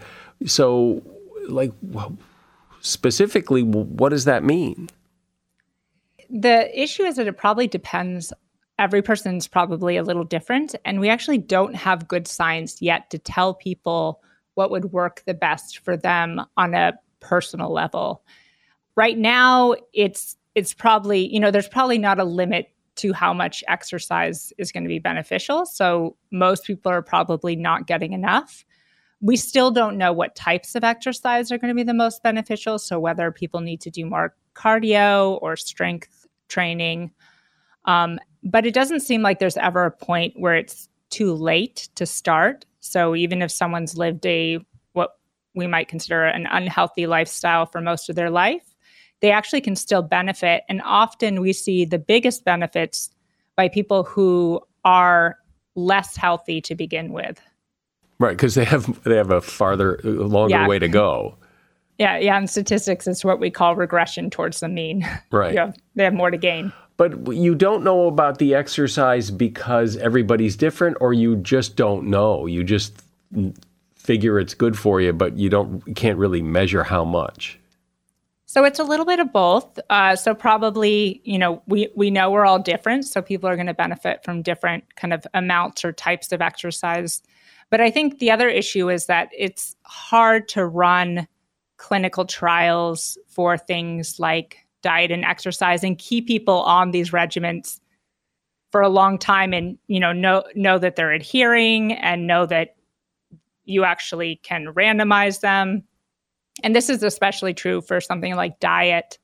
so, 0.50 1.04
like, 1.48 1.72
specifically, 2.80 3.62
what 3.62 4.10
does 4.10 4.26
that 4.26 4.44
mean? 4.44 4.90
The 6.28 6.82
issue 6.82 7.04
is 7.04 7.18
that 7.18 7.28
it 7.28 7.38
probably 7.38 7.68
depends. 7.68 8.34
Every 8.82 9.02
person's 9.02 9.48
probably 9.48 9.96
a 9.96 10.04
little 10.04 10.24
different. 10.26 10.76
And 10.84 11.00
we 11.00 11.08
actually 11.08 11.38
don't 11.38 11.76
have 11.76 12.08
good 12.08 12.28
science 12.28 12.82
yet 12.82 13.10
to 13.12 13.20
tell 13.20 13.54
people 13.54 14.22
what 14.56 14.72
would 14.72 14.92
work 14.92 15.24
the 15.26 15.34
best 15.34 15.80
for 15.80 15.96
them 15.96 16.42
on 16.58 16.74
a 16.74 16.94
personal 17.22 17.72
level 17.72 18.24
right 18.96 19.18
now 19.18 19.74
it's 19.94 20.38
it's 20.56 20.74
probably 20.74 21.32
you 21.34 21.40
know 21.40 21.52
there's 21.52 21.68
probably 21.68 21.98
not 21.98 22.20
a 22.20 22.24
limit 22.24 22.74
to 22.96 23.14
how 23.14 23.34
much 23.34 23.64
exercise 23.68 24.52
is 24.58 24.72
going 24.72 24.84
to 24.84 24.90
be 24.90 25.00
beneficial 25.00 25.66
so 25.66 26.18
most 26.32 26.66
people 26.66 26.92
are 26.92 27.02
probably 27.02 27.56
not 27.56 27.88
getting 27.88 28.12
enough 28.12 28.66
we 29.22 29.38
still 29.38 29.72
don't 29.72 29.98
know 29.98 30.12
what 30.12 30.36
types 30.36 30.76
of 30.76 30.84
exercise 30.84 31.52
are 31.52 31.58
going 31.58 31.70
to 31.70 31.76
be 31.76 31.84
the 31.84 31.94
most 31.94 32.22
beneficial 32.24 32.78
so 32.78 33.00
whether 33.00 33.32
people 33.32 33.62
need 33.62 33.80
to 33.80 33.90
do 33.90 34.06
more 34.06 34.36
cardio 34.56 35.40
or 35.42 35.56
strength 35.56 36.28
training 36.50 37.12
um, 37.86 38.20
but 38.44 38.66
it 38.66 38.74
doesn't 38.74 39.02
seem 39.02 39.22
like 39.22 39.40
there's 39.40 39.58
ever 39.58 39.86
a 39.86 39.92
point 39.92 40.34
where 40.36 40.56
it's 40.56 40.90
too 41.10 41.34
late 41.34 41.90
to 41.96 42.06
start 42.06 42.66
so 42.80 43.16
even 43.16 43.42
if 43.42 43.52
someone's 43.52 43.98
lived 43.98 44.26
a 44.26 44.60
what 44.94 45.18
we 45.56 45.68
might 45.68 45.88
consider 45.88 46.24
an 46.24 46.48
unhealthy 46.52 47.06
lifestyle 47.06 47.66
for 47.66 47.82
most 47.82 48.10
of 48.10 48.16
their 48.16 48.30
life 48.30 48.72
they 49.22 49.32
actually 49.32 49.62
can 49.62 49.76
still 49.76 50.02
benefit. 50.02 50.64
And 50.68 50.82
often 50.84 51.42
we 51.42 51.54
see 51.54 51.86
the 51.86 52.00
biggest 52.00 52.44
benefits 52.44 53.10
by 53.56 53.70
people 53.70 54.04
who 54.04 54.60
are 54.84 55.38
less 55.76 56.18
healthy 56.18 56.60
to 56.62 56.76
begin 56.76 57.14
with. 57.14 57.40
Right, 58.20 58.36
because 58.36 58.56
they 58.56 58.66
have 58.66 59.02
they 59.04 59.16
have 59.16 59.32
a 59.32 59.42
farther, 59.42 60.00
longer 60.04 60.56
yeah. 60.56 60.68
way 60.68 60.78
to 60.80 60.88
go. 60.88 61.38
Yeah, 61.98 62.18
yeah. 62.18 62.38
In 62.38 62.48
statistics, 62.48 63.08
it's 63.08 63.24
what 63.24 63.40
we 63.40 63.50
call 63.50 63.76
regression 63.76 64.30
towards 64.30 64.60
the 64.60 64.68
mean. 64.68 65.08
Right. 65.32 65.56
Have, 65.58 65.76
they 65.96 66.04
have 66.04 66.14
more 66.14 66.30
to 66.30 66.38
gain. 66.38 66.74
But 67.02 67.34
you 67.34 67.56
don't 67.56 67.84
know 67.84 68.06
about 68.06 68.38
the 68.38 68.54
exercise 68.54 69.32
because 69.32 69.98
everybody's 69.98 70.56
different, 70.56 70.98
or 71.02 71.14
you 71.14 71.36
just 71.38 71.76
don't 71.76 72.06
know. 72.06 72.46
You 72.46 72.64
just 72.64 73.02
figure 73.96 74.40
it's 74.40 74.54
good 74.54 74.78
for 74.78 75.02
you, 75.02 75.12
but 75.12 75.36
you 75.36 75.50
don't 75.50 75.96
can't 75.96 76.20
really 76.20 76.44
measure 76.44 76.84
how 76.84 77.04
much. 77.04 77.58
So 78.46 78.66
it's 78.66 78.78
a 78.78 78.84
little 78.84 79.08
bit 79.08 79.20
of 79.20 79.34
both. 79.34 79.80
Uh, 79.90 80.16
so 80.16 80.36
probably, 80.36 81.22
you 81.24 81.40
know, 81.40 81.64
we 81.66 81.90
we 81.96 82.12
know 82.12 82.30
we're 82.30 82.46
all 82.46 82.60
different, 82.60 83.06
so 83.06 83.20
people 83.20 83.50
are 83.50 83.56
going 83.56 83.66
to 83.66 83.74
benefit 83.74 84.24
from 84.24 84.44
different 84.44 84.96
kind 84.96 85.12
of 85.12 85.26
amounts 85.34 85.84
or 85.84 85.92
types 85.92 86.32
of 86.32 86.40
exercise. 86.40 87.24
But 87.72 87.82
I 87.82 87.90
think 87.90 88.20
the 88.20 88.30
other 88.30 88.48
issue 88.48 88.92
is 88.92 89.08
that 89.08 89.30
it's 89.36 89.76
hard 89.86 90.48
to 90.50 90.68
run 90.68 91.28
clinical 91.78 92.26
trials 92.26 93.18
for 93.28 93.58
things 93.58 94.20
like 94.20 94.68
diet 94.82 95.12
and 95.12 95.24
exercise 95.26 95.84
and 95.84 95.98
keep 95.98 96.28
people 96.28 96.62
on 96.64 96.92
these 96.92 97.12
regimens 97.12 97.80
for 98.72 98.82
a 98.82 98.90
long 98.90 99.18
time 99.18 99.54
and 99.54 99.78
you 99.88 100.00
know 100.00 100.14
know 100.14 100.44
know 100.56 100.78
that 100.78 100.96
they're 100.96 101.12
adhering 101.12 101.94
and 101.94 102.28
know 102.28 102.46
that 102.46 102.76
you 103.66 103.84
actually 103.84 104.38
can 104.44 104.68
randomize 104.68 105.42
them 105.42 105.84
and 106.64 106.76
this 106.76 106.90
is 106.90 107.04
especially 107.04 107.54
true 107.54 107.82
for 107.82 108.02
something 108.02 108.36
like 108.36 108.60
diet, 108.60 109.18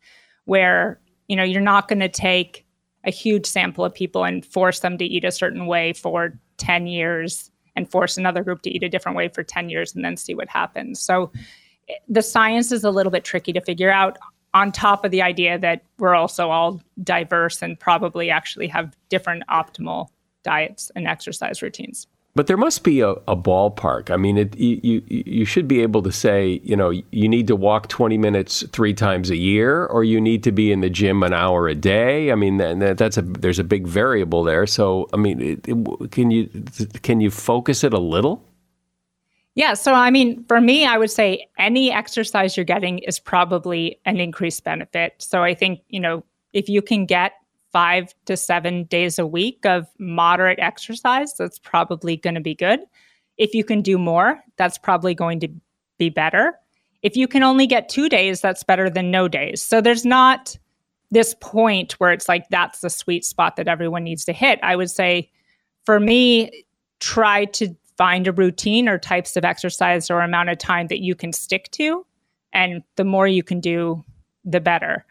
where 0.45 0.99
you 1.27 1.35
know 1.35 1.43
you're 1.43 1.61
not 1.61 1.87
going 1.87 1.99
to 1.99 2.09
take 2.09 2.65
a 3.03 3.11
huge 3.11 3.45
sample 3.45 3.85
of 3.85 3.93
people 3.93 4.23
and 4.23 4.45
force 4.45 4.79
them 4.79 4.97
to 4.97 5.05
eat 5.05 5.23
a 5.23 5.31
certain 5.31 5.65
way 5.65 5.93
for 5.93 6.39
10 6.57 6.87
years 6.87 7.51
and 7.75 7.89
force 7.89 8.17
another 8.17 8.43
group 8.43 8.61
to 8.63 8.69
eat 8.69 8.83
a 8.83 8.89
different 8.89 9.15
way 9.15 9.29
for 9.29 9.43
10 9.43 9.69
years 9.69 9.95
and 9.95 10.03
then 10.03 10.17
see 10.17 10.33
what 10.33 10.49
happens. 10.49 10.99
So 10.99 11.31
eh, 11.87 11.93
the 12.09 12.21
science 12.21 12.71
is 12.71 12.83
a 12.83 12.89
little 12.89 13.11
bit 13.11 13.23
tricky 13.23 13.53
to 13.53 13.61
figure 13.61 13.91
out 13.91 14.17
on 14.53 14.71
top 14.71 15.05
of 15.05 15.11
the 15.11 15.21
idea 15.21 15.57
that 15.59 15.83
we're 15.99 16.15
also 16.15 16.49
all 16.49 16.81
diverse 17.03 17.61
and 17.61 17.79
probably 17.79 18.29
actually 18.29 18.67
have 18.67 18.95
different 19.09 19.43
optimal 19.49 20.09
diets 20.43 20.91
and 20.95 21.07
exercise 21.07 21.61
routines. 21.61 22.07
But 22.37 22.45
there 22.45 22.55
must 22.55 22.83
be 22.83 23.01
a, 23.01 23.09
a 23.09 23.35
ballpark. 23.35 24.11
I 24.11 24.15
mean, 24.15 24.37
it, 24.37 24.55
you, 24.55 25.01
you 25.07 25.43
should 25.43 25.67
be 25.67 25.81
able 25.81 26.03
to 26.03 26.11
say, 26.11 26.61
you 26.63 26.75
know, 26.75 26.91
you 26.91 27.27
need 27.27 27.47
to 27.47 27.55
walk 27.55 27.87
20 27.87 28.15
minutes 28.19 28.63
three 28.71 28.93
times 28.93 29.31
a 29.31 29.35
year, 29.35 29.87
or 29.87 30.03
you 30.03 30.21
need 30.21 30.43
to 30.43 30.51
be 30.51 30.71
in 30.71 30.81
the 30.81 30.89
gym 30.89 31.23
an 31.23 31.33
hour 31.33 31.67
a 31.67 31.73
day. 31.73 32.31
I 32.31 32.35
mean, 32.35 32.57
that's 32.57 33.17
a 33.17 33.23
there's 33.23 33.57
a 33.57 33.63
big 33.63 33.87
variable 33.87 34.43
there. 34.43 34.67
So, 34.67 35.09
I 35.13 35.17
mean, 35.17 35.41
it, 35.41 35.67
it, 35.67 36.11
can 36.11 36.29
you 36.29 36.47
can 37.01 37.21
you 37.21 37.31
focus 37.31 37.83
it 37.83 37.91
a 37.91 37.99
little? 37.99 38.43
Yeah. 39.57 39.73
So, 39.73 39.91
I 39.95 40.11
mean, 40.11 40.45
for 40.45 40.61
me, 40.61 40.85
I 40.85 40.99
would 40.99 41.09
say 41.09 41.47
any 41.57 41.91
exercise 41.91 42.55
you're 42.55 42.63
getting 42.63 42.99
is 42.99 43.19
probably 43.19 43.99
an 44.05 44.19
increased 44.19 44.63
benefit. 44.63 45.15
So, 45.17 45.41
I 45.43 45.55
think 45.55 45.81
you 45.89 45.99
know 45.99 46.23
if 46.53 46.69
you 46.69 46.83
can 46.83 47.07
get 47.07 47.33
five 47.73 48.13
to 48.25 48.37
seven 48.37 48.83
days 48.83 49.17
a 49.17 49.25
week 49.25 49.65
of 49.65 49.87
moderate 49.97 50.59
exercise, 50.59 51.33
that's 51.33 51.57
probably 51.57 52.17
going 52.17 52.35
to 52.35 52.41
be 52.41 52.53
good. 52.53 52.81
If 53.37 53.55
you 53.55 53.63
can 53.63 53.81
do 53.81 53.97
more, 53.97 54.43
that's 54.57 54.77
probably 54.77 55.15
going 55.15 55.39
to 55.39 55.49
be 55.97 56.09
better. 56.09 56.53
If 57.01 57.17
you 57.17 57.27
can 57.27 57.41
only 57.41 57.65
get 57.65 57.89
two 57.89 58.09
days, 58.09 58.41
that's 58.41 58.63
better 58.63 58.91
than 58.91 59.09
no 59.09 59.27
days. 59.27 59.63
So 59.63 59.81
there's 59.81 60.05
not 60.05 60.55
this 61.09 61.33
point 61.41 61.93
where 61.93 62.11
it's 62.11 62.29
like 62.29 62.47
that's 62.49 62.81
the 62.81 62.91
sweet 62.91 63.25
spot 63.25 63.55
that 63.55 63.67
everyone 63.67 64.03
needs 64.03 64.23
to 64.25 64.33
hit. 64.33 64.59
I 64.61 64.75
would 64.75 64.91
say 64.91 65.31
for 65.83 65.99
me, 65.99 66.65
try 66.99 67.45
to 67.45 67.75
find 67.97 68.27
a 68.27 68.31
routine 68.31 68.87
or 68.87 68.97
types 68.97 69.35
of 69.35 69.43
exercise 69.43 70.09
or 70.09 70.21
amount 70.21 70.49
of 70.49 70.57
time 70.57 70.87
that 70.87 70.99
you 70.99 71.15
can 71.15 71.33
stick 71.33 71.69
to. 71.71 72.05
And 72.53 72.83
the 72.95 73.03
more 73.03 73.27
you 73.27 73.43
can 73.43 73.59
do, 73.59 74.03
the 74.45 74.59
better. 74.59 75.05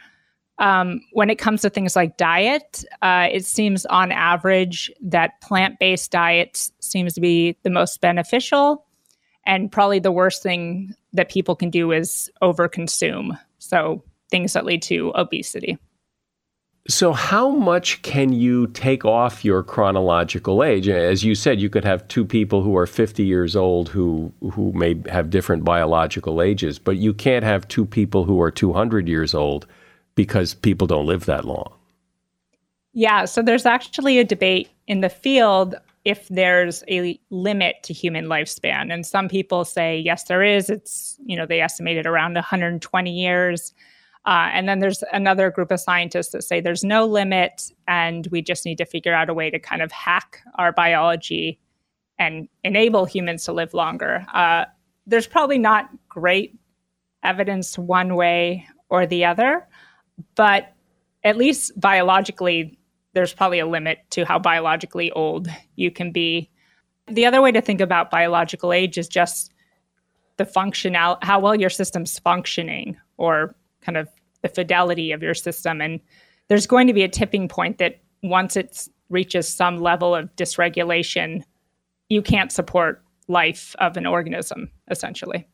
Um, 0.59 1.01
when 1.13 1.29
it 1.29 1.37
comes 1.37 1.61
to 1.63 1.71
things 1.71 1.95
like 1.95 2.17
diet, 2.17 2.85
uh, 3.03 3.29
it 3.31 3.45
seems 3.45 3.85
on 3.87 4.11
average 4.11 4.91
that 5.03 5.41
plant 5.43 5.79
based 5.79 6.11
diets 6.11 6.73
seems 6.81 7.13
to 7.15 7.21
be 7.21 7.57
the 7.63 7.71
most 7.71 8.01
beneficial. 8.01 8.85
And 9.45 9.71
probably 9.71 9.99
the 9.99 10.13
worst 10.13 10.43
thing 10.43 10.95
that 11.13 11.31
people 11.31 11.55
can 11.55 11.71
do 11.71 11.93
is 11.93 12.31
overconsume. 12.43 13.39
So 13.59 14.03
things 14.31 14.55
that 14.55 14.65
lead 14.65 14.83
to 14.83 15.13
obesity. 15.15 15.79
So, 16.89 17.13
how 17.13 17.51
much 17.51 18.01
can 18.03 18.33
you 18.33 18.69
take 18.69 19.05
off 19.05 19.45
your 19.45 19.65
chronological 19.65 20.63
age? 20.63 20.89
As 20.89 21.25
you 21.25 21.35
said, 21.35 21.61
you 21.61 21.69
could 21.69 21.85
have 21.85 22.07
two 22.07 22.25
people 22.25 22.63
who 22.63 22.77
are 22.77 22.87
50 22.87 23.25
years 23.25 23.57
old 23.57 23.89
who, 23.89 24.33
who 24.53 24.73
may 24.73 25.01
have 25.09 25.29
different 25.29 25.65
biological 25.65 26.41
ages, 26.41 26.79
but 26.79 26.97
you 26.97 27.13
can't 27.13 27.45
have 27.45 27.67
two 27.67 27.85
people 27.85 28.25
who 28.25 28.41
are 28.41 28.53
200 28.53 29.09
years 29.09 29.35
old 29.35 29.67
because 30.15 30.55
people 30.55 30.87
don't 30.87 31.07
live 31.07 31.27
that 31.27 31.45
long. 31.45 31.73
Yeah, 32.93 33.25
so 33.25 33.43
there's 33.43 33.67
actually 33.67 34.19
a 34.19 34.25
debate 34.25 34.71
in 34.87 35.01
the 35.01 35.11
field 35.11 35.75
if 36.05 36.29
there's 36.29 36.85
a 36.89 37.19
limit 37.31 37.83
to 37.83 37.93
human 37.93 38.27
lifespan. 38.27 38.93
And 38.93 39.05
some 39.05 39.29
people 39.29 39.65
say, 39.65 39.99
yes, 39.99 40.25
there 40.25 40.43
is. 40.43 40.71
It's, 40.71 41.19
you 41.27 41.37
know, 41.37 41.47
they 41.47 41.61
estimate 41.61 41.97
it 41.97 42.07
around 42.07 42.35
120 42.35 43.11
years. 43.11 43.75
Uh, 44.27 44.51
and 44.53 44.69
then 44.69 44.81
there's 44.81 45.05
another 45.13 45.51
group 45.51 45.71
of 45.71 45.79
scientists 45.79 46.33
that 46.33 46.43
say 46.43 46.61
there's 46.61 46.83
no 46.83 47.07
limit 47.07 47.71
and 47.87 48.27
we 48.33 48.43
just 48.43 48.65
need 48.65 48.77
to 48.77 48.85
figure 48.85 49.15
out 49.15 49.31
a 49.31 49.35
way 49.35 49.51
to 49.51 49.59
kind 49.59 49.83
of 49.83 49.93
hack 49.93 50.41
our 50.57 50.73
biology 50.73 51.61
and 52.19 52.49
enable 52.65 53.05
humans 53.05 53.45
to 53.45 53.53
live 53.53 53.73
longer. 53.73 54.27
Uh, 54.35 54.65
there's 55.07 55.29
probably 55.29 55.59
not 55.59 55.89
great 56.09 56.59
evidence 57.23 57.79
one 57.79 58.17
way 58.17 58.67
or 58.89 59.07
the 59.07 59.25
other. 59.25 59.67
But 60.35 60.73
at 61.25 61.37
least 61.37 61.79
biologically, 61.79 62.79
there's 63.13 63.35
probably 63.35 63.59
a 63.59 63.67
limit 63.67 63.99
to 64.11 64.25
how 64.25 64.39
biologically 64.39 65.11
old 65.13 65.49
you 65.75 65.91
can 65.91 66.13
be. 66.13 66.51
The 67.07 67.27
other 67.27 67.41
way 67.41 67.53
to 67.53 67.61
think 67.61 67.81
about 67.81 68.11
biological 68.11 68.73
age 68.73 68.99
is 68.99 69.09
just 69.09 69.53
the 70.37 70.45
functional, 70.45 71.19
how 71.23 71.41
well 71.41 71.55
your 71.55 71.71
system's 71.71 72.19
functioning, 72.19 72.97
or 73.17 73.55
kind 73.83 73.97
of 73.97 74.09
the 74.43 74.49
fidelity 74.49 75.13
of 75.13 75.23
your 75.23 75.35
system. 75.35 75.81
And 75.81 76.01
there's 76.49 76.67
going 76.67 76.87
to 76.87 76.93
be 76.93 77.03
a 77.03 77.09
tipping 77.09 77.49
point 77.49 77.79
that 77.79 78.01
once 78.23 78.57
it 78.57 78.89
reaches 79.09 79.49
some 79.49 79.79
level 79.79 80.15
of 80.15 80.35
dysregulation, 80.37 81.43
you 82.09 82.23
can't 82.23 82.53
support 82.53 83.03
life 83.29 83.75
of 83.79 83.97
an 83.97 84.07
organism, 84.07 84.71
essentially. 84.91 85.47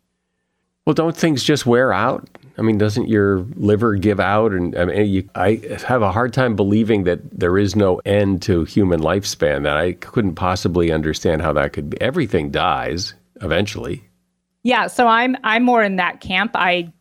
Well, 0.86 0.94
don't 0.94 1.16
things 1.16 1.44
just 1.44 1.64
wear 1.64 1.92
out? 1.92 2.28
I 2.58 2.62
mean, 2.62 2.76
doesn't 2.76 3.08
your 3.08 3.46
liver 3.54 3.94
give 3.94 4.18
out? 4.18 4.52
And 4.52 4.76
I 4.76 4.84
mean, 4.84 5.06
you, 5.06 5.28
I 5.34 5.60
have 5.86 6.02
a 6.02 6.10
hard 6.10 6.32
time 6.32 6.56
believing 6.56 7.04
that 7.04 7.20
there 7.38 7.56
is 7.56 7.76
no 7.76 8.00
end 8.04 8.42
to 8.42 8.64
human 8.64 9.00
lifespan. 9.00 9.62
That 9.62 9.76
I 9.76 9.92
couldn't 9.92 10.34
possibly 10.34 10.90
understand 10.90 11.40
how 11.40 11.52
that 11.52 11.72
could 11.72 11.90
be. 11.90 12.00
Everything 12.00 12.50
dies 12.50 13.14
eventually. 13.40 14.04
Yeah, 14.64 14.88
so 14.88 15.06
I'm 15.06 15.36
I'm 15.44 15.62
more 15.62 15.82
in 15.82 15.96
that 15.96 16.20
camp. 16.20 16.52
I 16.54 16.92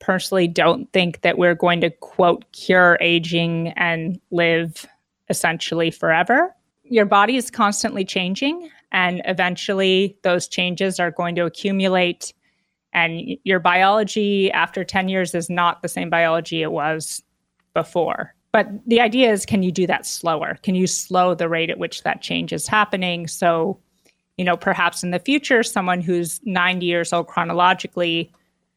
personally 0.00 0.48
don't 0.48 0.90
think 0.92 1.20
that 1.22 1.38
we're 1.38 1.54
going 1.54 1.80
to 1.80 1.90
quote 1.90 2.44
cure 2.52 2.98
aging 3.00 3.68
and 3.76 4.20
live 4.30 4.86
essentially 5.28 5.90
forever. 5.90 6.54
Your 6.84 7.04
body 7.04 7.36
is 7.36 7.50
constantly 7.50 8.04
changing 8.04 8.70
and 8.92 9.20
eventually 9.24 10.16
those 10.22 10.48
changes 10.48 10.98
are 10.98 11.10
going 11.10 11.34
to 11.34 11.44
accumulate 11.44 12.32
and 12.92 13.36
your 13.44 13.60
biology 13.60 14.50
after 14.52 14.82
10 14.82 15.08
years 15.08 15.34
is 15.34 15.50
not 15.50 15.82
the 15.82 15.88
same 15.88 16.08
biology 16.10 16.62
it 16.62 16.72
was 16.72 17.22
before. 17.74 18.34
But 18.52 18.68
the 18.86 19.00
idea 19.00 19.30
is 19.30 19.44
can 19.44 19.62
you 19.62 19.70
do 19.70 19.86
that 19.86 20.06
slower? 20.06 20.58
Can 20.62 20.74
you 20.74 20.86
slow 20.86 21.34
the 21.34 21.48
rate 21.48 21.70
at 21.70 21.78
which 21.78 22.02
that 22.02 22.22
change 22.22 22.52
is 22.52 22.66
happening? 22.66 23.26
So, 23.26 23.78
you 24.38 24.44
know, 24.44 24.56
perhaps 24.56 25.02
in 25.02 25.10
the 25.10 25.18
future, 25.18 25.62
someone 25.62 26.00
who's 26.00 26.40
90 26.44 26.86
years 26.86 27.12
old 27.12 27.26
chronologically 27.26 28.32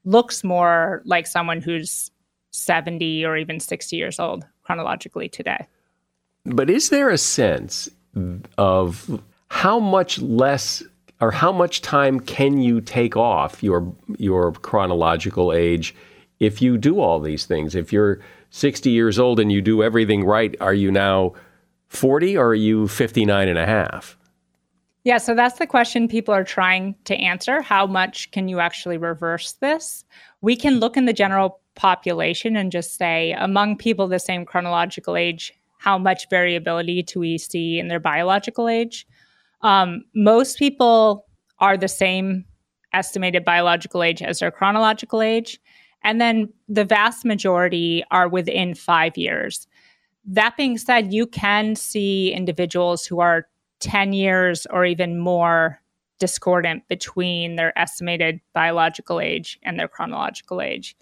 looks 0.06 0.44
more 0.44 1.02
like 1.06 1.28
someone 1.28 1.62
who's 1.62 2.12
70 2.52 3.26
or 3.26 3.38
even 3.38 3.60
60 3.60 3.96
years 3.96 4.20
old 4.20 4.46
chronologically 4.64 5.30
today. 5.30 5.68
But 6.46 6.70
is 6.70 6.90
there 6.90 7.10
a 7.10 7.18
sense 7.18 7.90
of 8.58 9.22
how 9.50 9.80
much 9.80 10.20
less 10.20 10.84
or 11.20 11.32
how 11.32 11.52
much 11.52 11.82
time 11.82 12.20
can 12.20 12.58
you 12.58 12.82
take 12.82 13.16
off 13.16 13.62
your 13.62 13.94
your 14.18 14.52
chronological 14.54 15.54
age 15.54 15.96
if 16.40 16.62
you 16.62 16.78
do 16.78 17.00
all 17.00 17.20
these 17.20 17.46
things? 17.46 17.76
If 17.76 17.94
you're 17.94 18.20
60 18.50 18.90
years 18.90 19.20
old 19.20 19.40
and 19.40 19.52
you 19.52 19.62
do 19.62 19.84
everything 19.84 20.26
right, 20.26 20.56
are 20.60 20.74
you 20.74 20.92
now 20.92 21.34
40 21.90 22.38
or 22.38 22.48
are 22.48 22.56
you 22.56 22.88
59 22.88 23.48
and 23.48 23.60
a 23.60 23.66
half? 23.66 24.18
Yeah, 25.04 25.18
so 25.18 25.34
that's 25.34 25.58
the 25.58 25.66
question 25.66 26.08
people 26.08 26.34
are 26.34 26.44
trying 26.44 26.96
to 27.06 27.16
answer. 27.16 27.62
How 27.62 27.88
much 27.88 28.30
can 28.32 28.48
you 28.48 28.60
actually 28.60 28.98
reverse 28.98 29.54
this? 29.54 30.06
We 30.42 30.56
can 30.56 30.80
look 30.80 30.96
in 30.96 31.06
the 31.06 31.14
general 31.14 31.60
population 31.76 32.56
and 32.56 32.72
just 32.72 32.98
say 32.98 33.32
among 33.34 33.78
people 33.78 34.08
the 34.08 34.20
same 34.20 34.46
chronological 34.46 35.16
age, 35.16 35.54
how 35.80 35.98
much 35.98 36.30
variability 36.30 37.02
do 37.02 37.20
we 37.20 37.40
see 37.40 37.80
in 37.80 37.88
their 37.88 38.00
biological 38.00 38.68
age? 38.68 39.08
Um, 39.64 40.04
most 40.14 40.60
people 40.60 41.26
are 41.58 41.78
the 41.78 41.88
same 41.88 42.46
estimated 42.94 43.44
biological 43.44 44.04
age 44.04 44.22
as 44.22 44.40
their 44.40 44.52
chronological 44.52 45.22
age. 45.22 45.60
And 46.04 46.22
then 46.22 46.50
the 46.68 46.86
vast 46.86 47.26
majority 47.26 48.04
are 48.12 48.28
within 48.28 48.76
five 48.76 49.18
years. 49.18 49.68
That 50.26 50.58
being 50.58 50.78
said, 50.78 51.14
you 51.14 51.26
can 51.26 51.76
see 51.76 52.32
individuals 52.32 53.06
who 53.06 53.20
are 53.20 53.48
10 53.82 54.14
years 54.14 54.66
or 54.70 54.86
even 54.86 55.20
more 55.20 55.80
discordant 56.20 56.88
between 56.88 57.56
their 57.56 57.78
estimated 57.78 58.40
biological 58.54 59.20
age 59.20 59.60
and 59.64 59.80
their 59.80 59.88
chronological 59.88 60.62
age. 60.62 60.96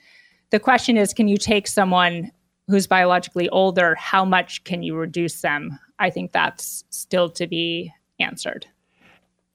The 0.50 0.60
question 0.60 0.98
is 0.98 1.14
can 1.14 1.28
you 1.28 1.38
take 1.38 1.68
someone 1.68 2.32
who's 2.68 2.88
biologically 2.88 3.50
older, 3.50 3.96
how 3.96 4.24
much 4.24 4.64
can 4.64 4.84
you 4.84 4.96
reduce 4.96 5.42
them? 5.42 5.78
I 6.00 6.10
think 6.10 6.32
that's 6.32 6.84
still 6.90 7.30
to 7.32 7.48
be 7.48 7.92
answered. 8.20 8.66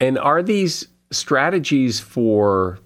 And 0.01 0.18
are 0.18 0.43
these 0.43 0.87
strategies 1.11 2.01
for 2.01 2.79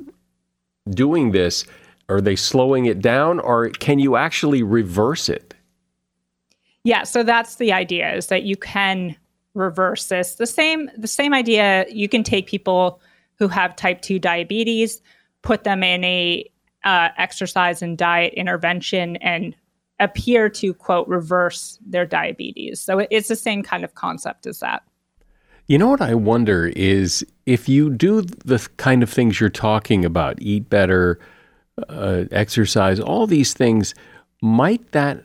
doing 0.91 1.33
this 1.33 1.65
are 2.09 2.21
they 2.21 2.37
slowing 2.37 2.87
it 2.87 3.01
down 3.01 3.39
or 3.41 3.69
can 3.69 3.99
you 3.99 4.17
actually 4.17 4.63
reverse 4.63 5.29
it? 5.29 5.55
Yeah, 6.85 7.03
so 7.03 7.23
that's 7.23 7.57
the 7.57 7.73
idea 7.73 8.15
is 8.15 8.29
that 8.29 8.45
you 8.45 8.57
can 8.57 9.15
reverse 9.59 10.07
this. 10.07 10.37
The 10.37 10.47
same 10.47 10.91
the 10.97 11.09
same 11.09 11.35
idea 11.35 11.87
you 11.91 12.09
can 12.09 12.23
take 12.23 12.47
people 12.47 13.01
who 13.39 13.49
have 13.49 13.77
type 13.77 14.03
2 14.03 14.19
diabetes, 14.19 15.01
put 15.43 15.65
them 15.65 15.83
in 15.83 16.03
a 16.05 16.51
uh, 16.85 17.09
exercise 17.17 17.83
and 17.83 17.99
diet 17.99 18.35
intervention 18.35 19.17
and 19.17 19.55
appear 20.01 20.49
to 20.49 20.73
quote 20.75 21.07
reverse 21.09 21.79
their 21.85 22.07
diabetes. 22.07 22.81
So 22.81 23.07
it's 23.11 23.29
the 23.29 23.37
same 23.37 23.63
kind 23.63 23.85
of 23.85 23.95
concept 23.95 24.47
as 24.47 24.61
that. 24.61 24.83
You 25.67 25.77
know 25.77 25.89
what 25.89 26.01
I 26.01 26.15
wonder 26.15 26.73
is 26.75 27.27
if 27.45 27.69
you 27.69 27.91
do 27.91 28.23
the 28.23 28.67
kind 28.79 29.03
of 29.03 29.11
things 29.11 29.39
you're 29.39 29.51
talking 29.51 30.05
about, 30.05 30.41
eat 30.41 30.71
better, 30.71 31.19
uh, 31.89 32.25
exercise, 32.31 33.01
all 33.01 33.27
these 33.27 33.53
things, 33.53 33.95
might 34.41 34.93
that 34.93 35.25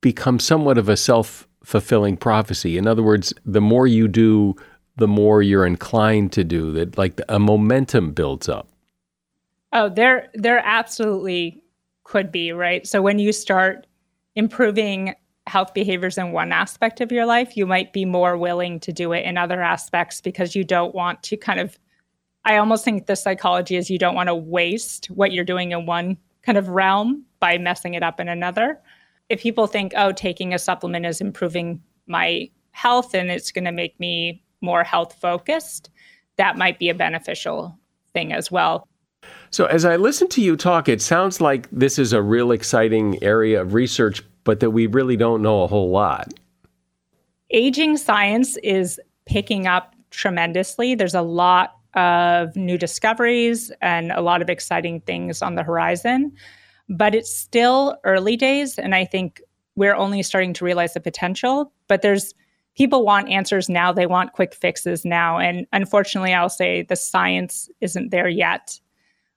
become 0.00 0.38
somewhat 0.38 0.78
of 0.78 0.88
a 0.88 0.96
self 0.96 1.45
fulfilling 1.66 2.16
prophecy? 2.16 2.78
In 2.78 2.86
other 2.86 3.02
words, 3.02 3.34
the 3.44 3.60
more 3.60 3.88
you 3.88 4.06
do, 4.06 4.54
the 4.94 5.08
more 5.08 5.42
you're 5.42 5.66
inclined 5.66 6.32
to 6.32 6.44
do 6.44 6.70
that, 6.70 6.96
like 6.96 7.20
a 7.28 7.40
momentum 7.40 8.12
builds 8.12 8.48
up. 8.48 8.68
Oh, 9.72 9.88
there, 9.88 10.28
there 10.34 10.62
absolutely 10.64 11.60
could 12.04 12.30
be, 12.30 12.52
right? 12.52 12.86
So 12.86 13.02
when 13.02 13.18
you 13.18 13.32
start 13.32 13.88
improving 14.36 15.16
health 15.48 15.74
behaviors 15.74 16.16
in 16.16 16.30
one 16.30 16.52
aspect 16.52 17.00
of 17.00 17.10
your 17.10 17.26
life, 17.26 17.56
you 17.56 17.66
might 17.66 17.92
be 17.92 18.04
more 18.04 18.38
willing 18.38 18.78
to 18.80 18.92
do 18.92 19.12
it 19.12 19.24
in 19.24 19.36
other 19.36 19.60
aspects 19.60 20.20
because 20.20 20.54
you 20.54 20.62
don't 20.62 20.94
want 20.94 21.20
to 21.24 21.36
kind 21.36 21.58
of. 21.58 21.76
I 22.44 22.58
almost 22.58 22.84
think 22.84 23.06
the 23.06 23.16
psychology 23.16 23.74
is 23.74 23.90
you 23.90 23.98
don't 23.98 24.14
want 24.14 24.28
to 24.28 24.34
waste 24.36 25.06
what 25.06 25.32
you're 25.32 25.42
doing 25.42 25.72
in 25.72 25.84
one 25.84 26.16
kind 26.42 26.56
of 26.56 26.68
realm 26.68 27.24
by 27.40 27.58
messing 27.58 27.94
it 27.94 28.04
up 28.04 28.20
in 28.20 28.28
another. 28.28 28.80
If 29.28 29.40
people 29.40 29.66
think, 29.66 29.92
oh, 29.96 30.12
taking 30.12 30.54
a 30.54 30.58
supplement 30.58 31.06
is 31.06 31.20
improving 31.20 31.82
my 32.06 32.48
health 32.70 33.14
and 33.14 33.30
it's 33.30 33.50
going 33.50 33.64
to 33.64 33.72
make 33.72 33.98
me 33.98 34.42
more 34.60 34.84
health 34.84 35.16
focused, 35.20 35.90
that 36.36 36.56
might 36.56 36.78
be 36.78 36.88
a 36.88 36.94
beneficial 36.94 37.78
thing 38.12 38.32
as 38.32 38.50
well. 38.50 38.88
So, 39.50 39.66
as 39.66 39.84
I 39.84 39.96
listen 39.96 40.28
to 40.28 40.42
you 40.42 40.56
talk, 40.56 40.88
it 40.88 41.02
sounds 41.02 41.40
like 41.40 41.68
this 41.70 41.98
is 41.98 42.12
a 42.12 42.22
real 42.22 42.52
exciting 42.52 43.22
area 43.22 43.60
of 43.60 43.74
research, 43.74 44.22
but 44.44 44.60
that 44.60 44.70
we 44.70 44.86
really 44.86 45.16
don't 45.16 45.42
know 45.42 45.62
a 45.62 45.66
whole 45.66 45.90
lot. 45.90 46.32
Aging 47.50 47.96
science 47.96 48.56
is 48.58 49.00
picking 49.24 49.66
up 49.66 49.94
tremendously. 50.10 50.94
There's 50.94 51.14
a 51.14 51.22
lot 51.22 51.76
of 51.94 52.54
new 52.54 52.76
discoveries 52.76 53.72
and 53.80 54.12
a 54.12 54.20
lot 54.20 54.42
of 54.42 54.50
exciting 54.50 55.00
things 55.00 55.42
on 55.42 55.54
the 55.54 55.62
horizon, 55.62 56.32
but 56.88 57.14
it's 57.14 57.34
still 57.34 57.96
early 58.04 58.36
days. 58.36 58.78
And 58.78 58.94
I 58.94 59.04
think 59.04 59.40
we're 59.74 59.94
only 59.94 60.22
starting 60.22 60.52
to 60.54 60.64
realize 60.64 60.94
the 60.94 61.00
potential. 61.00 61.72
But 61.88 62.02
there's 62.02 62.34
people 62.76 63.04
want 63.04 63.28
answers 63.28 63.68
now, 63.68 63.92
they 63.92 64.06
want 64.06 64.32
quick 64.32 64.54
fixes 64.54 65.04
now. 65.04 65.38
And 65.38 65.66
unfortunately, 65.72 66.32
I'll 66.32 66.48
say 66.48 66.82
the 66.82 66.96
science 66.96 67.68
isn't 67.80 68.10
there 68.10 68.28
yet. 68.28 68.80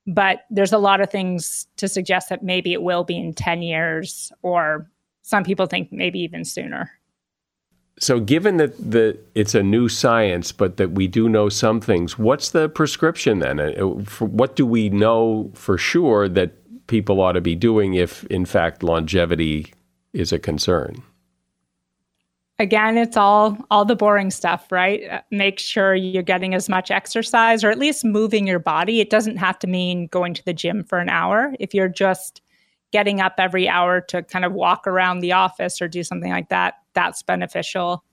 But 0.07 0.45
there's 0.49 0.73
a 0.73 0.77
lot 0.77 1.01
of 1.01 1.11
things 1.11 1.67
to 1.77 1.87
suggest 1.87 2.29
that 2.29 2.43
maybe 2.43 2.73
it 2.73 2.81
will 2.81 3.03
be 3.03 3.17
in 3.17 3.33
10 3.33 3.61
years 3.61 4.31
or 4.41 4.89
some 5.21 5.43
people 5.43 5.67
think 5.67 5.91
maybe 5.91 6.19
even 6.19 6.43
sooner. 6.43 6.89
So, 7.99 8.21
given 8.21 8.57
that 8.57 8.77
the 8.77 9.19
it's 9.35 9.53
a 9.53 9.61
new 9.61 9.89
science, 9.89 10.53
but 10.53 10.77
that 10.77 10.91
we 10.91 11.07
do 11.07 11.27
know 11.27 11.49
some 11.49 11.81
things, 11.81 12.17
what's 12.17 12.51
the 12.51 12.69
prescription 12.69 13.39
then? 13.39 13.59
Uh, 13.59 13.81
what 14.25 14.55
do 14.55 14.65
we 14.65 14.89
know 14.89 15.51
for 15.53 15.77
sure 15.77 16.29
that 16.29 16.53
people 16.89 17.21
ought 17.21 17.33
to 17.33 17.41
be 17.41 17.55
doing 17.55 17.93
if, 17.93 18.25
in 18.25 18.45
fact, 18.45 18.83
longevity 18.83 19.71
is 20.11 20.33
a 20.33 20.39
concern? 20.39 21.01
Again, 22.57 22.97
it's 22.97 23.15
all 23.15 23.57
all 23.71 23.85
the 23.85 23.95
boring 23.95 24.31
stuff, 24.31 24.69
right? 24.69 25.09
Uh, 25.09 25.21
make 25.31 25.59
sure 25.59 25.95
you're 25.95 26.23
getting 26.23 26.53
as 26.53 26.67
much 26.67 26.91
exercise 26.91 27.63
or 27.63 27.69
at 27.69 27.79
least 27.79 28.03
moving 28.03 28.45
your 28.45 28.59
body. 28.59 28.99
It 28.99 29.09
doesn't 29.09 29.37
have 29.37 29.57
to 29.59 29.67
mean 29.67 30.07
going 30.07 30.33
to 30.33 30.43
the 30.43 30.53
gym 30.53 30.83
for 30.83 30.99
an 30.99 31.07
hour. 31.07 31.55
If 31.57 31.73
you're 31.73 31.87
just 31.87 32.41
getting 32.91 33.21
up 33.21 33.35
every 33.37 33.69
hour 33.69 34.01
to 34.01 34.23
kind 34.23 34.43
of 34.43 34.51
walk 34.51 34.87
around 34.87 35.19
the 35.19 35.31
office 35.31 35.81
or 35.81 35.87
do 35.87 36.03
something 36.03 36.31
like 36.31 36.49
that, 36.49 36.73
that's 36.93 37.23
beneficial. 37.23 38.03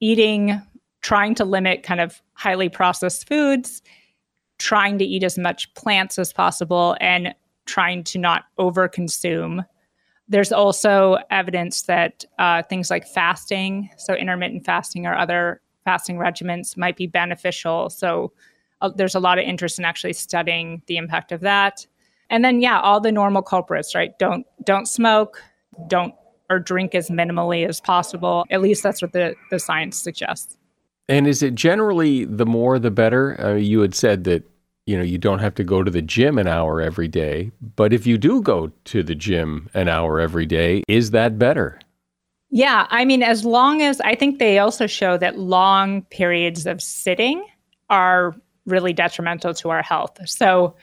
Eating, 0.00 0.60
trying 1.02 1.36
to 1.36 1.44
limit 1.44 1.84
kind 1.84 2.00
of 2.00 2.20
highly 2.32 2.68
processed 2.68 3.28
foods, 3.28 3.82
trying 4.58 4.98
to 4.98 5.04
eat 5.04 5.22
as 5.22 5.38
much 5.38 5.72
plants 5.74 6.18
as 6.18 6.32
possible, 6.32 6.96
and 7.00 7.34
trying 7.66 8.04
to 8.04 8.18
not 8.18 8.44
overconsume. 8.58 9.64
There's 10.28 10.52
also 10.52 11.18
evidence 11.30 11.82
that 11.82 12.24
uh, 12.38 12.62
things 12.62 12.90
like 12.90 13.06
fasting, 13.06 13.90
so 13.96 14.14
intermittent 14.14 14.64
fasting 14.64 15.06
or 15.06 15.16
other 15.16 15.60
fasting 15.84 16.16
regimens, 16.16 16.76
might 16.76 16.96
be 16.96 17.06
beneficial. 17.06 17.90
So 17.90 18.32
uh, 18.80 18.90
there's 18.94 19.14
a 19.14 19.20
lot 19.20 19.38
of 19.38 19.44
interest 19.44 19.78
in 19.78 19.84
actually 19.84 20.14
studying 20.14 20.82
the 20.86 20.96
impact 20.96 21.30
of 21.32 21.40
that. 21.42 21.86
And 22.28 22.44
then 22.44 22.60
yeah, 22.60 22.80
all 22.80 23.00
the 23.00 23.12
normal 23.12 23.42
culprits, 23.42 23.94
right? 23.94 24.18
Don't 24.18 24.44
don't 24.64 24.86
smoke, 24.86 25.40
don't 25.86 26.12
or 26.50 26.58
drink 26.58 26.94
as 26.94 27.08
minimally 27.08 27.68
as 27.68 27.80
possible. 27.80 28.44
At 28.50 28.62
least 28.62 28.82
that's 28.82 29.02
what 29.02 29.12
the, 29.12 29.34
the 29.50 29.58
science 29.58 29.96
suggests. 29.96 30.56
And 31.08 31.26
is 31.26 31.42
it 31.42 31.54
generally 31.54 32.24
the 32.24 32.46
more 32.46 32.78
the 32.78 32.90
better? 32.90 33.40
Uh, 33.40 33.54
you 33.54 33.80
had 33.80 33.94
said 33.94 34.24
that 34.24 34.44
you 34.86 34.96
know, 34.96 35.02
you 35.02 35.18
don't 35.18 35.40
have 35.40 35.54
to 35.56 35.64
go 35.64 35.82
to 35.82 35.90
the 35.90 36.00
gym 36.00 36.38
an 36.38 36.46
hour 36.46 36.80
every 36.80 37.08
day. 37.08 37.50
But 37.74 37.92
if 37.92 38.06
you 38.06 38.16
do 38.16 38.40
go 38.40 38.70
to 38.84 39.02
the 39.02 39.14
gym 39.14 39.68
an 39.74 39.88
hour 39.88 40.20
every 40.20 40.46
day, 40.46 40.84
is 40.88 41.10
that 41.10 41.38
better? 41.38 41.80
Yeah. 42.50 42.86
I 42.90 43.04
mean, 43.04 43.22
as 43.22 43.44
long 43.44 43.82
as 43.82 44.00
I 44.00 44.14
think 44.14 44.38
they 44.38 44.60
also 44.60 44.86
show 44.86 45.18
that 45.18 45.38
long 45.38 46.02
periods 46.02 46.66
of 46.66 46.80
sitting 46.80 47.44
are 47.90 48.34
really 48.64 48.92
detrimental 48.92 49.52
to 49.54 49.70
our 49.70 49.82
health. 49.82 50.16
So, 50.26 50.76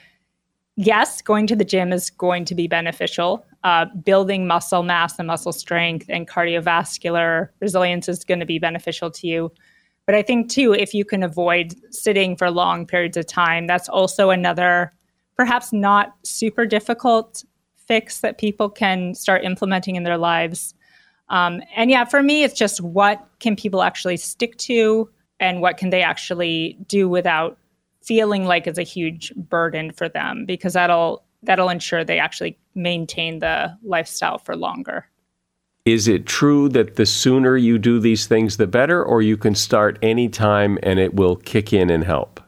yes, 0.75 1.21
going 1.21 1.47
to 1.47 1.55
the 1.55 1.65
gym 1.65 1.93
is 1.93 2.09
going 2.09 2.43
to 2.45 2.55
be 2.55 2.67
beneficial. 2.67 3.45
Uh, 3.63 3.85
building 4.03 4.45
muscle 4.45 4.83
mass 4.83 5.17
and 5.17 5.27
muscle 5.27 5.53
strength 5.53 6.05
and 6.09 6.27
cardiovascular 6.27 7.47
resilience 7.61 8.09
is 8.09 8.25
going 8.25 8.41
to 8.41 8.45
be 8.45 8.59
beneficial 8.59 9.09
to 9.11 9.27
you. 9.27 9.51
But 10.05 10.15
I 10.15 10.21
think, 10.21 10.49
too, 10.49 10.73
if 10.73 10.93
you 10.93 11.05
can 11.05 11.23
avoid 11.23 11.75
sitting 11.93 12.35
for 12.35 12.51
long 12.51 12.85
periods 12.85 13.17
of 13.17 13.25
time, 13.25 13.67
that's 13.67 13.87
also 13.87 14.29
another 14.29 14.93
perhaps 15.35 15.73
not 15.73 16.15
super 16.23 16.65
difficult 16.65 17.43
fix 17.77 18.19
that 18.21 18.37
people 18.37 18.69
can 18.69 19.15
start 19.15 19.43
implementing 19.43 19.95
in 19.95 20.03
their 20.03 20.17
lives. 20.17 20.73
Um, 21.29 21.61
and 21.75 21.89
yeah, 21.89 22.05
for 22.05 22.21
me, 22.21 22.43
it's 22.43 22.53
just 22.53 22.81
what 22.81 23.25
can 23.39 23.55
people 23.55 23.81
actually 23.81 24.17
stick 24.17 24.57
to 24.57 25.09
and 25.39 25.61
what 25.61 25.77
can 25.77 25.89
they 25.89 26.01
actually 26.01 26.77
do 26.87 27.09
without 27.09 27.57
feeling 28.01 28.45
like 28.45 28.67
it's 28.67 28.77
a 28.77 28.83
huge 28.83 29.33
burden 29.35 29.91
for 29.91 30.09
them 30.09 30.45
because 30.45 30.73
that'll 30.73 31.23
that'll 31.41 31.69
ensure 31.69 32.03
they 32.03 32.19
actually 32.19 32.57
maintain 32.75 33.39
the 33.39 33.77
lifestyle 33.83 34.37
for 34.37 34.55
longer. 34.55 35.05
Is 35.85 36.07
it 36.07 36.25
true 36.25 36.69
that 36.69 36.95
the 36.95 37.05
sooner 37.05 37.57
you 37.57 37.77
do 37.77 37.99
these 37.99 38.25
things, 38.25 38.55
the 38.55 38.67
better, 38.67 39.03
or 39.03 39.21
you 39.21 39.35
can 39.35 39.53
start 39.53 39.99
anytime 40.01 40.79
and 40.81 40.97
it 40.97 41.13
will 41.13 41.35
kick 41.35 41.73
in 41.73 41.89
and 41.89 42.05
help? 42.05 42.39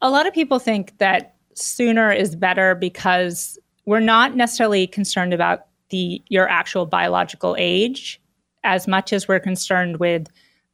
A 0.00 0.08
lot 0.08 0.26
of 0.26 0.32
people 0.32 0.58
think 0.58 0.96
that 0.96 1.34
sooner 1.52 2.10
is 2.10 2.34
better 2.34 2.74
because 2.74 3.58
we're 3.84 4.00
not 4.00 4.34
necessarily 4.34 4.86
concerned 4.86 5.34
about 5.34 5.66
the 5.90 6.22
your 6.28 6.48
actual 6.48 6.86
biological 6.86 7.54
age 7.58 8.18
as 8.64 8.88
much 8.88 9.12
as 9.12 9.28
we're 9.28 9.40
concerned 9.40 9.98
with 9.98 10.28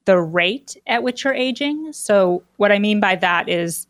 the 0.04 0.18
rate 0.18 0.76
at 0.86 1.02
which 1.02 1.24
you're 1.24 1.34
aging. 1.34 1.92
So 1.92 2.44
what 2.56 2.70
I 2.70 2.78
mean 2.78 3.00
by 3.00 3.16
that 3.16 3.48
is 3.48 3.88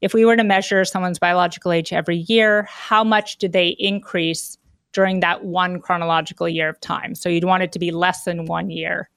if 0.00 0.14
we 0.14 0.24
were 0.24 0.36
to 0.36 0.44
measure 0.44 0.84
someone's 0.84 1.18
biological 1.18 1.72
age 1.72 1.92
every 1.92 2.18
year, 2.28 2.62
how 2.70 3.02
much 3.02 3.38
do 3.38 3.48
they 3.48 3.70
increase 3.80 4.56
during 4.92 5.20
that 5.20 5.44
one 5.44 5.80
chronological 5.80 6.48
year 6.48 6.68
of 6.68 6.80
time. 6.80 7.14
So 7.14 7.28
you'd 7.28 7.44
want 7.44 7.62
it 7.62 7.72
to 7.72 7.78
be 7.78 7.90
less 7.90 8.24
than 8.24 8.46
one 8.46 8.70
year. 8.70 9.08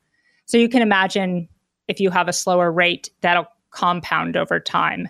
So 0.46 0.58
you 0.58 0.70
can 0.70 0.82
imagine 0.82 1.48
if 1.88 2.00
you 2.00 2.10
have 2.12 2.28
a 2.28 2.34
slower 2.34 2.72
rate, 2.72 3.10
that'll 3.22 3.48
compound 3.72 4.38
over 4.38 4.60
time. 4.60 5.10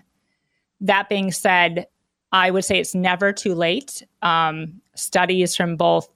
That 0.80 1.08
being 1.08 1.32
said, 1.32 1.86
I 2.32 2.50
would 2.50 2.64
say 2.64 2.78
it's 2.78 2.94
never 2.94 3.32
too 3.32 3.54
late. 3.54 4.02
Um, 4.22 4.80
studies 4.94 5.54
from 5.54 5.76
both 5.76 6.08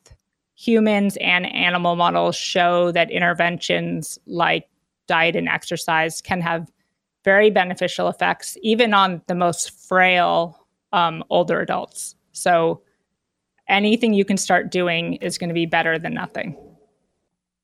humans 0.54 1.16
and 1.20 1.46
animal 1.46 1.94
models 1.94 2.34
show 2.34 2.90
that 2.92 3.10
interventions 3.10 4.18
like 4.26 4.68
diet 5.06 5.36
and 5.36 5.48
exercise 5.48 6.20
can 6.20 6.40
have 6.40 6.70
very 7.24 7.50
beneficial 7.50 8.08
effects, 8.08 8.56
even 8.62 8.94
on 8.94 9.22
the 9.26 9.34
most 9.34 9.70
frail 9.88 10.66
um, 10.92 11.22
older 11.30 11.60
adults. 11.60 12.16
So 12.32 12.82
anything 13.68 14.12
you 14.12 14.24
can 14.24 14.36
start 14.36 14.70
doing 14.70 15.14
is 15.14 15.38
going 15.38 15.48
to 15.48 15.54
be 15.54 15.66
better 15.66 15.98
than 15.98 16.14
nothing. 16.14 16.56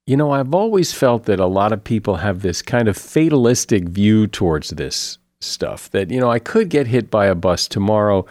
You 0.06 0.16
know, 0.16 0.32
I've 0.32 0.54
always 0.54 0.92
felt 0.92 1.24
that 1.24 1.40
a 1.40 1.46
lot 1.46 1.72
of 1.72 1.82
people 1.82 2.16
have 2.16 2.42
this 2.42 2.60
kind 2.60 2.88
of 2.88 2.96
fatalistic 2.96 3.88
view 3.88 4.26
towards 4.26 4.70
this 4.70 5.18
stuff 5.40 5.90
that, 5.90 6.10
you 6.10 6.20
know, 6.20 6.30
I 6.30 6.38
could 6.38 6.68
get 6.68 6.86
hit 6.86 7.10
by 7.10 7.26
a 7.26 7.34
bus 7.34 7.66
tomorrow. 7.66 8.26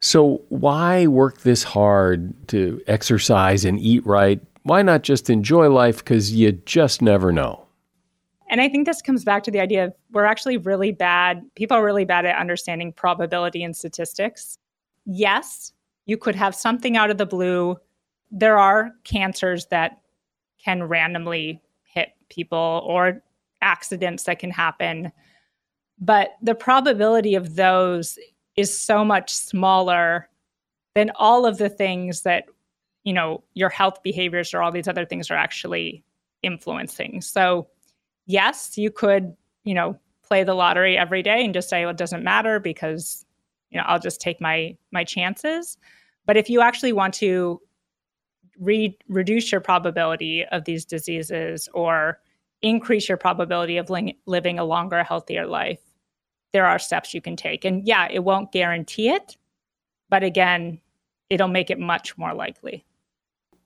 So 0.00 0.40
why 0.48 1.06
work 1.06 1.42
this 1.42 1.62
hard 1.62 2.32
to 2.48 2.80
exercise 2.86 3.66
and 3.66 3.78
eat 3.78 4.04
right? 4.06 4.40
Why 4.62 4.80
not 4.80 5.02
just 5.02 5.28
enjoy 5.28 5.68
life? 5.68 5.98
Because 5.98 6.32
you 6.32 6.52
just 6.52 7.02
never 7.02 7.32
know. 7.32 7.66
And 8.48 8.60
I 8.60 8.68
think 8.68 8.86
this 8.86 9.00
comes 9.00 9.22
back 9.22 9.44
to 9.44 9.50
the 9.50 9.60
idea 9.60 9.84
of 9.84 9.94
we're 10.10 10.24
actually 10.24 10.56
really 10.56 10.90
bad, 10.90 11.44
people 11.54 11.76
are 11.76 11.84
really 11.84 12.04
bad 12.04 12.24
at 12.26 12.36
understanding 12.36 12.92
probability 12.92 13.62
and 13.62 13.76
statistics. 13.76 14.58
Yes, 15.06 15.72
you 16.10 16.18
could 16.18 16.34
have 16.34 16.56
something 16.56 16.96
out 16.96 17.08
of 17.08 17.18
the 17.18 17.24
blue. 17.24 17.76
There 18.32 18.58
are 18.58 18.90
cancers 19.04 19.66
that 19.66 20.00
can 20.62 20.82
randomly 20.82 21.62
hit 21.84 22.08
people 22.28 22.82
or 22.84 23.22
accidents 23.62 24.24
that 24.24 24.40
can 24.40 24.50
happen. 24.50 25.12
But 26.00 26.30
the 26.42 26.56
probability 26.56 27.36
of 27.36 27.54
those 27.54 28.18
is 28.56 28.76
so 28.76 29.04
much 29.04 29.32
smaller 29.32 30.28
than 30.96 31.12
all 31.14 31.46
of 31.46 31.58
the 31.58 31.68
things 31.68 32.22
that, 32.22 32.46
you 33.04 33.12
know, 33.12 33.44
your 33.54 33.68
health 33.68 34.02
behaviors 34.02 34.52
or 34.52 34.62
all 34.62 34.72
these 34.72 34.88
other 34.88 35.06
things 35.06 35.30
are 35.30 35.36
actually 35.36 36.02
influencing. 36.42 37.20
So, 37.20 37.68
yes, 38.26 38.76
you 38.76 38.90
could, 38.90 39.32
you 39.62 39.74
know, 39.74 39.96
play 40.24 40.42
the 40.42 40.54
lottery 40.54 40.98
every 40.98 41.22
day 41.22 41.44
and 41.44 41.54
just 41.54 41.68
say, 41.68 41.82
well, 41.82 41.92
it 41.92 41.96
doesn't 41.96 42.24
matter 42.24 42.58
because, 42.58 43.24
you 43.70 43.78
know, 43.78 43.84
I'll 43.86 44.00
just 44.00 44.20
take 44.20 44.40
my 44.40 44.76
my 44.90 45.04
chances. 45.04 45.78
But 46.26 46.36
if 46.36 46.48
you 46.50 46.60
actually 46.60 46.92
want 46.92 47.14
to 47.14 47.60
re- 48.58 48.96
reduce 49.08 49.50
your 49.50 49.60
probability 49.60 50.44
of 50.44 50.64
these 50.64 50.84
diseases 50.84 51.68
or 51.74 52.20
increase 52.62 53.08
your 53.08 53.18
probability 53.18 53.78
of 53.78 53.90
li- 53.90 54.18
living 54.26 54.58
a 54.58 54.64
longer, 54.64 55.02
healthier 55.02 55.46
life, 55.46 55.80
there 56.52 56.66
are 56.66 56.78
steps 56.78 57.14
you 57.14 57.20
can 57.20 57.36
take. 57.36 57.64
And 57.64 57.86
yeah, 57.86 58.08
it 58.10 58.24
won't 58.24 58.52
guarantee 58.52 59.08
it, 59.08 59.36
but 60.08 60.22
again, 60.22 60.80
it'll 61.30 61.48
make 61.48 61.70
it 61.70 61.78
much 61.78 62.18
more 62.18 62.34
likely. 62.34 62.84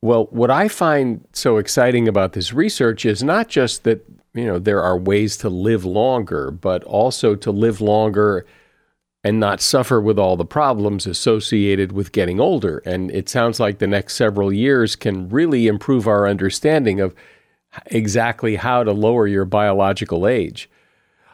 Well, 0.03 0.27
what 0.31 0.51
I 0.51 0.69
find 0.69 1.27
so 1.33 1.57
exciting 1.57 2.09
about 2.09 2.35
this 2.35 2.53
research 2.53 3.07
is 3.07 3.23
not 3.23 3.49
just 3.49 3.85
that, 3.85 4.05
you 4.35 4.45
know, 4.45 4.59
there 4.59 4.83
are 4.83 4.99
ways 4.99 5.39
to 5.39 5.49
live 5.49 5.87
longer, 5.87 6.51
but 6.51 6.85
also 6.85 7.35
to 7.37 7.51
live 7.51 7.81
longer 7.81 8.45
and 9.25 9.41
not 9.41 9.63
suffer 9.63 10.01
with 10.01 10.19
all 10.19 10.37
the 10.37 10.45
problems 10.45 11.07
associated 11.07 11.91
with 11.93 12.13
getting 12.13 12.39
older. 12.39 12.83
And 12.85 13.11
it 13.11 13.31
sounds 13.31 13.59
like 13.59 13.79
the 13.79 13.87
next 13.87 14.15
several 14.15 14.53
years 14.53 14.95
can 14.95 15.31
really 15.31 15.67
improve 15.67 16.07
our 16.07 16.29
understanding 16.29 17.01
of 17.01 17.15
exactly 17.87 18.57
how 18.57 18.85
to 18.85 18.93
lower 18.93 19.27
your 19.27 19.47
biological 19.47 20.29
age. 20.29 20.69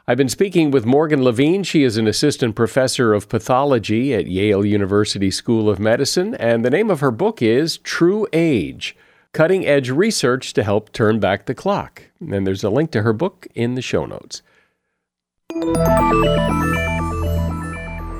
I've 0.06 0.16
been 0.16 0.28
speaking 0.28 0.70
with 0.70 0.86
Morgan 0.86 1.22
Levine. 1.22 1.62
She 1.62 1.82
is 1.82 1.96
an 1.96 2.06
assistant 2.06 2.56
professor 2.56 3.12
of 3.12 3.28
pathology 3.28 4.14
at 4.14 4.26
Yale 4.26 4.64
University 4.64 5.30
School 5.30 5.68
of 5.68 5.78
Medicine, 5.78 6.34
and 6.36 6.64
the 6.64 6.70
name 6.70 6.90
of 6.90 7.00
her 7.00 7.10
book 7.10 7.42
is 7.42 7.78
True 7.78 8.26
Age 8.32 8.96
Cutting 9.32 9.66
Edge 9.66 9.90
Research 9.90 10.52
to 10.54 10.64
Help 10.64 10.92
Turn 10.92 11.20
Back 11.20 11.46
the 11.46 11.54
Clock. 11.54 12.04
And 12.20 12.46
there's 12.46 12.64
a 12.64 12.70
link 12.70 12.90
to 12.92 13.02
her 13.02 13.12
book 13.12 13.46
in 13.54 13.74
the 13.74 13.82
show 13.82 14.06
notes. 14.06 14.42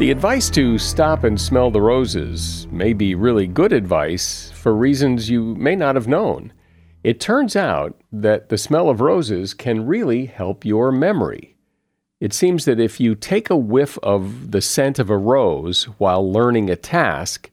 The 0.01 0.11
advice 0.11 0.49
to 0.53 0.79
stop 0.79 1.25
and 1.25 1.39
smell 1.39 1.71
the 1.71 1.83
roses 1.83 2.67
may 2.71 2.95
be 2.95 3.15
really 3.15 3.47
good 3.47 3.71
advice 3.71 4.51
for 4.55 4.75
reasons 4.75 5.29
you 5.29 5.55
may 5.57 5.77
not 5.77 5.95
have 5.95 6.09
known. 6.09 6.55
It 7.05 7.21
turns 7.21 7.55
out 7.55 8.01
that 8.11 8.49
the 8.49 8.57
smell 8.57 8.89
of 8.89 9.03
roses 9.03 9.53
can 9.53 9.87
really 9.87 10.25
help 10.25 10.65
your 10.65 10.91
memory. 10.91 11.55
It 12.19 12.33
seems 12.33 12.65
that 12.65 12.81
if 12.81 12.99
you 12.99 13.15
take 13.15 13.51
a 13.51 13.57
whiff 13.57 13.99
of 13.99 14.53
the 14.53 14.63
scent 14.63 14.99
of 14.99 15.11
a 15.11 15.19
rose 15.19 15.85
while 15.99 16.33
learning 16.33 16.71
a 16.71 16.77
task, 16.77 17.51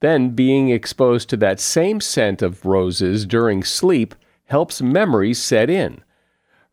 then 0.00 0.32
being 0.32 0.68
exposed 0.68 1.30
to 1.30 1.36
that 1.38 1.60
same 1.60 2.02
scent 2.02 2.42
of 2.42 2.66
roses 2.66 3.24
during 3.24 3.64
sleep 3.64 4.14
helps 4.44 4.82
memories 4.82 5.40
set 5.40 5.70
in. 5.70 6.02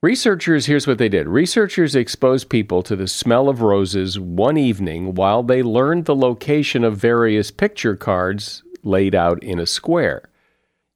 Researchers, 0.04 0.66
here's 0.66 0.86
what 0.86 0.98
they 0.98 1.08
did. 1.08 1.30
Researchers 1.30 1.96
exposed 1.96 2.50
people 2.50 2.84
to 2.84 2.98
the 2.98 3.08
smell 3.08 3.48
of 3.48 3.62
roses 3.62 4.20
one 4.20 4.58
evening 4.58 5.16
while 5.16 5.44
they 5.44 5.64
learned 5.64 6.04
the 6.04 6.14
location 6.14 6.84
of 6.84 6.98
various 6.98 7.52
picture 7.52 7.96
cards 7.96 8.64
laid 8.84 9.16
out 9.16 9.42
in 9.42 9.60
a 9.60 9.66
square. 9.66 10.24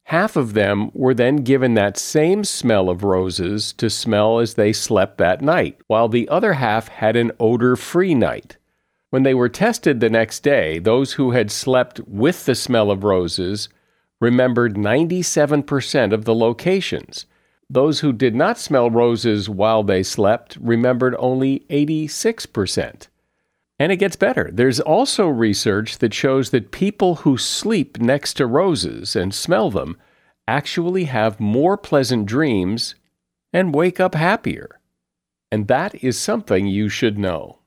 Half 0.02 0.36
of 0.36 0.52
them 0.52 0.90
were 0.92 1.14
then 1.14 1.36
given 1.36 1.72
that 1.72 1.96
same 1.96 2.44
smell 2.44 2.90
of 2.90 3.02
roses 3.02 3.72
to 3.78 3.88
smell 3.88 4.40
as 4.40 4.54
they 4.54 4.74
slept 4.74 5.16
that 5.16 5.40
night, 5.40 5.78
while 5.86 6.10
the 6.10 6.28
other 6.28 6.52
half 6.52 6.88
had 6.88 7.16
an 7.16 7.32
odor 7.40 7.76
free 7.76 8.14
night. 8.14 8.58
When 9.08 9.22
they 9.22 9.32
were 9.32 9.48
tested 9.48 10.00
the 10.00 10.10
next 10.10 10.40
day, 10.40 10.78
those 10.78 11.14
who 11.14 11.30
had 11.30 11.50
slept 11.50 11.98
with 12.00 12.44
the 12.44 12.54
smell 12.54 12.90
of 12.90 13.04
roses 13.04 13.70
remembered 14.20 14.74
97% 14.74 16.12
of 16.12 16.26
the 16.26 16.34
locations 16.34 17.24
those 17.70 18.00
who 18.00 18.12
did 18.12 18.34
not 18.34 18.58
smell 18.58 18.90
roses 18.90 19.48
while 19.48 19.82
they 19.82 20.02
slept 20.02 20.56
remembered 20.60 21.14
only 21.18 21.60
86%. 21.70 23.08
And 23.78 23.92
it 23.92 23.96
gets 23.96 24.16
better. 24.16 24.50
There's 24.52 24.80
also 24.80 25.28
research 25.28 25.98
that 25.98 26.14
shows 26.14 26.50
that 26.50 26.72
people 26.72 27.16
who 27.16 27.36
sleep 27.36 28.00
next 28.00 28.34
to 28.34 28.46
roses 28.46 29.14
and 29.14 29.34
smell 29.34 29.70
them 29.70 29.96
actually 30.48 31.04
have 31.04 31.38
more 31.38 31.76
pleasant 31.76 32.26
dreams 32.26 32.94
and 33.52 33.74
wake 33.74 34.00
up 34.00 34.14
happier. 34.14 34.80
And 35.52 35.68
that 35.68 36.02
is 36.02 36.18
something 36.18 36.66
you 36.66 36.88
should 36.88 37.18
know. 37.18 37.58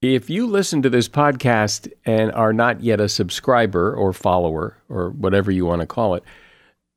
If 0.00 0.30
you 0.30 0.46
listen 0.46 0.82
to 0.82 0.90
this 0.90 1.08
podcast 1.08 1.90
and 2.04 2.32
are 2.32 2.52
not 2.52 2.82
yet 2.82 3.00
a 3.00 3.08
subscriber 3.08 3.94
or 3.94 4.12
follower 4.12 4.76
or 4.88 5.10
whatever 5.10 5.50
you 5.50 5.66
want 5.66 5.80
to 5.80 5.86
call 5.86 6.14
it, 6.14 6.24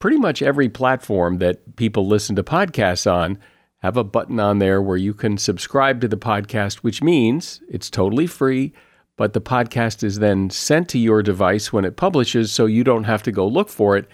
pretty 0.01 0.17
much 0.17 0.41
every 0.41 0.67
platform 0.67 1.37
that 1.37 1.77
people 1.77 2.05
listen 2.05 2.35
to 2.35 2.43
podcasts 2.43 3.09
on 3.09 3.37
have 3.81 3.97
a 3.97 4.03
button 4.03 4.39
on 4.39 4.59
there 4.59 4.81
where 4.81 4.97
you 4.97 5.13
can 5.13 5.37
subscribe 5.37 6.01
to 6.01 6.07
the 6.07 6.17
podcast, 6.17 6.77
which 6.77 7.01
means 7.01 7.61
it's 7.69 7.89
totally 7.89 8.27
free, 8.27 8.73
but 9.15 9.33
the 9.33 9.41
podcast 9.41 10.03
is 10.03 10.19
then 10.19 10.49
sent 10.49 10.89
to 10.89 10.99
your 10.99 11.23
device 11.23 11.71
when 11.71 11.85
it 11.85 11.97
publishes 11.97 12.51
so 12.51 12.65
you 12.65 12.83
don't 12.83 13.05
have 13.05 13.23
to 13.23 13.31
go 13.31 13.47
look 13.47 13.69
for 13.69 13.97
it 13.97 14.07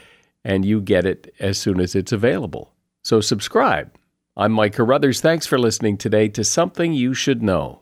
and 0.43 0.63
you 0.63 0.79
get 0.79 1.05
it 1.05 1.33
as 1.39 1.57
soon 1.57 1.79
as 1.79 1.95
it's 1.95 2.11
available. 2.11 2.73
So 3.03 3.19
subscribe. 3.19 3.91
I'm 4.37 4.51
Mike 4.53 4.73
Carruthers. 4.73 5.19
Thanks 5.19 5.47
for 5.47 5.57
listening 5.57 5.97
today 5.97 6.29
to 6.29 6.43
Something 6.43 6.93
You 6.93 7.13
Should 7.13 7.41
Know. 7.41 7.81